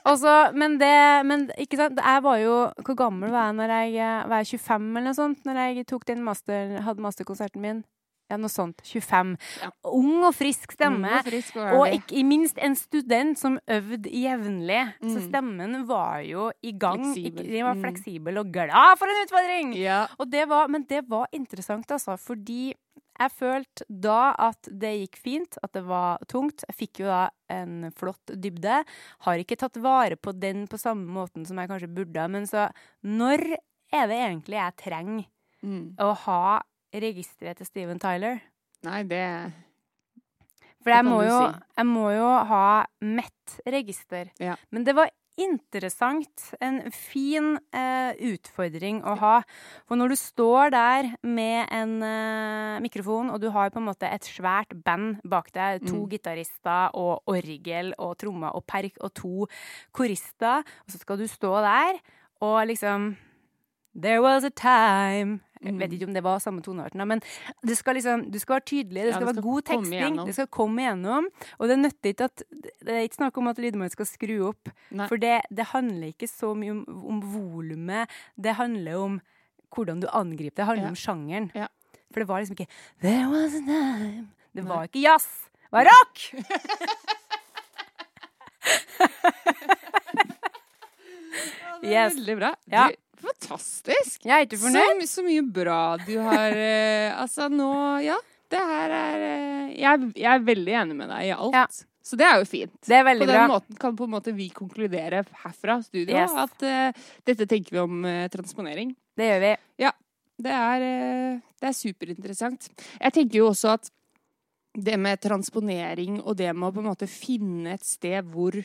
og 0.03 0.17
så, 0.19 0.33
men 0.57 0.75
det 0.81 0.93
Men 1.27 1.47
ikke 1.61 1.79
sant, 1.79 1.99
jeg 2.01 2.23
var 2.25 2.39
jo 2.41 2.55
Hvor 2.83 2.97
gammel 2.97 3.31
var 3.31 3.51
jeg 3.51 3.57
når 3.59 3.73
jeg 3.73 4.29
var 4.31 4.43
jeg 4.43 4.59
25 4.59 4.89
eller 4.89 5.07
noe 5.07 5.17
sånt? 5.17 5.43
Når 5.47 5.59
jeg 5.61 5.87
tok 5.89 6.07
den 6.09 6.23
master, 6.25 6.77
hadde 6.83 7.05
masterkonserten 7.05 7.63
min? 7.63 7.83
Ja, 8.31 8.37
noe 8.37 8.49
sånt. 8.49 8.79
25. 8.87 9.37
Ja. 9.61 9.69
Ung 9.91 10.23
og 10.23 10.33
frisk 10.33 10.71
stemme. 10.73 11.09
Mm, 11.19 11.23
frisk 11.27 11.55
og 11.59 11.73
Og 11.81 11.87
ikke 11.97 12.23
minst 12.25 12.57
en 12.57 12.75
student 12.75 13.37
som 13.37 13.59
øvde 13.67 14.09
jevnlig. 14.09 14.93
Så 15.03 15.19
Mm. 15.19 15.27
stemmen 15.29 15.85
var 15.87 16.21
jo 16.23 16.51
i 16.63 16.71
gang. 16.71 17.03
Fleksibel. 17.13 17.43
de 17.51 17.61
var 17.63 17.75
Mm. 17.75 17.81
fleksibel 17.83 18.37
og 18.39 18.51
glad 18.51 18.97
for 18.97 19.05
en 19.07 19.25
utfordring! 19.25 19.75
Ja. 19.75 20.07
Og 20.19 20.29
det 20.31 20.47
var, 20.47 20.67
men 20.67 20.83
det 20.83 21.07
var 21.07 21.27
interessant, 21.33 21.85
altså, 21.91 22.17
fordi 22.17 22.73
jeg 23.19 23.29
følte 23.31 23.83
da 23.89 24.33
at 24.39 24.61
det 24.63 25.11
gikk 25.11 25.15
fint, 25.17 25.57
at 25.61 25.71
det 25.73 25.83
var 25.85 26.17
tungt. 26.27 26.63
Jeg 26.67 26.75
fikk 26.89 26.99
jo 27.01 27.05
da 27.05 27.29
en 27.49 27.91
flott 27.91 28.25
dybde. 28.25 28.83
Har 29.19 29.35
ikke 29.37 29.57
tatt 29.57 29.75
vare 29.77 30.15
på 30.15 30.31
den 30.39 30.65
på 30.67 30.79
samme 30.79 31.05
måten 31.07 31.45
som 31.45 31.57
jeg 31.57 31.69
kanskje 31.69 31.93
burde. 31.93 32.27
Men 32.31 32.43
så 32.47 32.71
når 33.03 33.57
er 33.91 34.07
det 34.07 34.17
egentlig 34.17 34.57
jeg 34.57 34.75
trenger 34.77 35.25
Mm. 35.63 35.95
å 35.97 36.15
ha 36.15 36.61
registeret 36.93 37.57
til 37.57 37.65
Steven 37.69 37.99
Tyler? 37.99 38.39
Nei, 38.83 39.01
det 39.07 39.23
For 40.83 40.91
jeg 40.91 41.05
må, 41.07 41.21
jo, 41.23 41.39
si. 41.39 41.59
jeg 41.79 41.85
må 41.87 42.07
jo 42.11 42.29
ha 42.49 42.63
Met-register. 43.01 44.31
Ja. 44.43 44.55
Men 44.69 44.83
det 44.83 44.95
var 44.97 45.09
interessant. 45.39 46.43
En 46.61 46.91
fin 46.93 47.55
eh, 47.73 48.11
utfordring 48.33 48.99
å 49.07 49.15
ha. 49.17 49.37
For 49.87 49.97
når 49.97 50.13
du 50.13 50.17
står 50.19 50.73
der 50.75 51.07
med 51.25 51.71
en 51.73 51.95
eh, 52.05 52.75
mikrofon, 52.83 53.31
og 53.33 53.39
du 53.41 53.47
har 53.55 53.71
på 53.73 53.79
en 53.81 53.87
måte 53.87 54.05
et 54.11 54.27
svært 54.27 54.75
band 54.85 55.23
bak 55.25 55.49
deg, 55.55 55.81
to 55.87 56.03
Mm. 56.03 56.09
gitarister 56.11 56.91
og 56.99 57.23
orgel 57.31 57.93
og 57.97 58.17
trommer 58.21 58.53
og 58.53 58.67
perk 58.67 58.99
og 59.01 59.13
to 59.17 59.47
korister, 59.95 60.61
og 60.61 60.91
så 60.91 60.99
skal 61.01 61.17
du 61.17 61.25
stå 61.31 61.55
der 61.65 61.97
og 62.43 62.67
liksom 62.67 63.15
There 63.95 64.21
was 64.21 64.43
a 64.43 64.49
time 64.49 65.39
Jeg 65.63 65.73
vet 65.79 65.87
Mm. 65.89 65.93
ikke 65.95 66.07
om 66.07 66.13
det 66.13 66.23
var 66.23 66.39
samme 66.43 66.61
tonearten, 66.61 67.07
men 67.07 67.21
det 67.65 67.77
skal 67.77 67.95
liksom, 67.95 68.25
du 68.31 68.37
skal 68.39 68.53
være 68.57 68.65
tydelig, 68.67 69.03
det 69.05 69.05
Ja, 69.05 69.11
skal 69.15 69.25
være 69.29 69.33
skal 69.35 69.43
god 69.43 69.61
teksting, 69.69 70.17
det 70.27 70.33
skal 70.35 70.47
komme 70.47 70.81
igjennom. 70.83 71.27
Og 71.59 71.67
det 71.69 71.77
nytter 71.79 72.09
ikke 72.11 72.23
at 72.27 72.43
Det 72.83 72.89
er 72.91 72.99
ikke 73.07 73.15
snakk 73.15 73.37
om 73.37 73.47
at 73.47 73.55
lydmannen 73.57 73.89
skal 73.91 74.05
skru 74.05 74.49
opp, 74.49 74.67
Nei. 74.91 75.07
for 75.07 75.15
det, 75.15 75.39
det 75.55 75.65
handler 75.71 76.07
ikke 76.11 76.27
så 76.27 76.51
mye 76.53 76.71
om, 76.71 76.83
om 77.07 77.21
volumet. 77.21 78.09
Det 78.35 78.55
handler 78.55 78.95
om 78.99 79.21
hvordan 79.73 80.01
du 80.01 80.07
angriper 80.11 80.51
det. 80.51 80.55
Det 80.57 80.65
handler 80.65 80.83
Ja. 80.85 80.89
om 80.89 80.95
sjangeren. 80.95 81.51
Ja. 81.55 81.67
For 82.11 82.19
det 82.19 82.27
var 82.27 82.39
liksom 82.41 82.57
ikke 82.59 82.67
There 83.01 83.29
was 83.31 83.55
a 83.55 83.59
time 83.63 84.27
Det 84.53 84.65
Nei. 84.65 84.75
var 84.75 84.83
ikke 84.83 84.99
jazz. 85.01 85.47
Det 85.71 85.71
var 85.71 85.87
rock! 85.87 86.33
Det 91.83 91.89
er 91.89 92.05
Yes. 92.07 92.15
Veldig 92.17 92.35
bra. 92.39 92.51
Ja. 92.71 92.83
Du, 92.89 92.99
fantastisk! 93.27 94.21
Jeg 94.25 94.33
er 94.35 94.45
ikke 94.45 94.59
Så, 94.59 94.65
fornøyd. 94.67 95.07
så 95.09 95.23
mye 95.25 95.41
bra 95.55 95.79
du 96.05 96.13
har 96.23 96.55
uh, 96.59 97.21
Altså, 97.23 97.47
nå 97.51 97.71
Ja, 98.05 98.17
det 98.53 98.61
her 98.69 98.93
er 98.99 99.23
uh, 99.23 99.73
jeg, 99.73 100.11
jeg 100.15 100.29
er 100.33 100.45
veldig 100.47 100.75
enig 100.83 100.95
med 100.99 101.09
deg 101.11 101.29
i 101.31 101.33
alt. 101.35 101.57
Ja. 101.57 101.65
Så 102.03 102.17
det 102.19 102.25
er 102.27 102.41
jo 102.41 102.45
fint. 102.47 102.73
Det 102.83 102.97
er 102.97 103.03
På 103.07 103.25
den 103.25 103.31
bra. 103.31 103.47
måten 103.47 103.77
kan 103.79 103.95
på 103.95 104.03
en 104.07 104.11
måte 104.11 104.33
vi 104.35 104.49
konkludere 104.51 105.23
herfra 105.45 105.77
studio 105.85 106.15
Yes. 106.19 106.33
at 106.35 106.65
uh, 106.67 107.03
dette 107.25 107.47
tenker 107.47 107.77
vi 107.77 107.79
om 107.83 108.03
transponering. 108.31 108.91
Det 109.15 109.29
gjør 109.29 109.43
vi. 109.45 109.53
Det 110.43 110.49
er, 110.51 110.83
det 111.61 111.67
er 111.69 111.75
superinteressant. 111.77 112.65
Jeg 112.99 113.13
tenker 113.13 113.37
jo 113.37 113.51
også 113.51 113.75
at 113.77 113.91
det 114.73 114.95
med 114.99 115.21
transponering 115.21 116.17
og 116.23 116.35
det 116.39 116.49
med 116.57 116.71
å 116.71 116.73
på 116.73 116.81
en 116.81 116.87
måte 116.89 117.07
finne 117.07 117.75
et 117.77 117.85
sted 117.85 118.25
hvor 118.33 118.57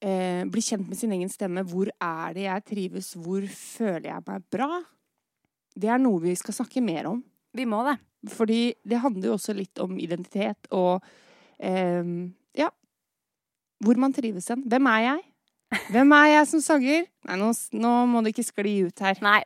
eh, 0.00 0.44
Bli 0.50 0.62
kjent 0.64 0.88
med 0.88 0.98
sin 0.98 1.12
egen 1.12 1.28
stemme. 1.32 1.64
Hvor 1.68 1.90
er 2.00 2.34
det 2.36 2.46
jeg 2.46 2.64
trives? 2.70 3.12
Hvor 3.14 3.46
føler 3.48 4.10
jeg 4.10 4.26
meg 4.26 4.44
bra? 4.50 4.80
Det 5.76 5.88
er 5.88 5.98
noe 6.02 6.20
vi 6.24 6.34
skal 6.36 6.54
snakke 6.56 6.82
mer 6.82 7.06
om. 7.12 7.22
Vi 7.54 7.64
må 7.66 7.82
det. 7.86 7.98
Fordi 8.30 8.74
det 8.84 8.98
handler 9.00 9.30
jo 9.30 9.36
også 9.38 9.54
litt 9.56 9.78
om 9.80 9.96
identitet 9.98 10.68
og 10.76 11.02
eh, 11.58 12.04
Ja. 12.58 12.68
Hvor 13.80 13.96
man 13.96 14.12
trives 14.12 14.48
hen. 14.52 14.64
Hvem 14.68 14.86
er 14.92 15.00
jeg? 15.06 15.20
Hvem 15.94 16.10
er 16.12 16.26
jeg 16.26 16.46
som 16.50 16.60
sanger? 16.60 17.04
Nei, 17.28 17.36
nå, 17.38 17.52
nå 17.78 17.90
må 18.10 18.20
det 18.26 18.32
ikke 18.34 18.44
skli 18.48 18.72
ut 18.88 18.98
her. 19.04 19.14
Nei. 19.22 19.38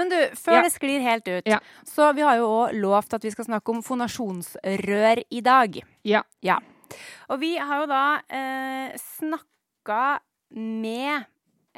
Men 0.00 0.08
du, 0.08 0.16
før 0.34 0.56
Ja. 0.56 0.62
det 0.64 0.72
sklir 0.72 1.02
helt 1.04 1.28
ut, 1.28 1.46
Ja. 1.46 1.58
så 1.84 2.14
vi 2.16 2.22
har 2.24 2.36
jo 2.40 2.46
òg 2.48 2.72
lovt 2.80 3.12
at 3.14 3.22
vi 3.22 3.30
skal 3.30 3.44
snakke 3.44 3.68
om 3.68 3.82
fonasjonsrør 3.84 5.22
i 5.30 5.40
dag. 5.44 5.76
Ja. 6.08 6.22
Og 7.28 7.40
vi 7.40 7.56
har 7.58 7.82
jo 7.82 7.86
da 7.86 8.02
eh, 8.32 8.96
snakka 8.96 9.44
med 10.50 11.26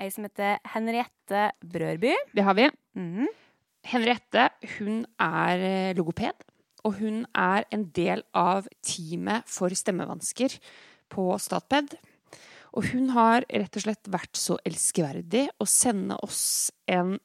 ei 0.01 0.11
som 0.13 0.25
heter 0.27 0.61
Henriette 0.73 1.51
Brørby. 1.61 2.15
Det 2.35 2.45
har 2.45 2.57
vi. 2.57 2.69
Mm. 2.97 3.29
Henriette 3.91 4.49
hun 4.77 5.03
er 5.21 5.65
eh, 5.65 5.97
logoped, 5.97 6.45
og 6.85 6.97
hun 7.01 7.25
er 7.37 7.67
en 7.73 7.87
del 7.97 8.25
av 8.37 8.69
teamet 8.85 9.49
for 9.49 9.73
stemmevansker 9.77 10.57
på 11.13 11.27
Statped. 11.41 11.97
Og 12.77 12.87
hun 12.93 13.11
har 13.17 13.45
rett 13.51 13.77
og 13.77 13.85
slett 13.85 14.13
vært 14.13 14.39
så 14.39 14.57
elskverdig 14.69 15.49
å 15.59 15.67
sende 15.69 16.19
oss 16.23 16.71
en 16.91 17.17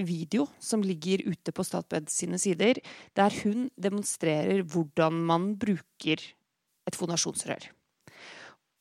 video 0.00 0.46
som 0.60 0.84
ligger 0.84 1.24
ute 1.28 1.52
på 1.52 1.64
Statped 1.66 2.10
sine 2.12 2.40
sider, 2.40 2.80
der 3.16 3.34
hun 3.42 3.68
demonstrerer 3.80 4.62
hvordan 4.64 5.22
man 5.28 5.54
bruker 5.60 6.22
et 6.88 6.96
fonasjonsrør. 6.96 7.70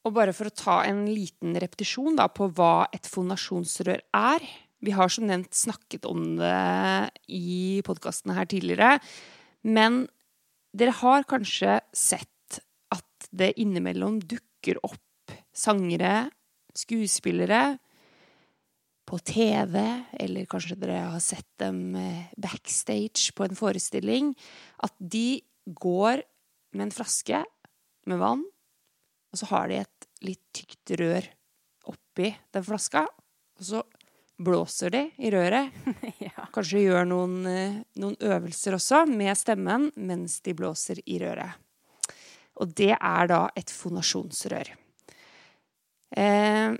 Og 0.07 0.15
bare 0.15 0.33
for 0.35 0.47
å 0.47 0.55
ta 0.55 0.77
en 0.87 1.03
liten 1.09 1.57
repetisjon 1.59 2.17
da, 2.19 2.29
på 2.31 2.47
hva 2.55 2.87
et 2.95 3.07
fonasjonsrør 3.09 4.03
er. 4.15 4.45
Vi 4.79 4.95
har 4.95 5.11
som 5.11 5.27
nevnt 5.27 5.51
snakket 5.55 6.07
om 6.07 6.37
det 6.39 7.11
i 7.35 7.81
podkastene 7.85 8.37
her 8.37 8.47
tidligere. 8.49 8.97
Men 9.67 10.05
dere 10.71 10.95
har 11.01 11.27
kanskje 11.27 11.79
sett 11.91 12.61
at 12.93 13.29
det 13.35 13.57
innimellom 13.59 14.21
dukker 14.23 14.79
opp 14.87 15.35
sangere, 15.55 16.29
skuespillere 16.77 17.77
på 19.09 19.17
TV, 19.25 19.81
eller 20.21 20.47
kanskje 20.49 20.77
dere 20.79 21.01
har 21.15 21.23
sett 21.23 21.47
dem 21.61 21.95
eh, 21.97 22.29
backstage 22.37 23.33
på 23.35 23.47
en 23.47 23.57
forestilling, 23.57 24.31
at 24.85 24.93
de 25.01 25.41
går 25.65 26.21
med 26.77 26.87
en 26.87 26.93
flaske 26.93 27.41
med 28.09 28.21
vann, 28.21 28.45
og 29.29 29.41
så 29.41 29.49
har 29.53 29.69
de 29.69 29.79
et 29.83 30.09
litt 30.25 30.43
tykt 30.55 30.95
rør 30.99 31.29
oppi 31.89 32.31
den 32.53 32.65
flaska, 32.65 33.05
og 33.05 33.65
så 33.65 33.83
blåser 34.39 34.93
de 34.93 35.01
i 35.19 35.31
røret. 35.33 35.71
ja. 36.25 36.47
Kanskje 36.55 36.83
gjør 36.85 37.07
noen, 37.07 37.39
eh, 37.49 37.79
noen 37.99 38.15
øvelser 38.23 38.77
også 38.77 39.03
med 39.09 39.35
stemmen 39.37 39.89
mens 39.99 40.39
de 40.45 40.55
blåser 40.55 41.01
i 41.05 41.19
røret. 41.21 41.59
Og 42.59 42.71
det 42.75 42.93
er 42.95 43.31
da 43.31 43.41
et 43.55 43.71
fonasjonsrør. 43.71 44.71
Eh, 46.19 46.71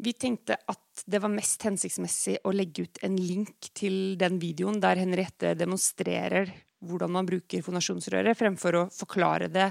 vi 0.00 0.12
tenkte 0.16 0.56
at 0.70 1.04
det 1.10 1.20
var 1.20 1.32
mest 1.32 1.64
hensiktsmessig 1.64 2.38
å 2.44 2.52
legge 2.54 2.86
ut 2.86 3.00
en 3.04 3.16
link 3.20 3.70
til 3.76 4.16
den 4.20 4.38
videoen 4.40 4.80
der 4.80 5.00
Henriette 5.00 5.54
demonstrerer 5.58 6.52
hvordan 6.80 7.12
man 7.12 7.28
bruker 7.28 7.64
fonasjonsrøret, 7.64 8.38
fremfor 8.38 8.78
å 8.78 8.86
forklare 8.94 9.50
det 9.52 9.68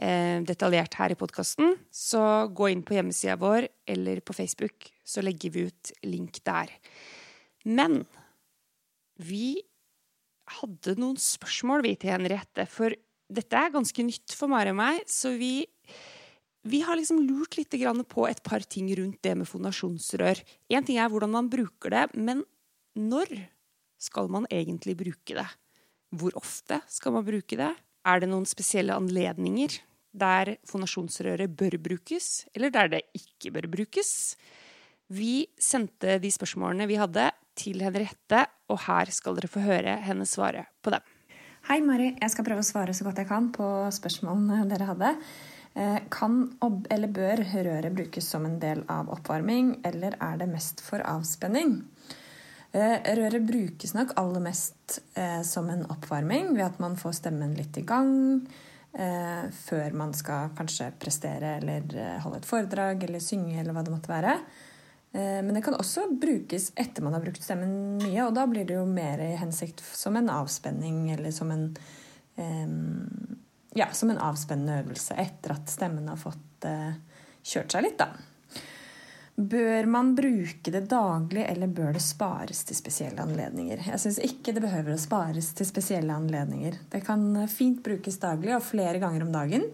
detaljert 0.00 0.94
her 0.96 1.12
i 1.12 1.18
podkasten. 1.18 1.74
Så 1.92 2.20
gå 2.56 2.70
inn 2.72 2.84
på 2.86 2.94
hjemmesida 2.96 3.36
vår 3.40 3.66
eller 3.90 4.22
på 4.24 4.36
Facebook, 4.36 4.88
så 5.04 5.20
legger 5.24 5.52
vi 5.52 5.66
ut 5.68 5.92
link 6.06 6.40
der. 6.46 6.72
Men 7.68 8.00
vi 9.20 9.60
hadde 10.60 10.96
noen 10.98 11.18
spørsmål 11.20 11.84
vi 11.84 11.94
til 12.00 12.14
Henriette, 12.14 12.64
for 12.70 12.96
dette 13.30 13.60
er 13.60 13.74
ganske 13.74 14.06
nytt 14.06 14.34
for 14.34 14.50
Mari 14.50 14.72
og 14.72 14.80
meg, 14.80 15.04
så 15.10 15.34
vi 15.38 15.68
vi 16.68 16.82
har 16.84 16.98
liksom 16.98 17.22
lurt 17.24 17.56
litt 17.56 17.72
på 17.72 18.26
et 18.28 18.42
par 18.44 18.60
ting 18.60 18.90
rundt 18.92 19.22
det 19.22 19.32
med 19.34 19.48
fonasjonsrør. 19.48 20.42
Én 20.68 20.84
ting 20.84 20.98
er 20.98 21.08
hvordan 21.08 21.30
man 21.32 21.48
bruker 21.48 21.88
det, 21.88 22.14
men 22.14 22.44
når 22.94 23.48
skal 23.96 24.28
man 24.28 24.46
egentlig 24.50 24.96
bruke 24.96 25.34
det? 25.38 25.46
Hvor 26.12 26.36
ofte 26.36 26.82
skal 26.88 27.12
man 27.12 27.24
bruke 27.24 27.56
det? 27.56 27.72
Er 28.04 28.20
det 28.20 28.28
noen 28.28 28.44
spesielle 28.44 28.92
anledninger 28.92 29.80
der 30.12 30.56
fonasjonsrøret 30.68 31.52
bør 31.56 31.76
brukes, 31.82 32.46
eller 32.54 32.72
der 32.74 32.90
det 32.96 33.02
ikke 33.16 33.52
bør 33.54 33.68
brukes? 33.70 34.36
Vi 35.10 35.46
sendte 35.58 36.18
de 36.22 36.30
spørsmålene 36.30 36.88
vi 36.90 36.98
hadde, 37.00 37.30
til 37.60 37.82
Henriette, 37.82 38.44
og 38.70 38.78
her 38.86 39.10
skal 39.12 39.36
dere 39.36 39.50
få 39.50 39.60
høre 39.64 39.96
henne 40.06 40.24
svare 40.28 40.64
på 40.80 40.92
dem. 40.94 41.02
Hei, 41.68 41.80
Mari. 41.84 42.14
Jeg 42.16 42.32
skal 42.32 42.46
prøve 42.46 42.62
å 42.62 42.66
svare 42.66 42.94
så 42.96 43.04
godt 43.04 43.20
jeg 43.20 43.28
kan 43.28 43.50
på 43.52 43.66
spørsmålene 43.92 44.62
dere 44.70 44.86
hadde. 44.88 45.10
Eh, 45.74 45.98
kan 46.10 46.38
eller 46.62 47.12
bør 47.14 47.42
røret 47.66 47.94
brukes 47.94 48.30
som 48.32 48.46
en 48.48 48.56
del 48.62 48.80
av 48.90 49.10
oppvarming, 49.12 49.76
eller 49.84 50.16
er 50.16 50.40
det 50.40 50.48
mest 50.50 50.80
for 50.86 51.04
avspenning? 51.04 51.76
Eh, 52.72 52.96
røret 53.18 53.44
brukes 53.46 53.92
nok 53.98 54.14
aller 54.18 54.42
mest 54.46 55.00
eh, 55.18 55.42
som 55.46 55.68
en 55.70 55.84
oppvarming 55.90 56.54
ved 56.54 56.64
at 56.70 56.80
man 56.82 56.96
får 56.98 57.18
stemmen 57.20 57.54
litt 57.58 57.76
i 57.76 57.86
gang 57.86 58.12
før 58.90 59.94
man 59.94 60.10
skal 60.18 60.48
kanskje 60.58 60.88
prestere 60.98 61.52
eller 61.60 61.84
holde 62.24 62.40
et 62.40 62.48
foredrag 62.48 63.04
eller 63.06 63.22
synge 63.22 63.60
eller 63.60 63.76
hva 63.76 63.84
det 63.86 63.92
måtte 63.94 64.10
være. 64.10 64.32
Eh, 65.12 65.38
men 65.42 65.54
det 65.54 65.62
kan 65.62 65.74
også 65.74 66.08
brukes 66.20 66.72
etter 66.78 67.02
man 67.02 67.14
har 67.14 67.22
brukt 67.24 67.42
stemmen 67.42 67.98
mye, 68.02 68.24
og 68.26 68.34
da 68.36 68.46
blir 68.50 68.66
det 68.66 68.76
jo 68.78 68.86
mer 68.86 69.22
i 69.22 69.32
hensikt 69.38 69.82
som 69.82 70.18
en 70.18 70.30
avspenning 70.30 71.08
eller 71.14 71.34
som 71.34 71.54
en 71.54 71.70
ja, 73.74 73.86
som 73.92 74.10
en 74.10 74.18
avspennende 74.18 74.78
øvelse 74.80 75.14
etter 75.20 75.52
at 75.52 75.68
stemmen 75.68 76.08
har 76.08 76.16
fått 76.16 76.64
eh, 76.64 76.94
kjørt 77.42 77.74
seg 77.74 77.84
litt, 77.84 77.98
da. 78.00 78.08
Bør 79.40 79.86
man 79.88 80.10
bruke 80.12 80.72
det 80.72 80.82
daglig, 80.90 81.46
eller 81.48 81.70
bør 81.72 81.94
det 81.96 82.02
spares 82.04 82.60
til 82.68 82.76
spesielle 82.76 83.22
anledninger? 83.24 83.86
Jeg 83.88 84.02
syns 84.02 84.18
ikke 84.26 84.52
det 84.52 84.60
behøver 84.60 84.92
å 84.92 85.00
spares 85.00 85.54
til 85.56 85.68
spesielle 85.68 86.12
anledninger. 86.12 86.76
Det 86.92 87.00
kan 87.06 87.22
fint 87.48 87.80
brukes 87.84 88.20
daglig 88.20 88.52
og 88.58 88.66
flere 88.66 89.00
ganger 89.00 89.24
om 89.24 89.32
dagen. 89.32 89.64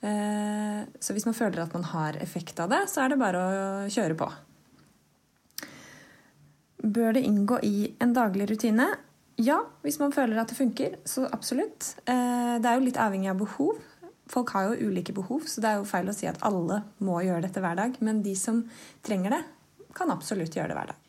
Eh, 0.00 0.80
så 0.96 1.16
hvis 1.16 1.28
man 1.28 1.36
føler 1.36 1.60
at 1.60 1.76
man 1.76 1.84
har 1.90 2.16
effekt 2.24 2.60
av 2.60 2.72
det, 2.72 2.86
så 2.88 3.04
er 3.04 3.12
det 3.12 3.20
bare 3.20 3.42
å 3.44 3.54
kjøre 3.92 4.16
på. 4.22 4.30
Bør 6.84 7.16
det 7.16 7.24
inngå 7.24 7.60
i 7.68 7.90
en 8.04 8.16
daglig 8.16 8.48
rutine? 8.48 8.90
Ja, 9.40 9.58
hvis 9.84 9.98
man 10.00 10.12
føler 10.14 10.40
at 10.40 10.52
det 10.52 10.56
funker, 10.56 10.96
så 11.04 11.26
absolutt. 11.32 11.96
Eh, 12.06 12.56
det 12.62 12.70
er 12.70 12.78
jo 12.78 12.86
litt 12.86 13.00
avhengig 13.00 13.32
av 13.32 13.40
behov. 13.44 13.80
Folk 14.30 14.54
har 14.56 14.70
jo 14.70 14.88
ulike 14.88 15.12
behov, 15.12 15.44
så 15.48 15.60
det 15.60 15.70
er 15.70 15.80
jo 15.80 15.88
feil 15.88 16.08
å 16.08 16.16
si 16.16 16.28
at 16.28 16.40
alle 16.46 16.80
må 17.04 17.18
gjøre 17.24 17.44
dette 17.44 17.60
hver 17.60 17.76
dag. 17.76 17.96
Men 18.04 18.22
de 18.24 18.32
som 18.38 18.62
trenger 19.04 19.36
det, 19.36 19.42
kan 19.94 20.10
absolutt 20.10 20.56
gjøre 20.56 20.72
det 20.72 20.78
hver 20.78 20.92
dag. 20.92 21.00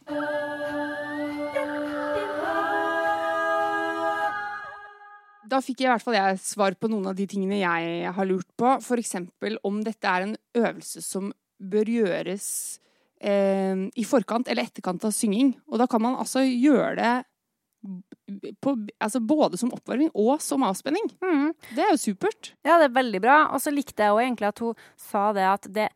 Da 5.45 5.61
fikk 5.61 5.83
jeg 5.83 5.87
i 5.87 5.91
hvert 5.93 6.03
fall 6.03 6.17
jeg 6.17 6.41
svar 6.41 6.75
på 6.75 6.89
noen 6.91 7.11
av 7.11 7.17
de 7.17 7.27
tingene 7.29 7.61
jeg 7.61 8.13
har 8.17 8.27
lurt 8.27 8.49
på. 8.59 8.75
F.eks. 8.81 9.15
om 9.63 9.79
dette 9.85 10.09
er 10.09 10.25
en 10.25 10.35
øvelse 10.57 11.03
som 11.05 11.29
bør 11.55 11.91
gjøres 11.91 12.47
eh, 13.21 13.85
i 13.95 14.05
forkant 14.07 14.49
eller 14.51 14.67
etterkant 14.67 15.05
av 15.07 15.13
synging. 15.15 15.53
Og 15.71 15.79
da 15.79 15.87
kan 15.89 16.03
man 16.03 16.17
altså 16.19 16.43
gjøre 16.43 16.95
det 16.99 17.13
på, 18.61 18.73
altså 18.99 19.21
både 19.21 19.59
som 19.61 19.73
oppvarming 19.75 20.09
og 20.13 20.41
som 20.43 20.65
avspenning. 20.65 21.07
Mm. 21.23 21.53
Det 21.75 21.83
er 21.85 21.93
jo 21.93 22.01
supert. 22.01 22.53
Ja, 22.65 22.79
det 22.81 22.89
er 22.89 22.97
veldig 22.97 23.21
bra. 23.23 23.37
Og 23.53 23.61
så 23.63 23.73
likte 23.73 24.05
jeg 24.05 24.15
òg 24.15 24.23
egentlig 24.23 24.49
at 24.49 24.63
hun 24.63 24.83
sa 24.99 25.27
det 25.35 25.45
at 25.49 25.69
det, 25.75 25.87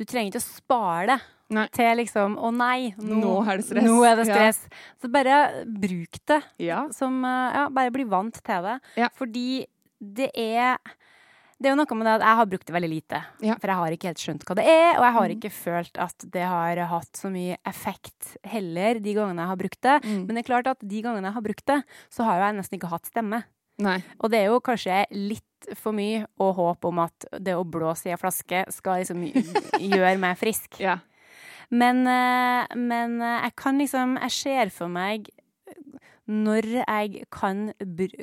du 0.00 0.04
trenger 0.04 0.32
ikke 0.32 0.42
å 0.42 0.48
spare 0.48 1.06
det 1.12 1.20
Nei. 1.52 1.66
til 1.76 1.98
liksom 2.00 2.38
Å 2.40 2.48
nei, 2.56 2.92
nå, 2.96 3.18
nå, 3.20 3.32
er 3.44 3.60
det 3.60 3.66
stress. 3.66 3.84
Nå 3.84 3.98
er 4.08 4.16
det 4.16 4.26
stress. 4.30 4.62
Ja. 4.64 4.82
Så 5.02 5.12
bare 5.12 5.40
bruk 5.68 6.20
det. 6.30 6.40
Ja. 6.64 6.86
Som 6.96 7.20
eh, 7.28 7.58
Ja, 7.58 7.66
bare 7.72 7.92
bli 7.94 8.06
vant 8.08 8.40
til 8.40 8.68
det. 8.68 8.78
Fordi 9.18 9.46
det 10.02 10.30
er 10.32 10.80
det 11.62 11.70
er 11.70 11.76
jo 11.76 11.78
noe 11.78 11.98
med 11.98 12.08
det 12.08 12.14
at 12.18 12.24
jeg 12.26 12.38
har 12.40 12.48
brukt 12.50 12.66
det 12.68 12.74
veldig 12.74 12.90
lite. 12.90 13.20
Ja. 13.46 13.56
For 13.62 13.70
jeg 13.70 13.80
har 13.80 13.94
ikke 13.94 14.10
helt 14.10 14.24
skjønt 14.24 14.44
hva 14.48 14.56
det 14.58 14.66
er, 14.66 14.90
og 14.96 15.06
jeg 15.06 15.16
har 15.16 15.28
mm. 15.28 15.36
ikke 15.36 15.52
følt 15.54 16.02
at 16.02 16.26
det 16.34 16.44
har 16.50 16.82
hatt 16.90 17.22
så 17.22 17.30
mye 17.32 17.58
effekt 17.68 18.34
heller 18.52 19.00
de 19.02 19.14
gangene 19.16 19.44
jeg 19.44 19.52
har 19.52 19.62
brukt 19.62 19.80
det. 19.86 19.96
Mm. 20.02 20.20
Men 20.26 20.34
det 20.34 20.42
er 20.42 20.50
klart 20.50 20.70
at 20.72 20.82
de 20.82 21.04
gangene 21.04 21.30
jeg 21.30 21.38
har 21.38 21.46
brukt 21.46 21.66
det, 21.70 21.78
så 22.12 22.26
har 22.26 22.40
jo 22.40 22.46
jeg 22.48 22.58
nesten 22.58 22.80
ikke 22.80 22.92
hatt 22.92 23.10
stemme. 23.10 23.42
Nei. 23.82 23.96
Og 24.20 24.32
det 24.32 24.42
er 24.42 24.50
jo 24.50 24.60
kanskje 24.64 25.04
litt 25.14 25.72
for 25.78 25.94
mye 25.96 26.26
å 26.42 26.50
håpe 26.56 26.90
om 26.90 27.00
at 27.04 27.28
det 27.40 27.54
å 27.56 27.64
blåse 27.64 28.10
i 28.10 28.12
ei 28.12 28.20
flaske 28.20 28.64
skal 28.74 29.02
liksom 29.02 29.22
gjøre 29.94 30.18
meg 30.20 30.38
frisk. 30.40 30.80
Ja. 30.82 30.98
Men, 31.72 32.02
eh, 32.04 32.74
men 32.76 33.16
eh, 33.24 33.38
jeg 33.46 33.54
kan 33.56 33.78
liksom 33.80 34.18
Jeg 34.20 34.34
ser 34.36 34.72
for 34.74 34.92
meg 34.92 35.30
når 36.30 36.66
jeg 36.86 37.24
kan, 37.34 37.72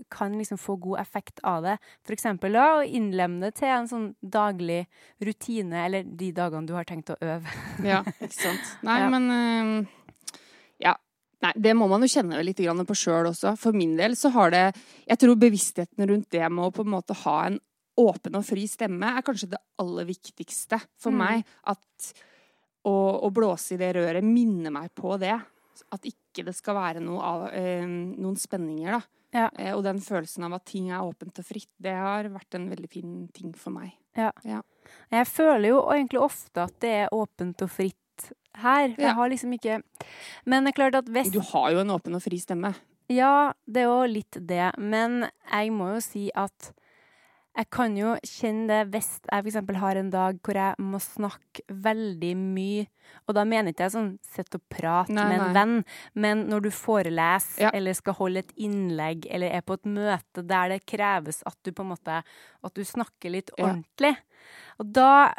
kan 0.10 0.38
liksom 0.40 0.58
få 0.58 0.78
god 0.80 1.00
effekt 1.02 1.42
av 1.44 1.64
det. 1.66 1.74
For 2.08 2.16
eksempel 2.16 2.56
å 2.56 2.82
innlemme 2.88 3.42
det 3.44 3.56
til 3.60 3.68
en 3.74 3.90
sånn 3.92 4.08
daglig 4.24 4.86
rutine, 5.20 5.86
eller 5.86 6.04
de 6.08 6.32
dagene 6.32 6.66
du 6.70 6.74
har 6.78 6.88
tenkt 6.88 7.12
å 7.12 7.18
øve. 7.20 7.52
ja, 7.84 8.00
ikke 8.24 8.34
sant. 8.38 8.72
Nei, 8.88 9.00
Ja. 9.04 9.10
men 9.10 9.30
eh, 9.36 9.88
Ja. 10.80 10.96
Nei, 11.42 11.54
det 11.56 11.72
må 11.76 11.88
man 11.88 12.02
jo 12.04 12.08
kjenne 12.12 12.40
litt 12.44 12.58
på 12.60 12.96
sjøl 12.96 13.30
også. 13.30 13.58
For 13.58 13.72
min 13.72 13.96
del 13.96 14.12
så 14.20 14.30
har 14.32 14.52
det 14.52 14.76
Jeg 15.08 15.18
tror 15.20 15.36
bevisstheten 15.40 16.08
rundt 16.08 16.30
det 16.32 16.50
med 16.52 16.66
å 16.66 16.72
på 16.76 16.84
en 16.84 16.92
måte 16.92 17.16
ha 17.16 17.46
en 17.48 17.60
åpen 18.00 18.36
og 18.36 18.46
fri 18.48 18.66
stemme 18.68 19.04
er 19.18 19.22
kanskje 19.22 19.50
det 19.52 19.60
aller 19.80 20.06
viktigste 20.08 20.80
for 20.98 21.12
Mm. 21.12 21.18
meg. 21.18 21.46
At 21.68 22.14
å, 22.86 23.24
å 23.24 23.32
blåse 23.32 23.74
i 23.76 23.78
det 23.78 23.94
røret 23.96 24.24
minner 24.24 24.72
meg 24.72 24.94
på 24.96 25.18
det. 25.20 25.36
At 25.96 26.06
ikke 26.08 26.46
det 26.48 26.56
skal 26.58 26.78
være 26.78 27.04
noe 27.04 27.24
av, 27.24 27.48
eh, 27.54 27.86
noen 27.86 28.38
spenninger, 28.40 29.00
da. 29.00 29.02
Ja. 29.36 29.50
Eh, 29.58 29.76
og 29.76 29.84
den 29.86 30.00
følelsen 30.02 30.48
av 30.48 30.58
at 30.58 30.66
ting 30.66 30.90
er 30.90 31.06
åpent 31.06 31.38
og 31.42 31.46
fritt, 31.46 31.70
det 31.82 31.94
har 31.94 32.30
vært 32.34 32.58
en 32.58 32.70
veldig 32.72 32.90
fin 32.90 33.16
ting 33.34 33.54
for 33.54 33.76
meg. 33.76 33.94
Jeg 35.14 35.28
føler 35.30 35.70
jo 35.70 35.82
egentlig 35.94 36.22
ofte 36.24 36.66
at 36.66 36.76
det 36.82 36.94
er 37.06 37.14
åpent 37.16 37.62
og 37.62 37.70
fritt 37.72 38.32
her. 38.60 38.90
Ja. 38.98 39.10
Jeg 39.10 39.16
har 39.16 39.30
liksom 39.32 39.54
ikke 39.56 39.82
Men 40.46 40.66
det 40.66 40.74
er 40.74 40.80
klart 40.82 40.98
at 41.00 41.06
hvis 41.06 41.32
Du 41.32 41.40
har 41.40 41.72
jo 41.72 41.80
en 41.84 41.94
åpen 41.94 42.18
og 42.18 42.24
fri 42.26 42.40
stemme. 42.42 42.74
Ja, 43.10 43.54
det 43.66 43.84
er 43.86 43.90
jo 43.90 44.10
litt 44.10 44.38
det. 44.50 44.74
Men 44.78 45.30
jeg 45.52 45.72
må 45.74 45.94
jo 45.96 46.02
si 46.04 46.30
at 46.36 46.74
jeg 47.60 47.68
kan 47.76 47.96
jo 48.00 48.14
kjenne 48.24 48.68
det 48.70 48.80
hvis 48.94 49.10
jeg 49.28 49.44
f.eks. 49.44 49.58
har 49.82 50.00
en 50.00 50.10
dag 50.14 50.38
hvor 50.46 50.56
jeg 50.60 50.80
må 50.80 51.00
snakke 51.04 51.66
veldig 51.70 52.32
mye. 52.40 52.86
Og 53.28 53.36
da 53.36 53.44
mener 53.48 53.74
ikke 53.74 53.88
jeg 53.88 53.96
sånn 53.96 54.12
sitt 54.24 54.54
og 54.56 54.62
prat 54.72 55.10
Nei, 55.12 55.26
med 55.28 55.40
en 55.40 55.46
nei. 55.48 55.54
venn, 55.58 55.74
men 56.24 56.44
når 56.52 56.68
du 56.68 56.70
foreleser 56.72 57.66
Ja. 57.66 57.72
eller 57.74 57.98
skal 57.98 58.16
holde 58.20 58.44
et 58.46 58.54
innlegg 58.56 59.28
eller 59.30 59.52
er 59.58 59.66
på 59.66 59.76
et 59.80 59.86
møte 59.90 60.46
der 60.46 60.70
det 60.76 60.86
kreves 60.86 61.42
at 61.50 61.58
du 61.66 61.72
på 61.74 61.84
en 61.84 61.92
måte 61.96 62.22
at 62.24 62.74
du 62.78 62.84
snakker 62.86 63.34
litt 63.34 63.52
Ja. 63.58 63.74
Og 64.80 64.92
da 64.96 65.34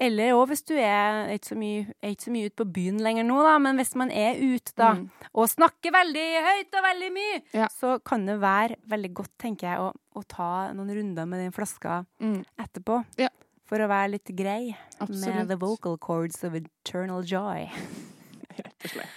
Eller 0.00 0.32
òg 0.32 0.48
hvis 0.48 0.62
du 0.64 0.72
er 0.74 1.28
ikke 1.34 1.50
så 1.52 1.56
mye, 1.60 1.82
er 2.02 2.10
ikke 2.14 2.24
så 2.24 2.30
mye 2.32 2.46
ute 2.48 2.56
på 2.56 2.64
byen 2.72 2.98
lenger 3.04 3.24
nå, 3.28 3.36
da, 3.44 3.58
men 3.62 3.76
hvis 3.76 3.94
man 4.00 4.10
er 4.10 4.34
ute 4.40 4.72
da 4.76 4.94
Mm. 4.94 5.10
og 5.34 5.48
snakker 5.48 5.92
veldig 5.92 6.24
høyt 6.46 6.74
og 6.78 6.82
veldig 6.88 7.10
mye, 7.12 7.42
Ja. 7.54 7.68
så 7.68 7.98
kan 8.02 8.24
det 8.26 8.40
være 8.40 8.76
veldig 8.88 9.12
godt, 9.14 9.30
tenker 9.38 9.68
jeg, 9.68 9.78
å, 9.78 9.92
å 10.16 10.22
ta 10.26 10.72
noen 10.72 10.90
runder 10.96 11.26
med 11.26 11.38
den 11.44 11.52
flaska 11.52 12.06
Mm. 12.20 12.44
etterpå. 12.58 13.04
Ja. 13.18 13.28
For 13.66 13.76
å 13.78 13.86
være 13.88 14.10
litt 14.12 14.34
grei 14.34 14.74
med 15.00 15.48
the 15.48 15.56
vocal 15.56 15.98
chords 15.98 16.42
of 16.42 16.54
eternal 16.54 17.22
joy. 17.22 17.68
Rett 18.58 18.84
og 18.84 18.90
slett. 18.90 19.08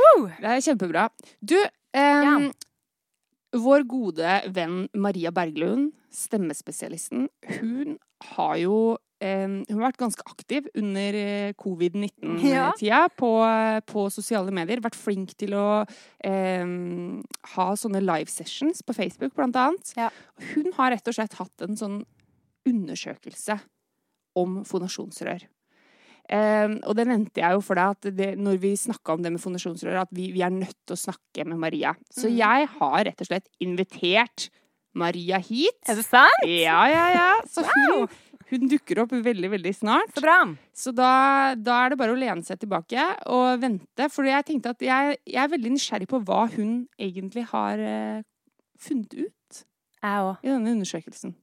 Woo! 0.00 0.26
Det 0.40 0.48
er 0.48 0.60
kjempebra. 0.64 1.10
Du, 1.44 1.58
em, 1.92 2.52
vår 3.56 3.86
gode 3.90 4.40
venn 4.54 4.84
Maria 4.94 5.32
Berglund, 5.34 5.92
stemmespesialisten, 6.14 7.28
hun 7.60 7.96
har 8.34 8.58
jo 8.60 8.80
hun 9.20 9.66
har 9.68 9.90
vært 9.90 10.00
ganske 10.00 10.24
aktiv 10.24 10.64
under 10.80 11.16
eh, 11.18 11.50
covid-19-tida 11.60 13.02
på, 13.20 13.28
på 13.84 14.04
sosiale 14.08 14.48
medier. 14.56 14.80
Vært 14.80 14.96
flink 14.96 15.34
til 15.36 15.52
å 15.60 15.82
em, 16.24 17.20
ha 17.52 17.66
sånne 17.76 18.00
live 18.00 18.32
sessions 18.32 18.80
på 18.80 18.96
Facebook, 18.96 19.34
blant 19.36 19.58
annet. 19.60 19.92
Ja. 19.98 20.08
Hun 20.54 20.72
har 20.78 20.94
rett 20.94 21.12
og 21.12 21.18
slett 21.18 21.36
hatt 21.36 21.66
en 21.66 21.76
sånn 21.76 22.00
undersøkelse 22.64 23.58
om 24.40 24.62
fonasjonsrør. 24.64 25.44
Eh, 26.30 26.76
og 26.86 26.94
det 26.94 27.08
nevnte 27.10 27.42
jeg 27.42 27.56
jo 27.56 27.60
for 27.66 27.74
deg, 27.80 27.96
at 27.96 28.14
det, 28.14 28.28
når 28.38 28.60
vi 28.62 28.70
snakka 28.78 29.16
om 29.16 29.22
det 29.24 29.32
med 29.34 29.42
fonasjonsrør, 29.42 29.96
at 30.04 30.12
vi, 30.14 30.28
vi 30.36 30.44
er 30.46 30.52
nødt 30.54 30.76
til 30.86 30.94
å 30.94 31.00
snakke 31.00 31.46
med 31.50 31.58
Maria. 31.58 31.94
Så 32.14 32.28
Mm. 32.30 32.36
jeg 32.38 32.68
har 32.78 33.04
rett 33.08 33.20
og 33.24 33.26
slett 33.26 33.48
invitert 33.60 34.48
Maria 34.94 35.38
hit. 35.42 35.78
Er 35.90 35.98
det 35.98 36.04
sant? 36.06 36.44
Ja, 36.46 36.84
ja, 36.90 37.04
ja. 37.14 37.28
Så 37.50 37.62
hun, 37.66 38.08
hun 38.50 38.68
dukker 38.70 39.02
opp 39.04 39.12
veldig, 39.14 39.50
veldig 39.56 39.74
snart. 39.74 40.14
Så 40.14 40.22
bra. 40.22 40.38
Så 40.74 40.94
da, 40.94 41.10
da 41.58 41.76
er 41.84 41.90
det 41.94 41.98
bare 41.98 42.14
å 42.14 42.18
lene 42.18 42.42
seg 42.46 42.58
tilbake 42.62 43.04
og 43.30 43.60
vente. 43.62 44.08
For 44.10 44.26
jeg 44.26 44.46
tenkte 44.48 44.70
at 44.74 44.82
jeg, 44.86 45.18
jeg 45.26 45.42
er 45.44 45.52
veldig 45.52 45.74
nysgjerrig 45.76 46.08
på 46.10 46.22
hva 46.26 46.44
hun 46.56 46.86
egentlig 46.98 47.46
har 47.52 47.78
eh, 47.78 48.22
funnet 48.78 49.14
ut 49.14 49.64
Jeg 50.02 50.26
òg. 50.26 50.36
i 50.42 50.48
denne 50.54 50.74
undersøkelsen. 50.78 51.34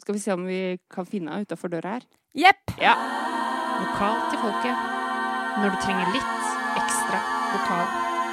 Skal 0.00 0.16
vi 0.16 0.20
se 0.24 0.32
om 0.32 0.44
vi 0.48 0.60
kan 0.92 1.04
finne 1.08 1.32
henne 1.36 1.44
utafor 1.48 1.68
døra 1.72 1.98
her. 1.98 2.08
Jepp. 2.36 2.76
Lokal 3.80 4.18
til 4.30 4.40
folket. 4.42 4.88
Når 5.60 5.72
du 5.74 5.78
trenger 5.82 6.10
litt 6.14 6.50
ekstra 6.80 7.20
vokal 7.52 7.86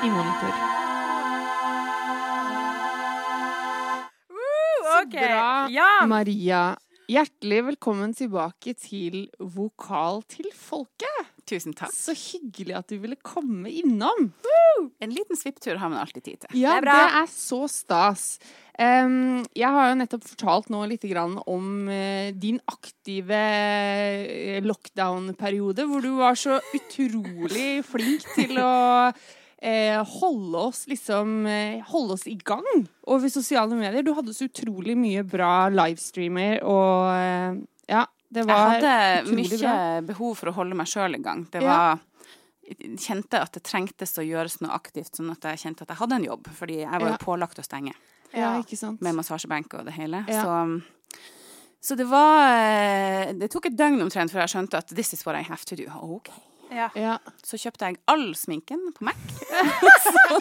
i 0.05 0.09
monitor. 0.13 0.57
Så 4.87 4.99
bra. 5.13 5.47
Ja. 5.71 5.89
Maria, 6.09 6.61
hjertelig 7.11 7.63
velkommen 7.71 8.13
tilbake 8.17 8.73
til 8.79 9.27
Vokal 9.39 10.23
til 10.31 10.49
folket. 10.55 11.33
Tusen 11.47 11.75
takk. 11.77 11.93
Så 11.95 12.11
hyggelig 12.17 12.75
at 12.75 12.89
du 12.91 12.97
ville 12.99 13.15
komme 13.23 13.71
innom. 13.71 14.31
En 14.99 15.13
liten 15.13 15.39
svipptur 15.39 15.77
har 15.79 15.91
man 15.91 16.01
alltid 16.03 16.25
tid 16.25 16.41
til. 16.43 16.57
Ja, 16.59 16.79
Det 16.81 16.89
er 16.89 16.91
det 16.91 17.21
er, 17.21 17.29
så 17.31 17.61
stas. 17.71 18.25
Jeg 18.77 19.69
har 19.73 19.89
jo 19.89 19.97
nettopp 19.97 20.25
fortalt 20.27 20.67
nå 20.69 20.83
litt 20.85 21.05
grann 21.09 21.39
om 21.49 21.87
eh, 21.89 22.29
din 22.37 22.59
aktive 22.69 23.33
eh, 23.39 24.59
lockdown-periode, 24.61 25.85
hvor 25.89 26.03
du 26.05 26.11
var 26.19 26.37
så 26.37 26.59
utrolig 26.77 27.81
flink 27.87 28.27
til 28.35 28.59
å 28.61 29.09
eh, 29.09 29.97
holde 30.19 30.61
oss 30.69 30.83
liksom 30.91 31.47
Holde 31.89 32.17
oss 32.19 32.27
i 32.29 32.35
gang 32.37 32.67
over 33.09 33.31
sosiale 33.33 33.73
medier. 33.79 34.05
Du 34.05 34.13
hadde 34.13 34.35
så 34.37 34.45
utrolig 34.45 34.93
mye 34.99 35.23
bra 35.25 35.69
livestreamer 35.73 36.61
og 36.61 37.63
Ja, 37.87 38.03
det 38.29 38.43
Jeg 38.45 38.61
hadde 38.61 39.33
mye 39.33 39.57
bra. 39.57 39.75
behov 40.05 40.35
for 40.37 40.51
å 40.51 40.57
holde 40.59 40.75
meg 40.77 40.89
sjøl 40.91 41.15
i 41.17 41.23
gang. 41.23 41.47
Det 41.49 41.63
Ja. 41.63 41.71
var 41.71 41.99
jeg 42.67 42.97
kjente 42.99 43.39
at 43.39 43.53
det 43.55 43.63
trengtes 43.63 44.11
å 44.19 44.25
gjøres 44.27 44.59
noe 44.59 44.75
aktivt, 44.75 45.15
sånn 45.15 45.31
at 45.31 45.39
jeg 45.47 45.61
kjente 45.61 45.81
at 45.85 45.93
jeg 45.93 45.97
hadde 46.01 46.15
en 46.19 46.25
jobb. 46.27 46.49
Fordi 46.51 46.81
jeg 46.83 46.91
var 46.99 47.07
jo 47.07 47.15
Ja. 47.15 47.17
pålagt 47.23 47.57
å 47.57 47.63
stenge 47.63 47.93
Ja, 48.35 48.57
ikke 48.59 48.77
sant? 48.79 49.01
med 49.01 49.15
massasjebenk 49.17 49.73
og 49.79 49.85
det 49.87 49.93
hele. 49.95 50.23
Ja. 50.27 50.43
Så, 50.43 51.21
så 51.87 51.95
det 51.95 52.07
var 52.09 52.49
eh, 52.57 53.33
Det 53.37 53.49
tok 53.53 53.69
et 53.69 53.77
døgn 53.77 54.01
omtrent 54.03 54.33
før 54.33 54.43
jeg 54.43 54.55
skjønte 54.55 54.81
at 54.81 54.91
this 54.91 55.13
is 55.13 55.25
what 55.25 55.37
I 55.39 55.45
have 55.47 55.63
to 55.69 55.77
do. 55.79 55.87
OK. 56.01 56.29
Ja. 56.73 56.89
Ja. 56.99 57.17
Så 57.47 57.55
kjøpte 57.61 57.87
jeg 57.87 57.99
all 58.11 58.33
sminken 58.35 58.89
på 58.95 59.05
Mac. 59.07 59.15
så, 60.03 60.39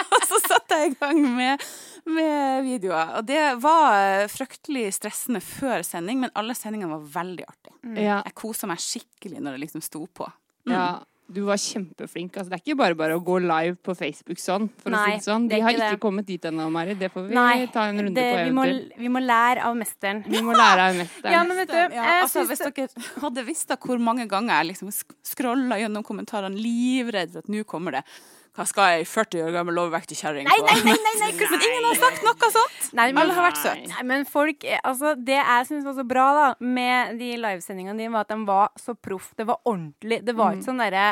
og 0.00 0.22
så 0.30 0.38
satte 0.46 0.78
jeg 0.80 0.92
i 0.92 0.96
gang 0.96 1.20
med, 1.36 1.66
med 2.08 2.64
videoer. 2.64 3.18
Og 3.18 3.26
det 3.28 3.42
var 3.60 4.24
fryktelig 4.32 4.86
stressende 4.96 5.42
før 5.44 5.84
sending, 5.86 6.22
men 6.24 6.32
alle 6.38 6.56
sendingene 6.56 6.94
var 6.94 7.04
veldig 7.20 7.44
artige. 7.48 7.76
ja. 8.00 8.22
Jeg 8.24 8.36
kosa 8.38 8.70
meg 8.70 8.80
skikkelig 8.80 9.42
når 9.42 9.58
det 9.58 9.66
liksom 9.66 9.84
sto 9.84 10.06
på. 10.08 10.30
Ja, 10.70 11.02
du 11.34 11.40
var 11.46 11.60
kjempeflink. 11.60 12.36
Altså, 12.36 12.50
det 12.52 12.58
er 12.58 12.62
ikke 12.64 12.76
bare 12.80 12.96
bare 12.98 13.16
å 13.18 13.22
gå 13.24 13.38
live 13.42 13.76
på 13.84 13.94
Facebook 13.98 14.40
sånn, 14.42 14.68
for 14.82 14.94
å 14.94 15.02
si 15.04 15.16
det 15.16 15.24
sånn. 15.26 15.48
De 15.50 15.60
har 15.62 15.74
ikke 15.74 15.88
ikke 15.94 16.02
kommet 16.04 16.28
dit 16.28 16.48
ennå, 16.50 16.68
Mari. 16.72 16.96
Det 17.00 17.10
får 17.12 17.28
vi 17.28 17.36
Nei, 17.38 17.66
ta 17.74 17.86
en 17.90 18.02
runde 18.06 18.16
det, 18.18 18.26
på 18.32 18.42
vi, 18.44 18.52
må, 18.56 18.66
eventuelt. 18.68 18.98
vi 19.04 19.12
må 19.16 19.22
lære 19.24 19.64
av 19.68 19.78
mesteren. 19.80 20.22
Vi 20.28 20.42
må 20.44 20.56
lære 20.58 20.88
av 20.90 20.98
mesteren. 21.02 21.32
Ja, 21.36 21.42
men 21.48 21.62
vet 21.62 21.72
du, 21.72 21.96
Ja, 21.96 22.08
altså, 22.22 22.44
hvis 22.50 22.62
dere 22.66 22.88
hadde 23.24 23.46
visst 23.48 23.72
da 23.72 23.78
hvor 23.82 23.98
mange 24.02 24.28
ganger 24.30 24.60
jeg 24.60 24.72
liksom 24.74 24.92
scrolla 25.26 25.80
gjennom 25.82 26.04
kommentarene 26.06 26.58
livredd 26.58 27.32
for 27.34 27.42
at 27.46 27.52
nå 27.52 27.64
kommer 27.68 27.98
det 27.98 28.04
Hva 28.52 28.66
skal 28.68 28.98
jeg, 28.98 29.06
40 29.08 29.46
år 29.46 29.54
gammel 29.54 29.78
overvektig 29.80 30.18
kjerring? 30.20 30.44
På- 30.44 30.64
nei, 30.66 30.74
nei, 30.84 30.92
nei, 30.92 31.12
nei, 31.22 31.30
Men 31.52 31.62
ingen 31.64 31.86
har 31.88 32.00
sagt 32.02 32.24
noe 32.26 32.50
sånt! 32.52 32.90
Nei, 32.98 33.06
men, 33.08 33.22
Alle 33.22 33.36
har 33.38 33.46
vært 33.48 33.60
søte. 33.62 33.86
Nei, 33.94 34.02
men 34.10 34.26
folk, 34.28 34.66
eh, 34.68 34.82
altså, 34.84 35.14
det 35.16 35.38
jeg 35.38 35.68
syns 35.70 35.86
var 35.88 35.96
så 35.96 36.04
bra 36.04 36.26
da, 36.36 36.44
med 36.60 37.16
de 37.22 37.30
livesendingene 37.40 37.96
dine, 37.96 38.12
var 38.12 38.26
at 38.26 38.34
de 38.34 38.38
var 38.50 38.68
så 38.76 38.92
proff. 38.94 39.30
Det 39.38 39.46
var 39.48 39.62
ordentlig. 39.64 40.20
Det 40.26 40.34
var 40.36 40.52
ikke 40.58 40.68
sånn 40.68 40.84
derre 40.84 41.06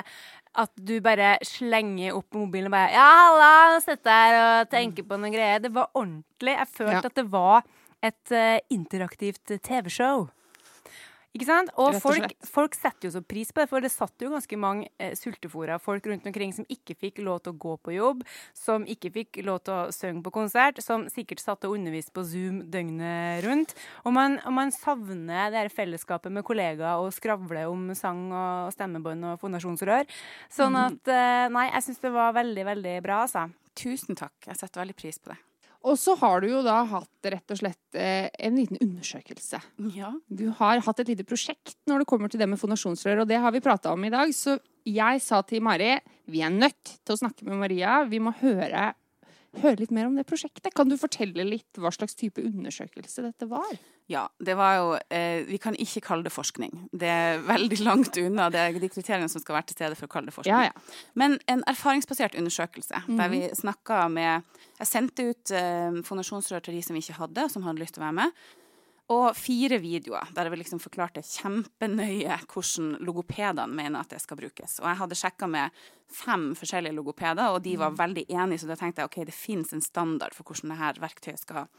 at 0.60 0.72
du 0.74 0.96
bare 1.00 1.36
slenger 1.46 2.16
opp 2.18 2.34
mobilen 2.34 2.66
og 2.68 2.74
bare 2.74 2.90
Ja, 2.92 3.06
halla, 3.22 3.80
sitter 3.84 4.10
her 4.10 4.38
og 4.40 4.70
tenker 4.72 5.06
på 5.06 5.16
noen 5.16 5.32
greier. 5.32 5.62
Det 5.62 5.70
var 5.72 5.88
ordentlig. 5.94 6.56
Jeg 6.58 6.68
følte 6.74 6.98
Ja. 6.98 7.02
at 7.06 7.14
det 7.22 7.26
var 7.30 7.62
et 8.02 8.32
uh, 8.34 8.58
interaktivt 8.74 9.56
TV-show. 9.62 10.28
Ikke 11.30 11.46
sant? 11.46 11.70
Og, 11.78 11.94
og 11.94 12.00
folk, 12.02 12.32
folk 12.50 12.74
setter 12.74 13.06
jo 13.06 13.12
så 13.14 13.20
pris 13.22 13.52
på 13.54 13.62
det, 13.62 13.68
for 13.70 13.84
det 13.84 13.90
satt 13.94 14.18
jo 14.24 14.32
ganske 14.32 14.56
mange 14.58 14.88
eh, 14.98 15.12
sultefòra 15.14 15.76
folk 15.78 16.08
rundt 16.10 16.24
omkring 16.26 16.50
som 16.56 16.66
ikke 16.66 16.96
fikk 16.98 17.20
lov 17.22 17.38
til 17.44 17.52
å 17.54 17.58
gå 17.62 17.74
på 17.86 17.94
jobb, 17.94 18.24
som 18.56 18.82
ikke 18.82 19.12
fikk 19.14 19.38
lov 19.46 19.60
til 19.62 19.76
å 19.76 19.92
synge 19.94 20.24
på 20.26 20.32
konsert, 20.34 20.80
som 20.82 21.04
sikkert 21.12 21.38
satt 21.44 21.64
og 21.68 21.76
underviste 21.78 22.10
på 22.16 22.24
Zoom 22.26 22.64
døgnet 22.72 23.44
rundt. 23.46 23.76
Og 24.02 24.12
man, 24.16 24.40
og 24.42 24.56
man 24.58 24.74
savner 24.74 25.54
det 25.54 25.62
her 25.62 25.70
fellesskapet 25.70 26.34
med 26.34 26.42
kollegaer 26.48 26.98
og 27.04 27.14
skravle 27.14 27.62
om 27.70 27.92
sang 27.94 28.26
og 28.34 28.72
stemmebånd 28.74 29.30
og 29.30 29.38
fondasjonsrør. 29.44 30.10
Sånn 30.50 30.74
Mhm. 30.74 30.98
at 30.98 31.08
eh, 31.14 31.46
Nei, 31.50 31.68
jeg 31.70 31.82
syns 31.86 32.02
det 32.02 32.12
var 32.12 32.34
veldig, 32.34 32.64
veldig 32.74 32.96
bra, 33.06 33.22
altså. 33.28 33.46
Tusen 33.78 34.18
takk. 34.18 34.34
Jeg 34.46 34.58
setter 34.58 34.82
veldig 34.82 34.96
pris 34.98 35.18
på 35.22 35.30
det. 35.30 35.38
Og 35.80 35.96
så 35.96 36.12
har 36.20 36.42
du 36.42 36.50
jo 36.50 36.60
da 36.64 36.82
hatt 36.90 37.28
rett 37.32 37.52
og 37.54 37.60
slett 37.60 37.96
eh, 37.96 38.28
en 38.44 38.56
liten 38.58 38.76
undersøkelse. 38.84 39.62
Ja. 39.96 40.10
Du 40.28 40.50
har 40.58 40.82
hatt 40.84 41.00
et 41.00 41.12
lite 41.14 41.24
prosjekt 41.24 41.78
når 41.88 42.02
det 42.02 42.10
kommer 42.10 42.32
til 42.32 42.42
det 42.42 42.50
med 42.50 42.60
fonasjonsrør, 42.60 43.22
og 43.22 43.30
det 43.30 43.40
har 43.40 43.54
vi 43.54 43.62
prata 43.64 43.94
om 43.94 44.04
i 44.04 44.12
dag. 44.12 44.32
Så 44.36 44.58
jeg 44.88 45.22
sa 45.24 45.40
til 45.46 45.64
Mari 45.64 45.94
vi 46.30 46.44
er 46.44 46.52
nødt 46.52 46.98
til 47.00 47.16
å 47.16 47.20
snakke 47.22 47.48
med 47.48 47.62
Maria. 47.62 48.02
Vi 48.06 48.20
må 48.22 48.34
høre, 48.42 48.92
høre 49.62 49.80
litt 49.80 49.94
mer 49.94 50.10
om 50.10 50.18
det 50.18 50.28
prosjektet. 50.28 50.74
Kan 50.76 50.92
du 50.92 50.98
fortelle 51.00 51.48
litt 51.48 51.80
hva 51.80 51.92
slags 51.94 52.14
type 52.18 52.44
undersøkelse 52.44 53.24
dette 53.24 53.48
var? 53.50 53.72
Ja, 54.10 54.24
det 54.42 54.56
var 54.58 54.72
jo 54.74 54.86
eh, 55.14 55.44
Vi 55.46 55.58
kan 55.62 55.76
ikke 55.78 56.02
kalle 56.02 56.26
det 56.26 56.32
forskning. 56.34 56.72
Det 56.90 57.06
er 57.06 57.42
veldig 57.46 57.78
langt 57.86 58.16
unna 58.18 58.48
det, 58.50 58.64
de 58.82 58.88
kriteriene 58.90 59.30
som 59.30 59.42
skal 59.42 59.60
være 59.60 59.68
til 59.70 59.76
stede 59.78 59.98
for 59.98 60.08
å 60.08 60.12
kalle 60.16 60.32
det 60.32 60.34
forskning. 60.34 60.50
Ja, 60.50 60.70
ja. 60.72 61.02
Men 61.14 61.36
en 61.50 61.62
erfaringsbasert 61.70 62.34
undersøkelse 62.40 63.04
der 63.06 63.30
vi 63.30 63.44
snakka 63.54 64.08
med 64.10 64.42
Jeg 64.80 64.88
sendte 64.88 65.28
ut 65.30 65.52
eh, 65.54 66.00
fondasjonsrør 66.06 66.64
til 66.66 66.74
de 66.74 66.82
som 66.82 66.98
ikke 66.98 67.20
hadde, 67.20 67.44
som 67.52 67.62
hadde 67.62 67.84
lyst 67.84 67.94
til 67.94 68.02
å 68.02 68.08
være 68.08 68.18
med. 68.18 68.40
Og 69.10 69.28
fire 69.38 69.78
videoer 69.82 70.32
der 70.34 70.46
jeg 70.46 70.58
liksom 70.58 70.80
forklarte 70.82 71.22
kjempenøye 71.26 72.40
hvordan 72.50 72.92
logopedene 73.06 73.74
mener 73.74 74.02
at 74.02 74.10
det 74.10 74.20
skal 74.22 74.38
brukes. 74.38 74.78
Og 74.82 74.88
jeg 74.90 75.00
hadde 75.02 75.18
sjekka 75.18 75.50
med 75.50 75.78
fem 76.10 76.50
forskjellige 76.58 76.94
logopeder, 76.98 77.54
og 77.54 77.62
de 77.62 77.76
var 77.78 77.94
veldig 77.98 78.26
enige, 78.26 78.62
så 78.62 78.70
da 78.70 78.78
tenkte 78.78 79.02
jeg 79.04 79.10
ok, 79.10 79.20
det 79.30 79.36
fins 79.36 79.70
en 79.74 79.82
standard 79.82 80.34
for 80.34 80.46
hvordan 80.46 80.74
dette 80.74 81.02
verktøyet 81.02 81.42
skal 81.42 81.70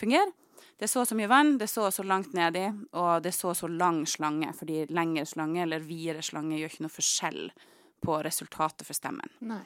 fungere. 0.00 0.32
Det 0.74 0.88
er 0.88 0.90
så 0.90 1.04
og 1.04 1.08
så 1.08 1.16
mye 1.18 1.30
vann, 1.30 1.54
det 1.60 1.68
er 1.68 1.72
så 1.72 1.86
og 1.88 1.94
så 1.94 2.04
langt 2.06 2.34
nedi, 2.36 2.64
og 2.98 3.22
det 3.22 3.30
er 3.30 3.36
så 3.36 3.52
og 3.52 3.58
så 3.58 3.70
lang 3.70 4.02
slange, 4.10 4.50
fordi 4.58 4.84
lengre 4.90 5.26
slange 5.28 5.62
eller 5.62 5.84
videre 5.84 6.24
slange 6.24 6.58
gjør 6.58 6.72
ikke 6.72 6.86
noe 6.86 6.94
forskjell 6.94 7.42
på 8.04 8.20
resultatet 8.26 8.86
for 8.86 8.96
stemmen. 8.96 9.30
Nei. 9.48 9.62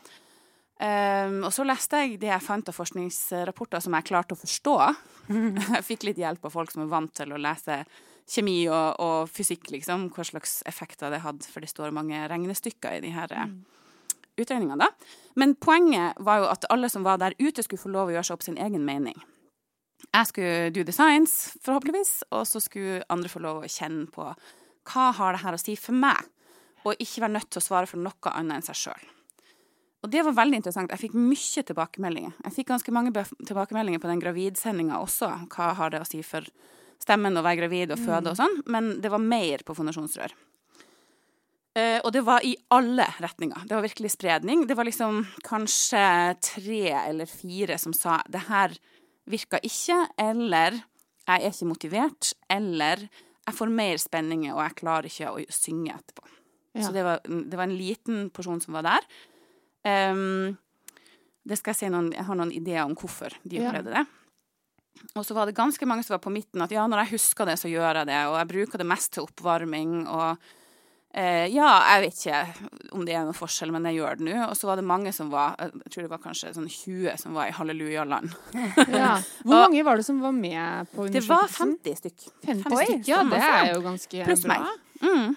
Um, 0.79 1.41
og 1.43 1.51
så 1.51 1.65
leste 1.67 1.99
jeg 2.05 2.21
det 2.23 2.29
jeg 2.31 2.45
fant 2.45 2.69
av 2.71 2.77
forskningsrapporter 2.77 3.83
som 3.83 3.97
jeg 3.99 4.07
klarte 4.07 4.37
å 4.37 4.39
forstå. 4.39 4.75
jeg 5.75 5.87
fikk 5.87 6.07
litt 6.07 6.21
hjelp 6.23 6.45
av 6.47 6.55
folk 6.55 6.71
som 6.71 6.85
er 6.85 6.93
vant 6.93 7.15
til 7.19 7.35
å 7.35 7.41
lese 7.41 7.81
kjemi 8.29 8.61
og, 8.69 9.01
og 9.03 9.33
fysikk, 9.33 9.73
liksom, 9.75 10.07
hva 10.15 10.27
slags 10.29 10.61
effekter 10.69 11.11
det 11.11 11.25
hadde, 11.25 11.49
for 11.49 11.65
det 11.65 11.73
står 11.73 11.95
mange 11.97 12.21
regnestykker 12.31 12.99
i 12.99 13.03
de 13.03 13.11
her 13.17 13.33
mm. 13.33 13.57
utregningene. 14.39 14.87
da. 14.87 15.17
Men 15.41 15.57
poenget 15.59 16.21
var 16.23 16.45
jo 16.45 16.53
at 16.53 16.69
alle 16.71 16.93
som 16.93 17.07
var 17.09 17.19
der 17.25 17.35
ute, 17.41 17.65
skulle 17.65 17.83
få 17.83 17.91
lov 17.95 18.13
å 18.13 18.15
gjøre 18.15 18.29
seg 18.29 18.39
opp 18.39 18.47
sin 18.47 18.61
egen 18.61 18.87
mening. 18.87 19.19
Jeg 20.15 20.31
skulle 20.31 20.71
do 20.75 20.85
the 20.87 20.95
science, 20.95 21.53
forhåpentligvis, 21.65 22.13
og 22.33 22.47
så 22.49 22.63
skulle 22.65 23.05
andre 23.13 23.31
få 23.31 23.43
lov 23.45 23.63
å 23.63 23.71
kjenne 23.71 24.09
på 24.13 24.31
hva 24.89 25.11
har 25.19 25.37
det 25.37 25.43
her 25.43 25.57
å 25.57 25.61
si 25.61 25.77
for 25.77 25.97
meg, 25.97 26.31
og 26.87 26.97
ikke 26.97 27.27
være 27.27 27.35
nødt 27.37 27.51
til 27.53 27.61
å 27.61 27.67
svare 27.67 27.91
for 27.91 28.01
noe 28.01 28.33
annet 28.33 28.59
enn 28.59 28.69
seg 28.71 28.81
sjøl. 28.87 29.07
Og 30.07 30.13
det 30.13 30.23
var 30.25 30.37
veldig 30.39 30.61
interessant. 30.61 30.93
Jeg 30.95 31.09
fikk 31.09 31.17
mye 31.19 31.63
tilbakemeldinger. 31.67 32.35
Jeg 32.47 32.55
fikk 32.55 32.69
ganske 32.71 32.93
mange 32.95 33.13
tilbakemeldinger 33.13 34.01
på 34.01 34.11
den 34.11 34.21
gravidsendinga 34.23 35.01
også. 35.03 35.33
Hva 35.51 35.73
har 35.77 35.91
det 35.93 36.05
å 36.05 36.07
si 36.09 36.23
for 36.27 36.47
stemmen 37.03 37.39
å 37.39 37.43
være 37.45 37.65
gravid 37.65 37.95
og 37.95 38.03
føde 38.03 38.33
og 38.33 38.39
sånn. 38.39 38.61
Men 38.71 38.97
det 39.03 39.11
var 39.13 39.23
mer 39.23 39.65
på 39.67 39.75
fonasjonsrør. 39.77 40.35
Uh, 41.79 41.99
og 42.03 42.13
det 42.15 42.23
var 42.27 42.47
i 42.47 42.55
alle 42.75 43.07
retninger. 43.23 43.67
Det 43.69 43.77
var 43.77 43.85
virkelig 43.85 44.15
spredning. 44.15 44.65
Det 44.67 44.77
var 44.79 44.89
liksom 44.89 45.21
kanskje 45.47 46.05
tre 46.43 46.83
eller 47.05 47.31
fire 47.31 47.79
som 47.79 47.95
sa 47.95 48.21
det 48.31 48.47
her 48.49 48.75
virka 49.31 49.61
ikke, 49.65 49.99
eller 50.21 50.79
jeg 51.29 51.43
er 51.45 51.51
ikke 51.53 51.69
motivert, 51.69 52.33
eller 52.51 53.07
jeg 53.09 53.57
får 53.57 53.73
mer 53.73 54.01
spenninger 54.01 54.55
og 54.55 54.63
jeg 54.65 54.79
klarer 54.81 55.09
ikke 55.09 55.33
å 55.33 55.43
synge 55.53 55.95
etterpå. 55.97 56.25
Ja. 56.77 56.85
Så 56.87 56.93
det 56.95 57.05
var, 57.07 57.23
det 57.25 57.57
var 57.59 57.65
en 57.67 57.77
liten 57.79 58.29
porsjon 58.35 58.61
som 58.63 58.77
var 58.77 58.87
der. 58.87 59.07
Um, 59.89 60.57
det 61.49 61.57
skal 61.59 61.73
jeg 61.73 61.81
si 61.81 61.91
noen, 61.93 62.11
jeg 62.13 62.27
har 62.29 62.39
noen 62.39 62.53
ideer 62.53 62.85
om 62.85 62.97
hvorfor 62.99 63.35
de 63.49 63.61
Ja. 63.63 63.73
det. 63.83 64.05
Og 65.15 65.25
så 65.25 65.35
var 65.35 65.47
det 65.47 65.55
ganske 65.57 65.87
mange 65.87 66.03
som 66.05 66.17
var 66.17 66.23
på 66.25 66.33
midten 66.35 66.63
at 66.63 66.73
ja, 66.75 66.85
når 66.87 67.05
jeg 67.05 67.15
husker 67.19 67.47
det, 67.47 67.59
så 67.61 67.71
gjør 67.71 68.01
jeg 68.01 68.09
det, 68.11 68.19
og 68.29 68.37
jeg 68.41 68.51
bruker 68.51 68.79
det 68.83 68.87
mest 68.89 69.13
til 69.15 69.25
oppvarming, 69.29 70.09
og 70.11 70.37
eh, 71.19 71.47
ja, 71.53 71.69
jeg 71.93 72.05
vet 72.07 72.21
ikke 72.23 72.69
om 72.97 73.03
det 73.07 73.15
er 73.19 73.25
noen 73.27 73.37
forskjell, 73.37 73.73
men 73.75 73.89
jeg 73.91 73.99
gjør 73.99 74.21
det 74.21 74.27
nå. 74.29 74.37
Og 74.47 74.55
så 74.59 74.69
var 74.71 74.81
det 74.81 74.87
mange 74.89 75.13
som 75.17 75.33
var, 75.33 75.57
jeg 75.61 75.93
tror 75.93 76.07
det 76.07 76.13
var 76.13 76.23
kanskje 76.23 76.53
sånn 76.57 76.69
20 76.71 77.19
som 77.21 77.37
var 77.39 77.51
i 77.51 77.57
hallelujaland. 77.59 78.33
Ja. 78.99 79.17
Hvor 79.43 79.67
mange 79.67 79.83
var 79.87 79.99
det 80.01 80.07
som 80.07 80.23
var 80.23 80.33
med 80.37 80.89
på 80.95 81.05
undersøkelsen? 81.09 81.19
Det 81.19 81.27
var 81.35 81.53
50 81.59 81.99
stykk. 82.03 82.29
50 82.47 82.79
Oi, 82.79 82.85
stykk, 82.89 83.09
Ja, 83.11 83.23
det 83.29 83.43
er 83.45 83.73
jo 83.75 83.83
ganske 83.85 84.25
Pluss 84.31 84.45
bra. 84.47 84.59
meg. 84.59 84.85
Mm. 85.05 85.37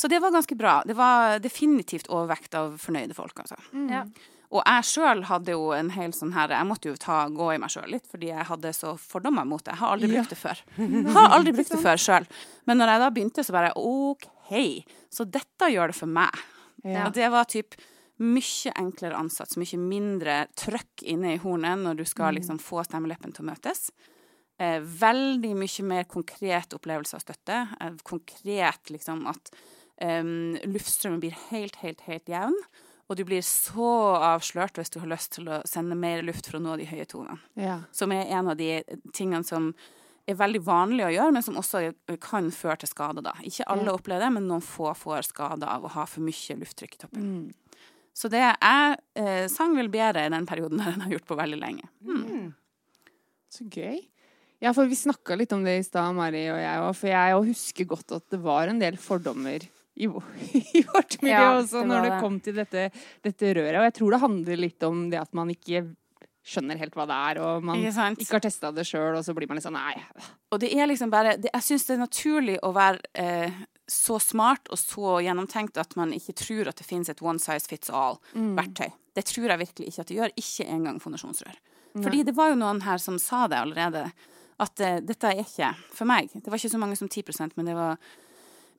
Så 0.00 0.08
det 0.08 0.20
var 0.22 0.32
ganske 0.32 0.56
bra. 0.56 0.74
Det 0.86 0.94
var 0.96 1.40
definitivt 1.44 2.08
overvekt 2.08 2.54
av 2.56 2.76
fornøyde 2.80 3.16
folk, 3.16 3.42
altså. 3.42 3.58
Ja. 3.90 4.06
Og 4.50 4.64
jeg 4.66 4.86
sjøl 4.88 5.20
hadde 5.28 5.52
jo 5.54 5.68
en 5.76 5.92
hel 5.94 6.10
sånn 6.16 6.32
her 6.34 6.50
Jeg 6.50 6.66
måtte 6.66 6.90
jo 6.90 6.96
ta, 6.98 7.20
gå 7.30 7.52
i 7.54 7.58
meg 7.62 7.70
sjøl 7.70 7.92
litt, 7.92 8.06
fordi 8.10 8.32
jeg 8.32 8.46
hadde 8.48 8.72
så 8.74 8.96
fordommer 8.98 9.46
mot 9.46 9.62
det. 9.62 9.76
Jeg 9.76 9.82
har 9.82 9.92
aldri 9.94 10.08
brukt 10.10 10.32
det 10.34 10.38
før. 10.40 10.62
Jeg 10.80 11.14
har 11.14 11.34
aldri 11.36 11.52
brukt 11.54 11.70
det 11.74 11.82
før 11.84 12.00
sjøl. 12.02 12.26
Men 12.66 12.80
når 12.82 12.94
jeg 12.94 13.02
da 13.04 13.10
begynte, 13.14 13.44
så 13.46 13.54
bare 13.54 13.70
OK, 13.78 14.26
så 15.10 15.24
dette 15.30 15.70
gjør 15.72 15.92
det 15.92 15.96
for 15.96 16.10
meg. 16.10 16.34
Ja. 16.84 17.06
Og 17.06 17.14
det 17.14 17.30
var 17.30 17.44
typ 17.50 17.74
Mye 18.20 18.68
enklere 18.76 19.16
ansats, 19.16 19.56
mye 19.56 19.78
mindre 19.80 20.34
trøkk 20.52 21.06
inne 21.08 21.30
i 21.32 21.38
hornet 21.40 21.78
når 21.80 21.96
du 21.96 22.04
skal 22.04 22.34
Mm. 22.34 22.36
liksom 22.36 22.58
få 22.60 22.82
stemmeleppen 22.84 23.32
til 23.32 23.46
å 23.46 23.48
møtes. 23.48 23.90
Eh, 24.58 24.78
veldig 24.80 25.54
mye 25.56 25.84
mer 25.88 26.04
konkret 26.04 26.68
opplevelse 26.76 27.14
av 27.16 27.22
støtte. 27.24 27.68
Eh, 27.80 27.92
konkret 28.04 28.90
liksom 28.92 29.26
at 29.26 29.50
eh, 30.02 30.22
luftstrømmen 30.68 31.18
blir 31.20 31.32
helt, 31.48 31.76
helt, 31.76 32.00
helt 32.02 32.26
jevn. 32.26 32.52
Og 33.08 33.16
du 33.16 33.24
blir 33.24 33.40
så 33.40 34.20
avslørt 34.20 34.76
hvis 34.76 34.90
du 34.90 35.00
har 35.00 35.08
lyst 35.08 35.32
til 35.32 35.48
å 35.48 35.62
sende 35.66 35.96
mer 35.96 36.20
luft 36.22 36.46
for 36.46 36.58
å 36.58 36.62
nå 36.62 36.76
de 36.76 36.84
høye 36.84 37.06
tonene. 37.06 37.40
Ja. 37.56 37.80
Som 37.90 38.12
er 38.12 38.26
en 38.26 38.48
av 38.48 38.56
de 38.56 38.82
tingene 39.14 39.44
som 39.44 39.74
er 40.32 40.38
veldig 40.40 40.60
vanlig 40.66 41.04
å 41.06 41.12
gjøre, 41.14 41.32
men 41.36 41.44
som 41.46 41.58
også 41.60 41.82
kan 42.22 42.50
føre 42.54 42.80
til 42.82 42.90
skade. 42.90 43.22
da. 43.24 43.32
Ikke 43.46 43.66
alle 43.70 43.94
opplever 43.94 44.26
det, 44.26 44.32
men 44.36 44.48
noen 44.50 44.64
få 44.64 44.92
får 44.96 45.28
skade 45.30 45.66
av 45.68 45.84
å 45.84 45.92
ha 45.96 46.06
for 46.08 46.24
mye 46.26 46.56
lufttrykk 46.60 46.96
i 46.96 47.02
toppen. 47.04 47.26
Mm. 47.26 47.80
Så 48.20 48.28
det 48.32 48.40
jeg 48.42 48.96
eh, 49.16 49.44
sang 49.48 49.76
vel 49.78 49.88
bedre 49.92 50.26
i 50.26 50.32
den 50.32 50.46
perioden 50.48 50.80
enn 50.82 50.96
jeg 50.98 51.04
har 51.06 51.12
gjort 51.16 51.28
på 51.30 51.38
veldig 51.38 51.60
lenge. 51.60 51.86
Mm. 52.04 52.48
Så 53.50 53.66
gøy. 53.70 54.00
Ja, 54.60 54.74
for 54.76 54.90
vi 54.90 54.98
snakka 54.98 55.38
litt 55.40 55.52
om 55.56 55.62
det 55.64 55.78
i 55.78 55.84
stad, 55.86 56.12
Mari 56.18 56.42
og 56.52 56.58
jeg 56.60 56.80
òg. 56.84 56.90
For 56.98 57.08
jeg 57.08 57.36
òg 57.38 57.46
husker 57.48 57.88
godt 57.88 58.12
at 58.18 58.26
det 58.34 58.42
var 58.44 58.68
en 58.68 58.82
del 58.82 58.98
fordommer 59.00 59.64
i, 60.00 60.06
vårt 60.10 61.16
miljø 61.22 61.32
Ja, 61.32 61.46
også 61.56 61.80
det 61.80 61.88
når 61.88 62.04
det 62.04 62.12
det. 62.12 62.20
kom 62.20 62.36
til 62.44 62.58
dette, 62.60 62.84
dette 63.24 63.54
røret. 63.56 63.78
Og 63.80 63.86
jeg 63.88 63.96
tror 63.96 64.14
det 64.14 64.20
handler 64.26 64.60
litt 64.66 64.86
om 64.90 65.06
det 65.12 65.20
at 65.22 65.32
man 65.36 65.52
ikke 65.54 65.86
skjønner 66.46 66.78
helt 66.80 66.94
hva 66.96 67.04
det 67.08 67.16
er, 67.16 67.40
og 67.44 67.64
man 67.66 67.80
Ikke 67.82 68.06
ikke 68.24 68.38
har 68.38 68.44
testa 68.44 68.70
det 68.72 68.86
sjøl, 68.88 69.18
og 69.18 69.24
så 69.26 69.34
blir 69.36 69.48
man 69.50 69.58
litt 69.58 69.66
sånn 69.66 69.76
nei. 69.76 69.92
Og 70.50 70.62
det 70.62 70.70
er 70.72 70.88
liksom 70.88 71.12
bare 71.12 71.36
det, 71.36 71.50
Jeg 71.52 71.66
syns 71.66 71.86
det 71.88 71.94
er 71.96 72.00
naturlig 72.00 72.56
å 72.64 72.72
være 72.76 73.00
eh, 73.20 73.58
så 73.90 74.16
smart 74.22 74.70
og 74.72 74.80
så 74.80 75.18
gjennomtenkt 75.24 75.76
at 75.82 75.96
man 76.00 76.14
ikke 76.16 76.36
tror 76.40 76.70
at 76.70 76.80
det 76.80 76.86
finnes 76.86 77.10
et 77.12 77.22
one 77.22 77.42
size 77.42 77.68
fits 77.68 77.92
all-verktøy. 77.92 78.88
Det 79.18 79.26
tror 79.26 79.50
jeg 79.50 79.62
virkelig 79.66 79.90
ikke 79.90 80.04
at 80.04 80.10
det 80.10 80.18
gjør. 80.20 80.34
Ikke 80.40 80.66
engang 80.70 81.00
fondasjonsrør. 81.02 81.60
Fordi 81.98 82.22
det 82.22 82.36
var 82.36 82.52
jo 82.52 82.60
noen 82.60 82.84
her 82.86 83.00
som 83.02 83.18
sa 83.18 83.48
det 83.50 83.58
allerede, 83.58 84.04
at 84.60 84.82
eh, 84.84 85.00
dette 85.04 85.28
er 85.28 85.42
ikke 85.42 85.72
for 85.90 86.08
meg. 86.08 86.30
Det 86.34 86.46
var 86.46 86.60
ikke 86.60 86.72
så 86.72 86.80
mange 86.80 86.98
som 86.98 87.10
10% 87.10 87.56
men 87.58 87.68
det 87.68 87.76
var 87.76 87.98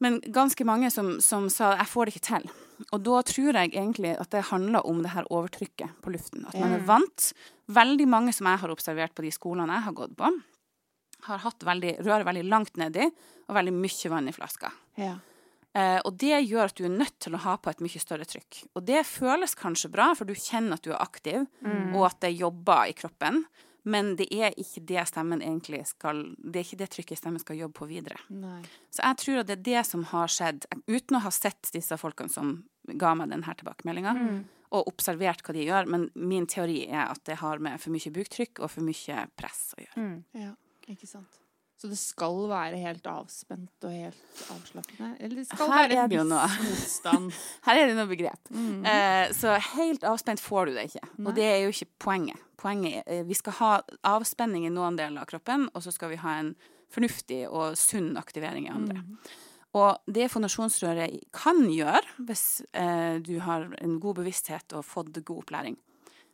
men 0.02 0.20
ganske 0.34 0.66
mange 0.66 0.90
som, 0.92 1.20
som 1.22 1.50
sa 1.50 1.76
'jeg 1.76 1.88
får 1.88 2.06
det 2.06 2.16
ikke 2.16 2.28
til'. 2.28 2.52
Og 2.92 3.04
da 3.06 3.22
tror 3.22 3.54
jeg 3.54 3.74
egentlig 3.74 4.20
at 4.20 4.32
det 4.32 4.50
handler 4.50 4.86
om 4.86 5.04
det 5.04 5.14
her 5.14 5.30
overtrykket 5.30 6.02
på 6.02 6.12
luften. 6.12 6.48
At 6.48 6.58
man 6.58 6.74
er 6.74 6.86
vant. 6.86 7.34
Veldig 7.68 8.08
mange 8.08 8.34
som 8.34 8.48
jeg 8.48 8.58
har 8.58 8.74
observert 8.74 9.14
på 9.14 9.22
de 9.22 9.32
skolene 9.32 9.74
jeg 9.78 9.86
har 9.86 9.94
gått 9.94 10.16
på, 10.18 10.32
har 11.28 11.38
hatt 11.38 11.64
veldig, 11.64 12.00
røret 12.02 12.26
veldig 12.26 12.48
langt 12.50 12.78
nedi 12.78 13.06
og 13.06 13.56
veldig 13.56 13.74
mye 13.74 14.10
vann 14.10 14.28
i 14.28 14.34
flaska. 14.34 14.72
Ja. 14.98 15.20
Eh, 15.74 16.00
og 16.04 16.18
det 16.18 16.42
gjør 16.50 16.66
at 16.66 16.76
du 16.76 16.86
er 16.86 16.98
nødt 16.98 17.20
til 17.20 17.36
å 17.36 17.44
ha 17.46 17.56
på 17.62 17.70
et 17.70 17.80
mye 17.80 18.02
større 18.02 18.26
trykk. 18.26 18.64
Og 18.76 18.84
det 18.84 19.06
føles 19.08 19.54
kanskje 19.56 19.92
bra, 19.94 20.12
for 20.18 20.26
du 20.26 20.34
kjenner 20.34 20.76
at 20.80 20.84
du 20.84 20.92
er 20.92 21.04
aktiv, 21.04 21.46
og 21.94 22.08
at 22.10 22.20
det 22.26 22.34
jobber 22.36 22.90
i 22.90 22.98
kroppen. 22.98 23.46
Men 23.84 24.14
det 24.20 24.28
er 24.30 24.54
ikke 24.62 24.84
det 24.86 25.08
stemmen 25.10 25.42
egentlig 25.42 25.82
skal 25.90 26.20
Det 26.38 26.60
er 26.60 26.68
ikke 26.68 26.82
det 26.84 26.90
trykket 26.94 27.18
stemmen 27.18 27.42
skal 27.42 27.58
jobbe 27.58 27.80
på 27.80 27.90
videre. 27.90 28.20
Nei. 28.30 28.62
Så 28.94 29.02
jeg 29.02 29.20
tror 29.24 29.42
at 29.42 29.50
det 29.50 29.58
er 29.58 29.68
det 29.70 29.84
som 29.90 30.06
har 30.12 30.32
skjedd, 30.32 30.68
uten 30.86 31.18
å 31.18 31.24
ha 31.26 31.34
sett 31.34 31.72
disse 31.74 31.98
folkene 31.98 32.30
som 32.30 32.56
ga 32.86 33.14
meg 33.18 33.32
denne 33.34 33.56
tilbakemeldinga, 33.58 34.16
og 34.72 34.88
observert 34.88 35.42
hva 35.46 35.56
de 35.58 35.66
gjør. 35.66 35.90
Men 35.90 36.10
min 36.16 36.48
teori 36.50 36.84
er 36.88 37.08
at 37.10 37.24
det 37.28 37.42
har 37.42 37.62
med 37.64 37.82
for 37.82 37.94
mye 37.94 38.14
buktrykk 38.14 38.62
og 38.62 38.74
for 38.76 38.86
mye 38.86 39.26
press 39.40 39.72
å 39.78 39.86
gjøre. 39.86 40.10
Ja, 40.38 40.54
ikke 40.92 41.10
sant. 41.10 41.41
Så 41.82 41.90
det 41.90 41.98
skal 41.98 42.36
være 42.46 42.78
helt 42.78 43.08
avspent 43.10 43.86
og 43.88 43.90
helt 43.90 44.42
avslappende? 44.54 45.16
Eller 45.18 45.40
det 45.40 45.48
skal 45.48 45.72
Her 45.72 45.88
være 45.90 46.20
en 46.22 46.30
motstand? 46.30 47.32
Her 47.66 47.80
er 47.82 47.90
det 47.90 47.96
noe 47.98 48.10
begrep. 48.12 48.52
Eh, 48.54 49.32
så 49.34 49.56
helt 49.72 50.06
avspent 50.06 50.44
får 50.44 50.70
du 50.70 50.76
det 50.76 50.84
ikke. 50.92 51.02
Nei. 51.16 51.26
Og 51.26 51.40
det 51.40 51.48
er 51.48 51.58
jo 51.64 51.72
ikke 51.74 51.90
poenget. 52.06 52.44
Poenget 52.62 53.00
er 53.02 53.24
eh, 53.24 53.26
Vi 53.26 53.40
skal 53.40 53.58
ha 53.58 53.72
avspenning 54.12 54.68
i 54.70 54.74
noen 54.74 55.00
deler 55.00 55.24
av 55.24 55.32
kroppen, 55.32 55.72
og 55.74 55.82
så 55.82 55.96
skal 55.96 56.14
vi 56.14 56.22
ha 56.22 56.36
en 56.44 56.54
fornuftig 56.94 57.48
og 57.50 57.74
sunn 57.80 58.14
aktivering 58.20 58.70
i 58.70 58.76
andre. 58.76 59.02
Og 59.82 59.98
det 60.06 60.30
fonasjonsrøret 60.30 61.18
kan 61.34 61.64
gjøre, 61.72 62.04
hvis 62.28 62.46
eh, 62.78 63.18
du 63.26 63.40
har 63.42 63.72
en 63.80 63.98
god 64.04 64.22
bevissthet 64.22 64.78
og 64.78 64.86
fått 64.86 65.18
god 65.18 65.48
opplæring, 65.48 65.82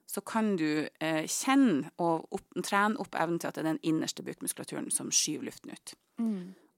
så 0.07 0.21
kan 0.21 0.53
du 0.55 0.87
eh, 1.03 1.25
kjenne 1.27 1.89
og 1.99 2.31
opp, 2.31 2.47
trene 2.63 2.95
opp 3.03 3.15
evnen 3.19 3.41
til 3.43 3.49
at 3.49 3.57
det 3.57 3.65
er 3.65 3.71
den 3.73 3.83
innerste 3.83 4.23
bukmuskulaturen 4.23 4.87
som 4.93 5.11
skyver 5.11 5.49
luften 5.49 5.73
ut. 5.75 5.93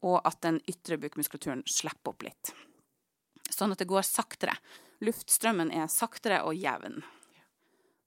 Og 0.10 0.18
at 0.26 0.40
den 0.42 0.58
ytre 0.72 0.98
bukmuskulaturen 0.98 1.62
slipper 1.70 2.16
opp 2.16 2.26
litt. 2.26 2.54
Sånn 3.54 3.76
at 3.76 3.82
det 3.82 3.90
går 3.90 4.06
saktere. 4.08 4.56
Luftstrømmen 5.06 5.70
er 5.76 5.92
saktere 5.94 6.42
og 6.48 6.58
jevn. 6.58 7.04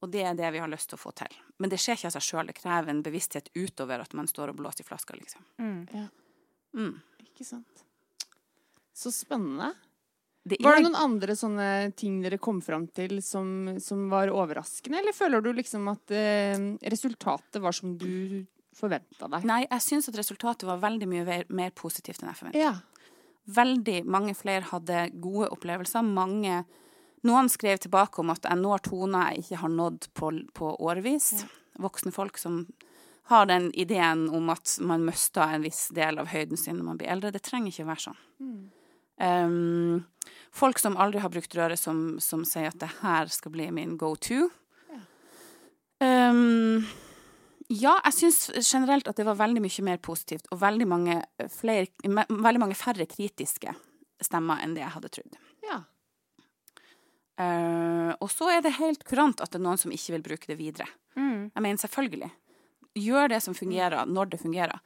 Og 0.02 0.10
det 0.10 0.24
er 0.26 0.34
det 0.34 0.50
vi 0.56 0.58
har 0.58 0.70
lyst 0.70 0.90
til 0.90 0.98
å 0.98 1.04
få 1.04 1.12
til. 1.14 1.38
Men 1.62 1.70
det 1.70 1.78
skjer 1.78 2.00
ikke 2.00 2.10
av 2.10 2.16
seg 2.16 2.26
sjøl. 2.26 2.50
Det 2.50 2.58
krever 2.58 2.90
en 2.90 3.04
bevissthet 3.06 3.52
utover 3.54 4.02
at 4.02 4.16
man 4.18 4.26
står 4.26 4.50
og 4.50 4.58
blåser 4.58 4.82
i 4.82 4.88
flaska, 4.88 5.14
liksom. 5.14 5.46
Ja. 5.94 6.08
Mm. 6.74 6.96
Ikke 7.22 7.46
sant. 7.46 7.84
Så 8.90 9.12
spennende. 9.14 9.70
Det 10.42 10.58
Var 10.58 10.74
det 10.74 10.86
noen 10.88 10.98
andre 10.98 11.36
sånne 11.38 11.66
ting 11.94 12.16
dere 12.24 12.38
kom 12.42 12.58
fram 12.64 12.88
til 12.90 13.20
som, 13.22 13.76
som 13.78 14.08
var 14.10 14.32
overraskende, 14.34 14.98
eller 14.98 15.14
føler 15.14 15.44
du 15.44 15.52
liksom 15.54 15.86
at 15.92 16.14
eh, 16.18 16.58
resultatet 16.90 17.62
var 17.62 17.76
som 17.76 17.94
du 17.98 18.42
forventa 18.74 19.28
deg? 19.30 19.46
Nei, 19.46 19.60
jeg 19.68 19.84
syns 19.84 20.10
at 20.10 20.18
resultatet 20.18 20.66
var 20.66 20.82
veldig 20.82 21.08
mye 21.12 21.38
mer, 21.46 21.70
positivt 21.78 22.24
enn 22.24 22.32
jeg 22.32 22.40
forventa. 22.40 22.58
Ja. 22.58 22.74
Veldig 23.54 24.00
mange 24.10 24.34
flere 24.38 24.66
hadde 24.72 25.08
gode 25.22 25.50
opplevelser. 25.54 26.06
Mange 26.06 26.64
Noen 27.22 27.46
skrev 27.46 27.78
tilbake 27.78 28.18
om 28.18 28.32
at 28.34 28.48
jeg 28.48 28.58
når 28.58 28.80
toner 28.82 29.28
jeg 29.30 29.44
ikke 29.44 29.60
har 29.60 29.70
nådd 29.70 30.08
på, 30.18 30.32
på 30.58 30.72
årevis. 30.82 31.44
Voksne 31.78 32.10
folk 32.10 32.34
som 32.40 32.64
har 33.30 33.46
den 33.46 33.68
ideen 33.78 34.24
om 34.34 34.50
at 34.50 34.74
man 34.82 35.04
mister 35.06 35.54
en 35.54 35.62
viss 35.62 35.84
del 35.94 36.18
av 36.18 36.32
høyden 36.32 36.58
sin 36.58 36.80
når 36.80 36.88
man 36.88 36.98
blir 36.98 37.12
eldre. 37.14 37.30
Det 37.30 37.44
trenger 37.46 37.70
ikke 37.70 37.86
å 37.86 37.92
være 37.92 38.04
sånn. 38.08 38.18
Um, 39.22 40.02
folk 40.50 40.80
som 40.82 40.96
aldri 40.98 41.20
har 41.22 41.30
brukt 41.30 41.54
røret, 41.54 41.78
som, 41.78 42.18
som 42.18 42.42
sier 42.48 42.72
at 42.72 42.80
det 42.82 42.88
her 43.02 43.30
skal 43.30 43.54
bli 43.54 43.68
min 43.70 43.96
go 44.00 44.16
to. 44.18 44.48
Um, 46.02 46.82
ja, 47.70 47.94
jeg 48.08 48.16
syns 48.18 48.40
generelt 48.66 49.06
at 49.08 49.16
det 49.20 49.26
var 49.28 49.38
veldig 49.38 49.62
mye 49.62 49.84
mer 49.86 50.00
positivt, 50.02 50.48
og 50.50 50.58
veldig 50.60 50.88
mange, 50.90 51.20
flere, 51.54 51.86
me- 52.10 52.26
veldig 52.28 52.60
mange 52.64 52.74
færre 52.76 53.06
kritiske 53.06 53.70
stemmer 54.22 54.60
enn 54.64 54.74
det 54.74 54.82
jeg 54.84 54.94
hadde 54.98 55.12
trodd. 55.14 55.40
ja. 55.68 55.80
Uh, 57.40 58.12
og 58.20 58.28
så 58.30 58.50
er 58.52 58.60
det 58.62 58.74
helt 58.76 59.06
kurant 59.08 59.40
at 59.40 59.50
det 59.50 59.56
er 59.58 59.62
noen 59.64 59.78
som 59.80 59.90
ikke 59.94 60.12
vil 60.14 60.22
bruke 60.26 60.50
det 60.50 60.58
videre. 60.58 60.84
Mm. 61.16 61.48
Jeg 61.48 61.62
mener 61.64 61.80
selvfølgelig. 61.80 62.28
Gjør 63.00 63.30
det 63.32 63.38
som 63.42 63.56
fungerer, 63.56 64.04
når 64.06 64.34
det 64.34 64.40
fungerer. 64.42 64.82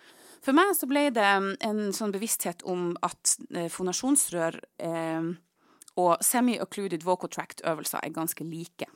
For 0.47 0.55
meg 0.55 0.77
så 0.79 0.87
ble 0.87 1.09
det 1.11 1.27
en 1.67 1.81
sånn 1.97 2.13
bevissthet 2.15 2.63
om 2.71 2.93
at 3.03 3.35
eh, 3.51 3.67
fonasjonsrør 3.73 4.61
eh, 4.79 5.33
og 5.99 6.23
semi-occluded 6.23 7.03
vocal 7.03 7.33
tract-øvelser 7.35 8.05
er 8.07 8.15
ganske 8.15 8.47
like. 8.47 8.87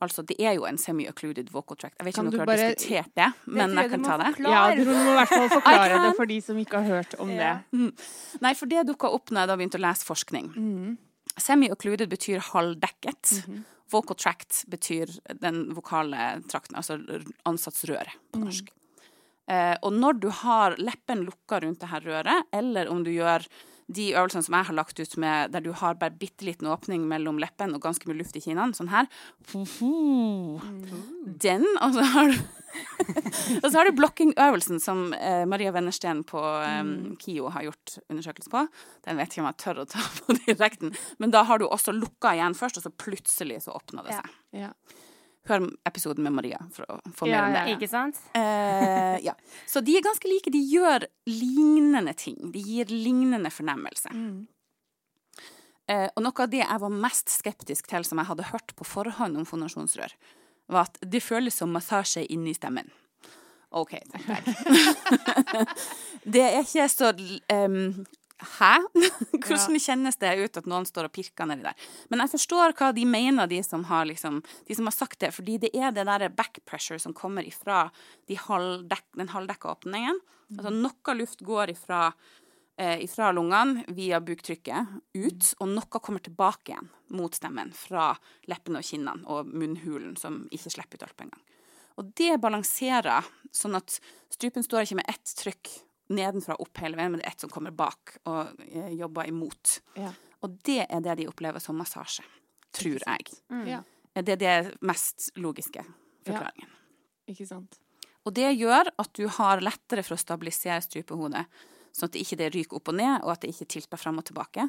Altså, 0.00 0.22
det 0.24 0.38
er 0.40 0.54
jo 0.56 0.64
en 0.64 0.78
semi-occluded 0.80 1.50
vocal 1.52 1.76
tract. 1.76 1.98
Jeg 2.00 2.06
vet 2.06 2.14
ikke 2.14 2.22
om 2.22 2.30
du 2.30 2.36
dere 2.38 2.40
har 2.40 2.48
bare- 2.48 2.68
diskutert 2.72 3.10
det, 3.18 3.26
men 3.44 3.74
det 3.74 3.82
jeg 3.82 3.82
jeg 3.82 3.90
kan 3.90 4.04
ta 4.06 4.16
det. 4.16 4.30
ja, 4.48 4.62
du 4.78 4.84
må 4.88 5.10
i 5.10 5.16
hvert 5.18 5.28
fall 5.28 5.48
forklare 5.58 5.98
det 6.06 6.12
for 6.16 6.30
de 6.30 6.38
som 6.40 6.56
ikke 6.62 6.80
har 6.80 6.88
hørt 6.88 7.16
om 7.20 7.28
det. 7.28 7.50
Nei, 8.46 8.54
for 8.56 8.66
det 8.72 8.86
dukka 8.88 9.10
opp 9.12 9.28
når 9.28 9.44
jeg 9.44 9.50
da 9.52 9.56
begynte 9.60 9.80
å 9.80 9.84
lese 9.84 10.08
forskning. 10.08 10.48
Semi-occluded 11.36 12.08
betyr 12.08 12.40
halvdekket. 12.48 13.34
Vocal 13.92 14.16
tract 14.16 14.62
betyr 14.72 15.12
den 15.44 15.66
vokale 15.76 16.40
trakten, 16.48 16.78
altså 16.80 16.96
ansattsrøret 17.44 18.16
på 18.32 18.40
norsk. 18.46 18.72
Eh, 19.50 19.74
og 19.82 19.92
når 19.96 20.20
du 20.22 20.30
har 20.42 20.78
leppen 20.78 21.26
lukka 21.26 21.60
rundt 21.64 21.82
det 21.82 21.90
her 21.90 22.06
røret, 22.06 22.48
eller 22.54 22.90
om 22.92 23.02
du 23.04 23.10
gjør 23.14 23.46
de 23.92 24.12
øvelsene 24.14 24.44
som 24.46 24.54
jeg 24.56 24.68
har 24.68 24.76
lagt 24.76 25.00
ut 25.00 25.16
med, 25.20 25.52
der 25.52 25.60
du 25.64 25.72
har 25.76 25.98
bare 26.00 26.14
bitte 26.16 26.46
liten 26.46 26.68
åpning 26.70 27.04
mellom 27.10 27.40
leppen 27.42 27.74
og 27.74 27.82
ganske 27.84 28.08
mye 28.08 28.20
luft 28.20 28.36
i 28.38 28.42
kinnene, 28.44 28.76
sånn 28.76 28.92
her 28.92 29.08
Den, 31.42 31.66
og 31.82 31.98
så 31.98 32.06
har 32.14 32.32
du 32.32 32.38
Og 33.60 33.66
så 33.66 33.74
har 33.76 33.84
du 33.84 33.98
blokkingøvelsen 33.98 34.80
som 34.80 35.10
eh, 35.12 35.42
Maria 35.44 35.74
Wennersten 35.74 36.22
på 36.24 36.40
eh, 36.40 36.92
KIO 37.20 37.50
har 37.52 37.66
gjort 37.66 37.98
undersøkelse 38.08 38.48
på. 38.48 38.62
Den 39.04 39.20
vet 39.20 39.34
ikke 39.34 39.42
om 39.42 39.48
jeg 39.50 39.60
tør 39.60 39.82
å 39.82 39.88
ta 39.92 40.00
på 40.22 40.38
direkten, 40.46 40.94
men 41.20 41.34
da 41.34 41.44
har 41.48 41.60
du 41.60 41.66
også 41.68 41.92
lukka 41.92 42.32
igjen 42.38 42.56
først, 42.56 42.80
og 42.80 42.86
så 42.86 42.94
plutselig 43.04 43.60
så 43.66 43.76
åpner 43.76 44.08
det 44.08 44.16
seg. 44.16 44.38
Ja. 44.56 44.70
Ja. 44.70 44.72
Hør 45.50 45.64
episoden 45.88 46.22
med 46.22 46.36
Maria 46.36 46.60
for 46.70 46.86
å 46.86 46.98
få 47.18 47.26
Ja, 47.26 47.40
mer 47.42 47.48
om 47.48 47.54
det. 47.56 47.62
ja, 47.72 47.76
Ikke 47.76 47.88
sant? 47.90 48.18
Eh, 48.38 49.16
ja. 49.24 49.34
Så 49.66 49.82
de 49.82 49.96
er 49.98 50.04
ganske 50.04 50.28
like. 50.30 50.52
De 50.54 50.60
gjør 50.70 51.06
lignende 51.26 52.14
ting. 52.14 52.36
De 52.54 52.62
gir 52.62 52.86
lignende 52.92 53.50
fornemmelse. 53.50 54.12
Eh, 55.90 56.08
og 56.14 56.22
noe 56.22 56.44
av 56.44 56.50
det 56.52 56.62
jeg 56.62 56.80
var 56.84 56.94
mest 56.94 57.32
skeptisk 57.34 57.90
til, 57.90 58.06
som 58.06 58.22
jeg 58.22 58.30
hadde 58.30 58.46
hørt 58.52 58.74
på 58.78 58.86
forhånd 58.86 59.36
om 59.40 59.46
fonasjonsrør, 59.48 60.14
var 60.70 60.86
at 60.86 60.98
det 61.02 61.24
føles 61.24 61.58
som 61.58 61.74
massasje 61.74 62.22
inni 62.30 62.54
stemmen. 62.54 62.86
OK, 63.72 63.96
tenkte 64.12 64.36
jeg. 64.36 64.54
det 66.36 66.42
er 66.44 66.60
ikke 66.62 66.86
så 66.92 67.10
um, 67.16 68.04
Hæ? 68.42 68.74
Hvordan 69.46 69.78
kjennes 69.80 70.18
det 70.18 70.32
ut 70.40 70.58
at 70.58 70.68
noen 70.70 70.86
står 70.88 71.08
og 71.08 71.14
pirker 71.14 71.46
nedi 71.48 71.66
der? 71.66 71.88
Men 72.10 72.24
jeg 72.24 72.32
forstår 72.34 72.74
hva 72.78 72.90
de 72.96 73.04
mener, 73.08 73.50
de 73.50 73.60
som 73.64 73.86
har, 73.90 74.06
liksom, 74.10 74.40
de 74.68 74.76
som 74.76 74.88
har 74.88 74.96
sagt 74.96 75.20
det. 75.22 75.32
Fordi 75.36 75.58
det 75.62 75.72
er 75.78 75.94
det 75.94 76.06
der 76.08 76.28
back 76.34 76.62
pressure 76.68 77.00
som 77.02 77.14
kommer 77.16 77.46
ifra 77.46 77.86
de 78.30 78.38
halvdek, 78.38 79.06
den 79.18 79.32
halvdekka 79.32 79.76
åpningen. 79.76 80.18
Altså 80.56 80.72
noe 80.74 81.16
luft 81.16 81.44
går 81.46 81.72
ifra, 81.72 82.02
eh, 82.76 82.98
ifra 83.06 83.30
lungene 83.32 83.86
via 83.94 84.20
buktrykket 84.20 84.98
ut, 85.14 85.54
og 85.60 85.70
noe 85.72 86.02
kommer 86.02 86.24
tilbake 86.24 86.74
igjen 86.74 86.90
mot 87.14 87.34
stemmen 87.34 87.72
fra 87.76 88.10
leppene 88.50 88.82
og 88.82 88.88
kinnene 88.88 89.28
og 89.30 89.48
munnhulen, 89.48 90.16
som 90.18 90.44
ikke 90.50 90.74
slipper 90.76 91.00
ut 91.00 91.08
alt 91.08 91.16
på 91.16 91.28
en 91.28 91.32
gang. 91.36 91.46
Og 92.00 92.12
det 92.16 92.40
balanserer, 92.40 93.24
sånn 93.52 93.76
at 93.76 93.98
strupen 94.32 94.64
står 94.64 94.86
ikke 94.86 95.00
med 95.02 95.10
ett 95.12 95.34
trykk 95.38 95.72
nedenfra 96.14 96.56
og 96.56 96.66
opp 96.66 96.82
hele 96.82 96.98
veien, 96.98 97.12
men 97.14 97.22
det 97.22 97.26
er 97.28 97.34
ett 97.34 97.44
som 97.44 97.52
kommer 97.52 97.74
bak 97.76 98.16
og 98.28 98.62
eh, 98.66 98.92
jobber 98.98 99.30
imot. 99.30 99.78
Ja. 99.98 100.12
Og 100.42 100.58
det 100.66 100.84
er 100.88 101.02
det 101.04 101.18
de 101.22 101.28
opplever 101.30 101.62
som 101.62 101.78
massasje, 101.78 102.24
tror 102.74 103.02
jeg. 103.04 103.34
Ja. 103.68 103.82
Det 104.12 104.36
er 104.36 104.40
det 104.40 104.56
mest 104.84 105.30
logiske 105.40 105.84
forklaringen. 106.26 106.72
Ikke 107.30 107.46
sant. 107.48 107.78
Og 108.26 108.34
det 108.36 108.52
gjør 108.54 108.90
at 109.02 109.12
du 109.18 109.24
har 109.38 109.62
lettere 109.64 110.04
for 110.06 110.14
å 110.16 110.20
stabilisere 110.20 110.82
strupehodet, 110.84 111.44
sånn 111.92 112.08
at 112.08 112.14
det 112.14 112.22
ikke 112.24 112.50
ryker 112.54 112.78
opp 112.78 112.90
og 112.92 112.98
ned, 112.98 113.16
og 113.22 113.32
at 113.34 113.44
det 113.44 113.52
ikke 113.54 113.70
tilter 113.76 114.00
fram 114.00 114.20
og 114.20 114.26
tilbake. 114.28 114.68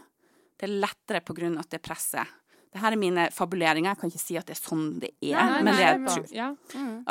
Det 0.57 0.67
er 0.67 0.79
lettere 0.83 1.21
på 1.25 1.35
grunn 1.37 1.57
av 1.57 1.65
at 1.65 1.75
det 1.75 1.83
presser. 2.73 2.83
Dette 2.83 2.97
er 2.97 3.01
mine 3.01 3.27
fabuleringer, 3.33 3.93
jeg 3.93 4.01
kan 4.01 4.11
ikke 4.11 4.23
si 4.23 4.37
at 4.39 4.49
det 4.49 4.57
er 4.57 4.61
sånn 4.61 4.87
det 5.01 5.11
er, 5.13 5.37
Nei, 5.37 5.45
nei, 5.51 5.61
men 5.63 5.77
det 5.77 5.85
er 5.85 6.01
jeg. 6.01 6.25
Ja. 6.35 6.49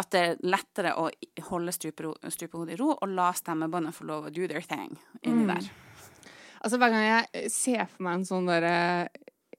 At 0.03 0.11
det 0.15 0.25
er 0.27 0.43
lettere 0.45 0.95
å 0.99 1.09
holde 1.49 1.75
strupehodet 1.75 2.77
i 2.77 2.81
ro, 2.81 2.93
og 2.97 3.15
la 3.15 3.31
stemmebåndene 3.37 3.97
få 3.97 4.09
lov 4.11 4.29
å 4.29 4.35
do 4.35 4.49
their 4.51 4.67
thing 4.67 4.99
inni 5.23 5.47
der. 5.49 5.71
Altså 6.63 6.79
Hver 6.79 6.93
gang 6.95 7.07
jeg 7.09 7.51
ser 7.51 7.89
for 7.91 8.07
meg 8.07 8.21
en 8.21 8.29
sånn 8.29 8.47
derre 8.47 8.77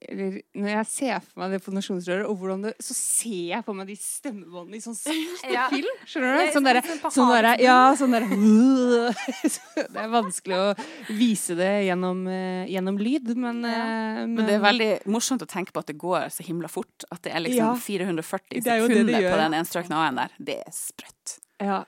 eller 0.08 0.40
når 0.54 0.68
jeg 0.72 0.86
ser 0.90 1.20
for 1.24 1.40
meg 1.42 1.50
det 1.54 1.60
fonasjonsrøret, 1.64 2.26
og 2.28 2.36
hvordan 2.40 2.62
det, 2.66 2.72
så 2.82 2.94
ser 2.96 3.48
jeg 3.52 3.64
for 3.66 3.74
meg 3.78 3.86
de 3.90 3.96
stemmebåndene 4.00 4.76
i 4.78 4.82
sånn 4.84 4.96
sakte 5.00 5.52
Ja. 5.52 5.68
film. 5.72 5.94
Skjønner 6.06 6.34
du? 6.34 6.42
Ja, 6.44 6.52
Sånn 6.54 6.68
derre 6.68 6.82
sånn 6.86 7.14
sånn 7.14 7.30
havet. 7.32 7.62
Ja, 7.64 7.78
sånn 7.98 8.14
derre 8.16 8.28
Det 9.94 10.00
er 10.04 10.10
vanskelig 10.12 10.58
å 10.58 10.68
vise 11.14 11.56
det 11.58 11.70
gjennom, 11.88 12.24
eh, 12.30 12.66
gjennom 12.72 12.98
lyd, 13.00 13.34
men, 13.36 13.64
eh, 13.64 14.24
Men 14.26 14.36
det 14.44 14.54
er 14.58 14.62
veldig 14.64 14.90
morsomt 15.10 15.42
å 15.44 15.48
tenke 15.50 15.72
på 15.74 15.80
at 15.84 15.86
det 15.92 15.98
går 16.00 16.28
så 16.34 16.44
himla 16.46 16.68
fort. 16.68 17.04
At 17.12 17.22
det 17.22 17.32
er 17.34 17.40
liksom 17.44 17.74
Ja. 17.74 17.74
440 17.74 18.62
Det 18.62 18.66
er 18.66 18.80
det 18.80 18.88
sekunder 18.90 19.20
det 19.20 19.32
på 19.32 19.36
den 19.42 19.52
enstrøkne 19.60 19.96
A-en 20.02 20.16
der. 20.22 20.30
Det 20.38 20.58
er 20.66 20.72
sprøtt. 20.72 21.38
Ja. 21.60 21.84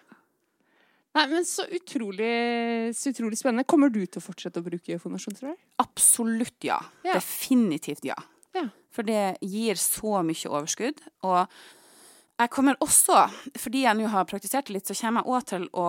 Nei, 1.17 1.25
men 1.31 1.47
så 1.49 1.65
utrolig, 1.73 2.33
så 2.97 3.13
utrolig 3.15 3.39
spennende. 3.41 3.65
Kommer 3.69 3.93
du 3.93 4.03
til 4.05 4.21
å 4.21 4.25
fortsette 4.25 4.61
å 4.61 4.67
bruke 4.67 4.99
fonasjonsrør? 5.01 5.55
Absolutt 5.81 6.67
ja. 6.67 6.77
Ja. 7.07 7.17
Definitivt 7.17 8.05
ja. 8.05 8.19
Ja. 8.57 8.67
For 8.93 9.07
det 9.07 9.39
gir 9.45 9.81
så 9.81 10.21
mye 10.27 10.53
overskudd. 10.53 11.01
Og 11.25 11.41
jeg 12.37 12.53
kommer 12.53 12.77
også, 12.85 13.23
fordi 13.57 13.87
jeg 13.87 13.97
nå 13.97 14.11
har 14.13 14.29
praktisert 14.29 14.69
det 14.69 14.77
litt, 14.77 14.89
så 14.91 14.97
kommer 14.99 15.25
jeg 15.25 15.33
òg 15.33 15.49
til 15.55 15.69
å 15.73 15.87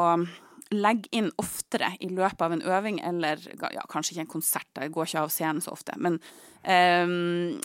legge 0.74 1.11
inn 1.15 1.30
oftere 1.39 1.93
i 2.03 2.09
løpet 2.11 2.41
av 2.43 2.55
en 2.55 2.63
øving, 2.65 2.99
eller 3.05 3.41
ja, 3.74 3.84
kanskje 3.89 4.15
ikke 4.15 4.26
en 4.26 4.34
konsert, 4.36 4.70
jeg 4.76 4.93
går 4.95 5.09
ikke 5.09 5.24
av 5.24 5.34
scenen 5.34 5.63
så 5.63 5.74
ofte, 5.76 5.95
men 6.01 6.20
um, 6.63 7.59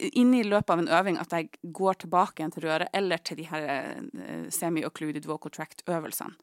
i 0.00 0.24
løpet 0.46 0.72
av 0.72 0.82
en 0.82 0.90
øving 0.98 1.20
at 1.22 1.36
jeg 1.36 1.50
går 1.76 2.00
tilbake 2.04 2.42
igjen 2.42 2.54
til 2.54 2.66
røret, 2.66 2.90
eller 2.96 3.22
til 3.22 3.40
de 3.40 3.46
her 3.50 3.68
eh, 3.72 4.48
semi-occluded 4.54 5.26
vocal 5.26 5.54
tract-øvelsene, 5.54 6.34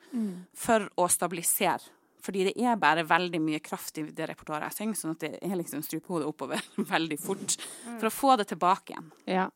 for 0.56 0.88
å 1.00 1.10
stabilisere. 1.12 1.94
Fordi 2.24 2.46
det 2.48 2.54
er 2.56 2.80
bare 2.80 3.04
veldig 3.04 3.40
mye 3.44 3.60
kraft 3.60 3.98
i 4.00 4.06
det 4.16 4.30
repertoaret 4.30 4.72
jeg 4.72 4.80
synger, 4.80 5.00
sånn 5.00 5.16
at 5.18 5.26
det 5.26 5.32
er 5.44 5.58
liksom 5.60 5.84
strupehodet 5.84 6.30
oppover 6.30 6.62
veldig 6.94 7.20
fort. 7.20 7.58
For 7.98 8.08
å 8.08 8.14
få 8.14 8.38
det 8.40 8.48
tilbake 8.54 8.96
igjen. 8.96 9.10
Ja. 9.28 9.50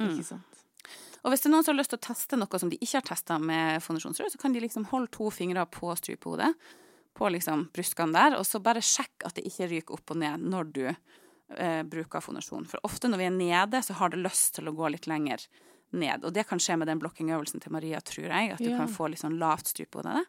Mm. 0.00 0.10
Ikke 0.10 0.26
sant. 0.34 0.53
Og 1.24 1.32
hvis 1.32 1.40
det 1.40 1.48
er 1.48 1.54
noen 1.54 1.64
som 1.64 1.72
har 1.74 1.80
lyst 1.80 1.90
til 1.94 2.00
å 2.00 2.04
teste 2.04 2.36
noe 2.36 2.58
som 2.60 2.68
de 2.72 2.76
ikke 2.84 2.98
har 3.00 3.06
testa 3.08 3.38
med 3.40 3.80
fondasjonsrød, 3.82 4.32
så 4.34 4.40
kan 4.42 4.52
de 4.52 4.60
liksom 4.60 4.84
holde 4.90 5.08
to 5.14 5.30
fingre 5.32 5.64
på 5.72 5.92
strupehodet, 5.96 6.50
på 7.16 7.30
liksom 7.32 7.68
bruskene 7.72 8.12
der, 8.12 8.36
og 8.36 8.44
så 8.44 8.60
bare 8.60 8.82
sjekk 8.84 9.24
at 9.24 9.36
det 9.38 9.46
ikke 9.48 9.68
ryker 9.70 9.96
opp 9.96 10.10
og 10.12 10.18
ned 10.20 10.44
når 10.50 10.72
du 10.74 10.82
eh, 10.90 11.82
bruker 11.86 12.20
fondasjon. 12.24 12.66
For 12.68 12.82
ofte 12.84 13.08
når 13.08 13.22
vi 13.22 13.28
er 13.30 13.36
nede, 13.38 13.80
så 13.86 13.96
har 14.00 14.12
det 14.12 14.20
lyst 14.20 14.56
til 14.58 14.68
å 14.68 14.74
gå 14.76 14.90
litt 14.92 15.06
lenger 15.08 15.46
ned. 15.94 16.24
Og 16.26 16.34
det 16.34 16.44
kan 16.50 16.58
skje 16.60 16.76
med 16.80 16.90
den 16.90 17.00
blokkingøvelsen 17.00 17.62
til 17.62 17.72
Maria, 17.72 18.00
tror 18.04 18.26
jeg, 18.28 18.52
at 18.56 18.58
du 18.60 18.68
Ja. 18.72 18.76
kan 18.82 18.88
få 18.90 19.08
litt 19.08 19.22
sånn 19.22 19.38
lavt 19.38 19.70
strupehode. 19.70 20.24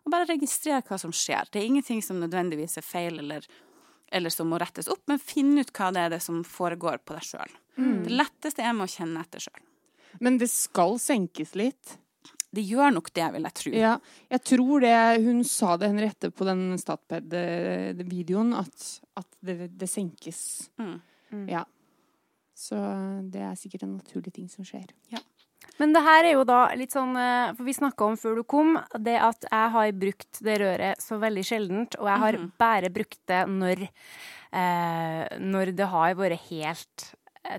Og 0.00 0.10
bare 0.10 0.26
registrere 0.26 0.82
hva 0.82 0.98
som 0.98 1.12
skjer. 1.12 1.46
Det 1.52 1.60
er 1.60 1.68
ingenting 1.68 2.00
som 2.02 2.18
nødvendigvis 2.18 2.78
er 2.80 2.82
feil 2.88 3.18
eller, 3.20 3.44
eller 4.10 4.30
som 4.32 4.48
må 4.48 4.58
rettes 4.58 4.88
opp, 4.88 5.02
men 5.06 5.20
finn 5.20 5.52
ut 5.60 5.70
hva 5.76 5.92
det 5.92 6.06
er 6.06 6.14
det 6.16 6.22
som 6.24 6.42
foregår 6.42 7.04
på 7.04 7.14
deg 7.18 7.22
sjøl. 7.22 7.52
Det 7.76 8.10
letteste 8.16 8.64
er 8.64 8.72
med 8.72 8.88
å 8.88 8.94
kjenne 8.96 9.20
etter 9.20 9.44
sjøl. 9.44 9.60
Men 10.18 10.38
det 10.38 10.48
skal 10.50 10.98
senkes 10.98 11.54
litt. 11.54 11.96
Det 12.50 12.64
gjør 12.66 12.90
nok 12.96 13.12
det, 13.14 13.28
vil 13.32 13.42
jeg 13.46 13.54
tro. 13.54 13.70
Ja, 13.78 13.92
jeg 14.32 14.42
tror 14.42 14.80
det 14.82 14.94
Hun 15.22 15.44
sa 15.46 15.76
det 15.78 15.86
Henriette 15.92 16.32
på 16.34 16.44
den 16.48 16.74
Statped-videoen, 16.82 18.54
at, 18.58 18.86
at 19.20 19.28
det, 19.44 19.68
det 19.78 19.88
senkes. 19.90 20.70
Mm. 20.80 20.96
Ja. 21.48 21.62
Så 22.58 22.76
det 23.30 23.40
er 23.46 23.54
sikkert 23.56 23.86
en 23.86 23.94
naturlig 24.00 24.32
ting 24.36 24.48
som 24.50 24.66
skjer. 24.66 24.90
Men 25.80 25.94
det 25.94 26.02
her 26.04 26.26
er 26.28 26.34
jo 26.34 26.42
da 26.44 26.58
litt 26.76 26.92
sånn 26.92 27.14
eh, 27.16 27.52
For 27.56 27.64
vi 27.64 27.72
snakka 27.72 28.04
om 28.10 28.16
før 28.20 28.40
du 28.40 28.42
kom, 28.48 28.74
det 29.00 29.14
at 29.22 29.46
jeg 29.46 29.70
har 29.76 29.92
brukt 29.96 30.40
det 30.44 30.58
røret 30.60 31.00
så 31.00 31.16
veldig 31.22 31.44
sjeldent, 31.46 31.96
og 32.00 32.08
jeg 32.10 32.18
har 32.24 32.36
Mhm. 32.40 32.50
bare 32.60 32.90
brukt 32.92 33.18
det 33.30 33.46
når, 33.48 33.86
eh, 34.52 35.38
når 35.40 35.72
det 35.76 35.86
har 35.88 36.14
vært 36.18 36.40
helt 36.50 37.06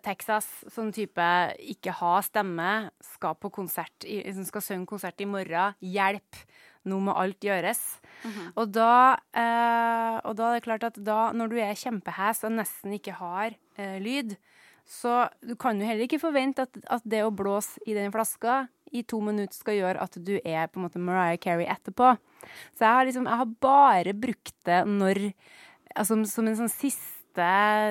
Texas, 0.06 0.48
sånn 0.70 0.92
type 0.94 1.26
ikke 1.74 1.94
ha 2.02 2.20
stemme, 2.26 2.92
skal 3.02 3.38
på 3.42 3.50
konsert, 3.54 4.06
liksom 4.06 4.46
skal 4.46 4.64
synge 4.66 4.90
konsert 4.90 5.22
i 5.24 5.30
morgen, 5.30 5.78
hjelp, 5.82 6.42
nå 6.86 7.00
må 7.02 7.16
alt 7.18 7.42
gjøres. 7.46 7.82
Mhm. 8.24 8.52
Og 8.56 8.72
da, 8.74 9.18
eh, 9.34 10.20
og 10.26 10.36
da 10.38 10.50
er 10.50 10.60
det 10.60 10.66
klart 10.66 10.86
at 10.86 11.04
da, 11.04 11.32
når 11.34 11.50
du 11.50 11.58
er 11.58 11.74
kjempehes 11.74 12.44
og 12.46 12.54
nesten 12.58 12.94
ikke 12.98 13.18
har 13.18 13.56
eh, 13.78 13.98
lyd, 14.00 14.38
så 14.86 15.30
du 15.46 15.56
kan 15.56 15.80
jo 15.80 15.88
heller 15.88 16.06
ikke 16.06 16.22
forvente 16.22 16.66
at, 16.66 16.78
at 16.90 17.04
det 17.06 17.24
å 17.24 17.34
blåse 17.34 17.82
i 17.88 17.94
den 17.98 18.12
flaska 18.14 18.68
i 18.92 19.04
to 19.08 19.22
minutter 19.24 19.56
skal 19.56 19.78
gjøre 19.78 20.04
at 20.04 20.18
du 20.20 20.36
er 20.44 20.68
på 20.68 20.80
en 20.80 20.86
måte 20.88 21.02
Mariah 21.02 21.40
Carey 21.40 21.68
etterpå. 21.70 22.18
Så 22.76 22.84
jeg 22.84 22.98
har 22.98 23.08
liksom, 23.08 23.30
jeg 23.30 23.42
har 23.42 23.54
bare 23.64 24.14
brukt 24.18 24.56
det 24.68 24.82
når 24.90 25.22
altså, 25.96 26.18
Som 26.28 26.48
en 26.48 26.58
sånn 26.58 26.72
siste, 26.72 27.20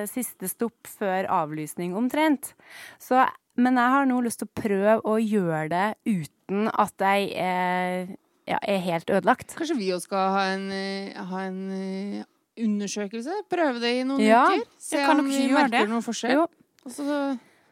siste 0.07 0.47
stopp 0.47 0.87
før 0.87 1.25
avlysning, 1.29 1.95
omtrent. 1.97 2.53
Så, 2.99 3.25
men 3.57 3.75
jeg 3.79 3.89
har 3.95 4.05
nå 4.05 4.21
lyst 4.21 4.39
til 4.39 4.47
å 4.47 4.61
prøve 4.61 5.01
å 5.03 5.17
gjøre 5.19 5.69
det 5.69 5.95
uten 6.05 6.67
at 6.73 6.93
jeg 6.99 7.31
er, 7.35 8.07
ja, 8.47 8.57
er 8.61 8.77
helt 8.85 9.09
ødelagt. 9.09 9.55
Kanskje 9.55 9.77
vi 9.79 9.91
også 9.95 10.05
skal 10.09 10.29
ha 10.35 10.43
en, 10.53 10.71
eh, 10.71 11.13
ha 11.15 11.39
en 11.47 11.71
eh, 11.71 12.23
undersøkelse? 12.61 13.31
Prøve 13.49 13.79
det 13.79 13.99
i 13.99 14.03
noen 14.03 14.21
Ja. 14.21 14.45
uker? 14.51 14.61
Se 14.77 14.97
Ja, 14.99 15.05
kan 15.07 15.19
om 15.19 15.25
vi 15.27 15.47
merker 15.51 15.69
det? 15.79 15.89
noen 15.89 16.01
forskjell? 16.03 16.47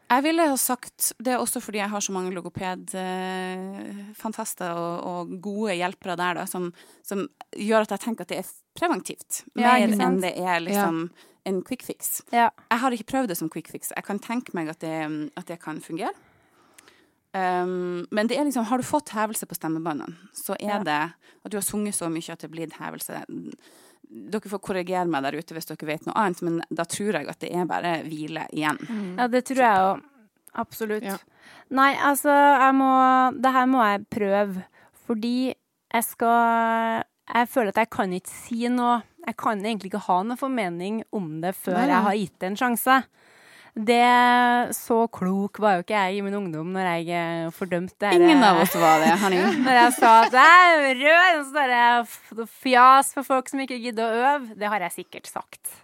Jeg 0.09 0.23
ville 0.25 0.41
ha 0.49 0.55
sagt, 0.57 1.11
det 1.21 1.33
er 1.33 1.37
også 1.37 1.59
fordi 1.61 1.77
jeg 1.77 1.89
har 1.89 1.99
så 2.01 2.11
mange 2.11 2.31
logopedfantaster 2.33 4.71
og, 4.73 5.03
og 5.05 5.29
gode 5.43 5.75
hjelpere 5.77 6.15
der, 6.17 6.33
da, 6.41 6.45
som, 6.49 6.71
som 7.05 7.27
gjør 7.53 7.81
at 7.85 7.91
jeg 7.93 7.99
tenker 8.07 8.25
at 8.25 8.31
det 8.33 8.39
er 8.41 8.47
preventivt. 8.79 9.43
Mer 9.53 9.77
ja, 9.83 9.85
enn 9.85 10.17
det 10.23 10.33
er 10.39 10.59
liksom 10.65 11.03
en 11.45 11.61
quick 11.63 11.83
fix. 11.83 12.21
Ja. 12.31 12.49
Jeg 12.71 12.79
har 12.79 12.91
ikke 12.91 13.11
prøvd 13.11 13.27
det 13.31 13.37
som 13.37 13.49
quick 13.49 13.67
fix. 13.71 13.91
Jeg 13.95 14.03
kan 14.03 14.19
tenke 14.19 14.53
meg 14.53 14.69
at 14.69 14.79
det, 14.79 15.31
at 15.37 15.45
det 15.47 15.59
kan 15.63 15.79
fungere. 15.81 16.13
Um, 17.33 18.07
men 18.11 18.27
det 18.27 18.39
er 18.39 18.47
liksom, 18.47 18.65
har 18.65 18.81
du 18.81 18.83
fått 18.87 19.11
hevelse 19.13 19.45
på 19.45 19.53
stemmebåndene, 19.57 20.15
så 20.33 20.55
er 20.59 20.79
Ja. 20.79 20.83
det 20.83 21.13
at 21.45 21.51
du 21.51 21.57
har 21.57 21.61
sunget 21.61 21.93
så 21.93 22.09
mye 22.09 22.31
at 22.33 22.39
det 22.39 22.49
er 22.49 22.55
blitt 22.55 22.73
hevelse. 22.73 23.23
Dere 24.09 24.49
får 24.49 24.61
korrigere 24.65 25.05
meg 25.07 25.21
der 25.23 25.37
ute 25.37 25.53
hvis 25.53 25.67
dere 25.69 25.85
vet 25.85 26.07
noe 26.07 26.15
annet, 26.17 26.41
men 26.41 26.61
da 26.73 26.83
tror 26.89 27.13
jeg 27.13 27.29
at 27.29 27.39
det 27.39 27.51
er 27.53 27.65
bare 27.69 28.01
hvile 28.03 28.47
igjen. 28.51 28.79
Ja, 29.17 29.27
det 29.27 29.45
tror 29.45 29.61
jeg 29.61 29.77
jo. 29.77 30.01
Absolutt. 30.55 31.03
Ja. 31.03 31.17
Nei, 31.69 31.93
altså, 32.01 32.29
jeg 32.33 32.73
må 32.73 32.89
Det 33.39 33.51
her 33.53 33.65
må 33.67 33.83
jeg 33.85 34.07
prøve. 34.09 34.63
Fordi 35.05 35.53
jeg 35.93 36.03
skal 36.03 37.03
Jeg 37.35 37.47
føler 37.47 37.67
at 37.69 37.75
jeg 37.77 37.89
kan 37.91 38.09
ikke 38.13 38.29
si 38.29 38.67
noe 38.67 39.03
Jeg 39.25 39.35
kan 39.39 39.59
egentlig 39.63 39.91
ikke 39.91 40.05
ha 40.07 40.21
noe 40.25 40.39
formening 40.39 41.03
om 41.15 41.39
det 41.43 41.55
før 41.57 41.77
Nei. 41.81 41.89
jeg 41.91 42.05
har 42.07 42.19
gitt 42.21 42.37
det 42.39 42.51
en 42.51 42.59
sjanse. 42.59 42.99
Det 43.79 44.75
Så 44.75 44.95
klok 45.13 45.59
var 45.61 45.77
jo 45.77 45.83
ikke 45.83 45.95
jeg 45.95 46.19
i 46.19 46.23
min 46.25 46.35
ungdom 46.35 46.71
når 46.73 46.87
jeg 46.89 47.11
eh, 47.15 47.51
fordømte 47.55 47.95
det 48.01 48.15
Ingen 48.17 48.41
av 48.43 48.63
oss 48.63 48.73
var 48.79 49.03
det, 49.03 49.11
honey. 49.21 49.43
Når 49.65 49.77
jeg 49.77 49.93
sa 49.99 50.13
at 50.25 50.39
jeg 50.39 50.79
er 50.79 51.03
rød, 51.03 51.43
så 51.51 51.61
er 51.65 51.75
det 52.39 52.47
fjas 52.63 53.13
for 53.15 53.27
folk 53.27 53.51
som 53.51 53.61
ikke 53.63 53.77
gidder 53.79 54.09
å 54.09 54.25
øve. 54.33 54.57
Det 54.59 54.71
har 54.73 54.87
jeg 54.87 54.97
sikkert 55.03 55.29
sagt. 55.29 55.77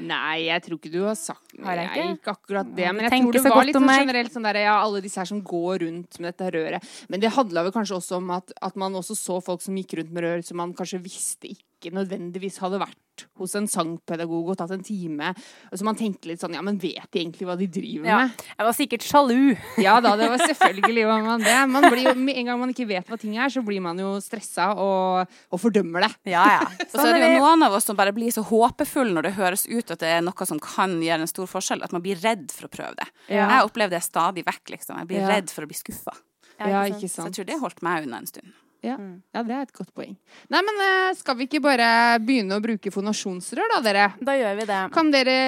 Nei, 0.00 0.46
jeg 0.46 0.62
tror 0.64 0.78
ikke 0.78 0.92
du 0.92 1.00
har 1.04 1.16
sagt 1.18 1.58
Har 1.60 1.76
jeg 1.76 1.88
Nei, 1.90 1.96
ikke? 1.96 2.12
ikke 2.16 2.32
akkurat 2.32 2.68
det. 2.76 2.86
Men 2.88 3.04
jeg 3.04 3.12
tenker 3.12 3.36
tror 3.36 3.44
det 3.44 3.52
var 3.52 3.66
litt 3.68 3.76
sånn 3.76 3.90
generelt 3.90 4.36
sånn 4.36 4.46
der, 4.48 4.60
ja, 4.64 4.76
alle 4.80 5.02
disse 5.04 5.20
her 5.20 5.28
som 5.28 5.42
går 5.44 5.82
rundt 5.84 6.20
med 6.20 6.30
dette 6.32 6.52
røret. 6.56 6.92
Men 7.12 7.20
det 7.24 7.32
handla 7.34 7.66
vel 7.66 7.74
kanskje 7.74 7.98
også 7.98 8.20
om 8.20 8.30
at, 8.36 8.54
at 8.64 8.78
man 8.80 8.96
også 8.96 9.16
så 9.18 9.40
folk 9.44 9.64
som 9.64 9.76
gikk 9.76 9.98
rundt 10.00 10.14
med 10.16 10.24
rør 10.24 10.46
som 10.46 10.60
man 10.62 10.72
kanskje 10.76 11.02
visste 11.04 11.52
ikke 11.52 11.66
nødvendigvis 11.88 12.58
hadde 12.60 12.78
vært 12.82 12.98
hos 13.36 13.52
en 13.58 13.66
sangpedagog 13.68 14.48
og 14.48 14.56
tatt 14.56 14.70
en 14.72 14.82
time. 14.84 15.34
Så 15.76 15.84
man 15.84 15.96
tenkte 15.98 16.28
litt 16.30 16.40
sånn 16.40 16.54
Ja, 16.56 16.62
men 16.64 16.78
vet 16.80 17.04
de 17.12 17.20
egentlig 17.20 17.44
hva 17.48 17.56
de 17.58 17.66
driver 17.68 18.06
Ja. 18.08 18.18
med? 18.26 18.44
Jeg 18.58 18.64
var 18.68 18.72
sikkert 18.76 19.02
sjalu. 19.04 19.56
Ja 19.86 20.00
da, 20.00 20.14
det 20.16 20.28
var 20.30 20.38
selvfølgelig 20.44 21.04
var 21.08 21.22
man 21.26 21.40
det. 21.44 21.56
Man 21.68 21.82
blir 21.90 22.04
jo, 22.08 22.14
med 22.16 22.36
en 22.40 22.46
gang 22.52 22.60
man 22.60 22.72
ikke 22.72 22.86
vet 22.88 23.08
hva 23.08 23.18
ting 23.20 23.36
er, 23.36 23.48
så 23.52 23.60
blir 23.64 23.80
man 23.84 23.98
jo 24.00 24.14
stressa 24.24 24.70
og, 24.76 25.26
og 25.52 25.60
fordømmer 25.60 26.06
det. 26.06 26.12
Ja, 26.32 26.44
ja. 26.60 26.64
Og 26.86 26.96
så 27.00 27.06
er 27.10 27.18
det 27.18 27.32
jo 27.34 27.40
noen 27.44 27.62
av 27.66 27.76
oss 27.76 27.84
som 27.90 27.96
bare 27.96 28.12
blir 28.16 28.32
så 28.32 28.44
håpefulle 28.44 29.12
når 29.16 29.28
det 29.28 29.34
høres 29.40 29.66
ut 29.68 29.90
at 29.90 30.00
det 30.00 30.08
er 30.16 30.24
noe 30.24 30.46
som 30.48 30.60
kan 30.60 30.96
gjøre 31.02 31.20
en 31.26 31.32
stor 31.32 31.48
forskjell, 31.50 31.84
at 31.84 31.92
man 31.96 32.04
blir 32.04 32.20
redd 32.24 32.48
for 32.52 32.68
å 32.68 32.72
prøve 32.72 32.96
det. 33.00 33.08
Ja. 33.28 33.48
Jeg 33.56 33.68
opplever 33.68 33.96
det 33.96 34.04
stadig 34.04 34.44
vekk, 34.48 34.64
liksom. 34.76 34.96
Jeg 35.00 35.08
blir 35.12 35.20
Ja. 35.24 35.28
redd 35.36 35.50
for 35.52 35.64
å 35.64 35.68
bli 35.68 35.76
skuffa. 35.76 36.16
Ja, 36.60 36.82
ikke 36.84 37.08
sant. 37.08 37.24
Så 37.24 37.28
jeg 37.30 37.36
tror 37.40 37.46
det 37.48 37.60
holdt 37.62 37.80
meg 37.82 38.04
unna 38.04 38.18
en 38.20 38.26
stund. 38.28 38.52
Ja. 38.86 38.96
ja, 39.34 39.42
det 39.44 39.56
er 39.56 39.66
et 39.66 39.74
godt 39.76 39.90
poeng. 39.96 40.14
Nei, 40.52 40.60
men 40.64 40.84
eh, 40.84 41.10
skal 41.18 41.36
vi 41.36 41.48
ikke 41.48 41.62
bare 41.64 41.88
begynne 42.24 42.56
å 42.56 42.64
bruke 42.64 42.92
fonasjonsrør, 42.94 43.74
da, 43.74 43.80
dere? 43.84 44.06
Da 44.24 44.36
gjør 44.38 44.60
vi 44.60 44.68
det. 44.70 44.78
Kan 44.94 45.12
dere 45.12 45.40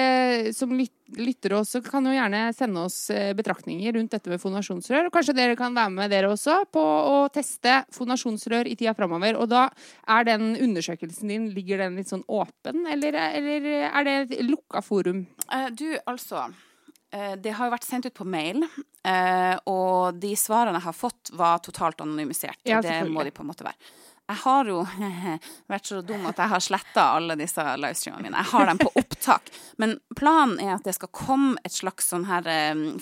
som 0.53 0.75
lyt 0.77 0.93
lytter 1.17 1.53
også, 1.57 1.81
kan 1.85 2.05
jo 2.07 2.13
gjerne 2.15 2.47
sende 2.55 2.83
oss 2.87 2.97
eh, 3.13 3.33
betraktninger 3.37 3.93
rundt 3.97 4.13
dette 4.15 4.31
med 4.31 4.41
fonasjonsrør. 4.41 5.07
Og 5.07 5.13
kanskje 5.13 5.35
dere 5.37 5.57
kan 5.59 5.75
være 5.75 5.93
med 5.93 6.13
dere 6.13 6.31
også 6.31 6.63
på 6.73 6.81
å 6.81 7.17
teste 7.33 7.81
fonasjonsrør 7.93 8.69
i 8.71 8.75
tida 8.79 8.95
framover. 8.97 9.37
Og 9.37 9.49
da 9.51 9.67
er 10.15 10.27
den 10.29 10.53
undersøkelsen 10.55 11.33
din, 11.33 11.49
ligger 11.53 11.83
den 11.83 11.99
litt 11.99 12.11
sånn 12.11 12.25
åpen, 12.27 12.85
eller, 12.89 13.17
eller 13.37 13.69
er 13.89 14.07
det 14.07 14.19
et 14.23 14.37
lukka 14.47 14.83
forum? 14.85 15.25
Uh, 15.49 15.69
Du, 15.73 15.89
altså. 16.09 16.47
Eh, 17.13 17.35
Det 17.39 17.53
har 17.55 17.69
jo 17.69 17.75
vært 17.75 17.87
sendt 17.87 18.09
ut 18.09 18.17
på 18.17 18.27
mail, 18.27 18.65
eh, 19.07 19.55
og 19.69 20.19
de 20.21 20.33
svarene 20.39 20.79
jeg 20.79 20.87
har 20.89 20.97
fått, 20.97 21.33
var 21.37 21.61
totalt 21.65 22.01
anonymisert. 22.03 22.59
Ja, 22.67 22.81
det 22.83 23.03
må 23.09 23.25
de 23.25 23.33
på 23.35 23.45
en 23.45 23.51
måte 23.51 23.67
være. 23.67 23.79
Jeg 24.31 24.39
har 24.39 24.69
jo 24.71 24.77
vært 25.73 25.89
så 25.89 25.97
dum 26.05 26.23
at 26.29 26.37
jeg 26.39 26.51
har 26.53 26.61
sletta 26.63 27.03
alle 27.17 27.35
disse 27.39 27.63
livestreamene 27.77 28.23
mine. 28.29 28.39
Jeg 28.39 28.51
har 28.53 28.69
dem 28.69 28.79
på 28.79 28.91
opptak. 29.01 29.49
Men 29.81 29.97
planen 30.15 30.61
er 30.63 30.77
at 30.77 30.85
det 30.87 30.93
skal 30.95 31.11
komme 31.11 31.59
et 31.67 31.75
slags 31.75 32.07
sånn 32.13 32.23
her 32.29 32.47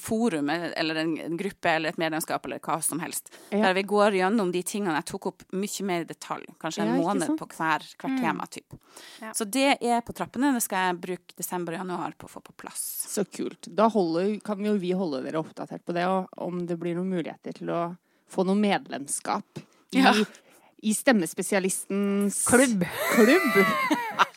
forum, 0.01 0.49
eller 0.49 1.01
en, 1.03 1.13
gruppe, 1.37 1.69
eller 1.75 1.93
et 1.93 2.01
medlemskap, 2.01 2.45
eller 2.49 2.61
hva 2.65 2.79
som 2.83 3.03
helst. 3.03 3.29
Ja. 3.51 3.61
Der 3.67 3.77
vi 3.77 3.85
går 3.91 4.17
gjennom 4.17 4.51
de 4.55 4.63
tingene 4.65 4.97
jeg 4.97 5.09
tok 5.13 5.29
opp 5.31 5.45
mye 5.53 5.87
mer 5.87 6.07
i 6.07 6.09
detalj. 6.09 6.49
Kanskje 6.61 6.87
en 6.87 6.93
Ja, 6.95 6.99
måned 7.05 7.37
på 7.37 7.49
hver, 7.53 7.85
hvert 8.01 8.19
tema, 8.25 8.49
typ. 8.49 8.77
Ja. 9.21 9.31
Så 9.37 9.45
det 9.45 9.77
er 9.77 10.01
på 10.01 10.17
trappene. 10.17 10.53
Det 10.57 10.65
skal 10.65 10.89
jeg 10.89 11.01
bruke 11.05 11.37
desember 11.37 11.77
og 11.77 11.83
januar 11.85 12.17
på 12.17 12.27
å 12.29 12.33
få 12.33 12.43
på 12.49 12.57
plass. 12.65 12.81
Så 13.13 13.27
kult. 13.29 13.69
Da 13.69 13.87
holder, 13.93 14.39
kan 14.45 14.61
jo 14.65 14.73
vi 14.81 14.95
holde 14.97 15.21
dere 15.25 15.39
oppdatert 15.45 15.85
på 15.85 15.93
det, 15.95 16.07
og 16.09 16.33
om 16.41 16.65
det 16.65 16.81
blir 16.81 16.97
noen 16.97 17.13
muligheter 17.13 17.61
til 17.61 17.69
å 17.69 17.83
få 18.31 18.47
noe 18.47 18.57
medlemskap 18.57 19.61
i, 19.93 20.01
Ja. 20.01 20.15
i 20.81 20.93
Stemmespesialistens 20.97 22.45
Klubb. 22.49 22.85
klubb. 23.13 23.59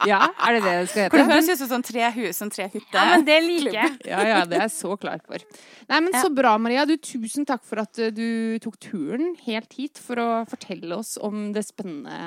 Ja, 0.04 0.18
er 0.44 0.56
det 0.56 0.60
det 0.64 0.72
det 0.76 0.88
skal 0.90 1.02
hete? 1.06 1.16
det 1.16 1.22
hete? 1.22 1.32
høres 1.32 1.46
ut 1.48 1.60
som 1.62 1.68
sånn 1.70 1.84
tre 1.86 2.08
hus 2.12 2.40
og 2.44 2.50
tre 2.52 2.66
hytter. 2.68 2.96
Ja, 2.98 3.04
men 3.14 3.22
det 3.24 3.36
liker 3.40 3.76
jeg. 3.76 3.92
Ja, 4.08 4.18
ja, 4.28 4.40
det 4.48 4.58
er 4.58 4.64
jeg 4.66 4.72
så 4.74 4.96
klar 5.00 5.22
for. 5.24 5.44
Nei, 5.88 6.00
men 6.04 6.16
Så 6.20 6.28
bra, 6.34 6.52
Maria. 6.60 6.84
Du, 6.88 6.92
tusen 7.00 7.46
takk 7.48 7.64
for 7.64 7.80
at 7.80 8.00
uh, 8.02 8.10
du 8.12 8.58
tok 8.64 8.76
turen 8.84 9.32
helt 9.46 9.72
hit 9.78 10.00
for 10.00 10.20
å 10.20 10.28
fortelle 10.50 10.98
oss 10.98 11.14
om 11.16 11.54
det 11.56 11.64
spennende 11.64 12.18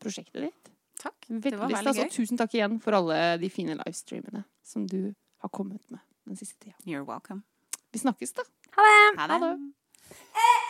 prosjektet 0.00 0.46
ditt. 0.48 0.72
Takk. 1.02 1.18
Veldig 1.28 1.60
var 1.60 1.74
veldig 1.74 1.82
stas. 1.90 2.00
Og 2.00 2.08
gøy. 2.08 2.14
tusen 2.16 2.40
takk 2.40 2.56
igjen 2.56 2.80
for 2.84 2.96
alle 2.96 3.20
de 3.42 3.52
fine 3.52 3.76
livestreamene 3.82 4.44
som 4.64 4.88
du 4.88 5.12
har 5.44 5.52
kommet 5.52 5.84
med 5.92 6.00
den 6.28 6.40
siste 6.40 6.56
tida. 6.60 6.76
You're 6.88 7.04
welcome. 7.04 7.42
Vi 7.92 8.00
snakkes, 8.00 8.32
da. 8.38 8.48
Ha 8.76 8.88
det. 8.88 8.98
Ha 9.20 9.28
det. 9.28 9.40
Ha 9.44 9.50
det. 9.50 10.69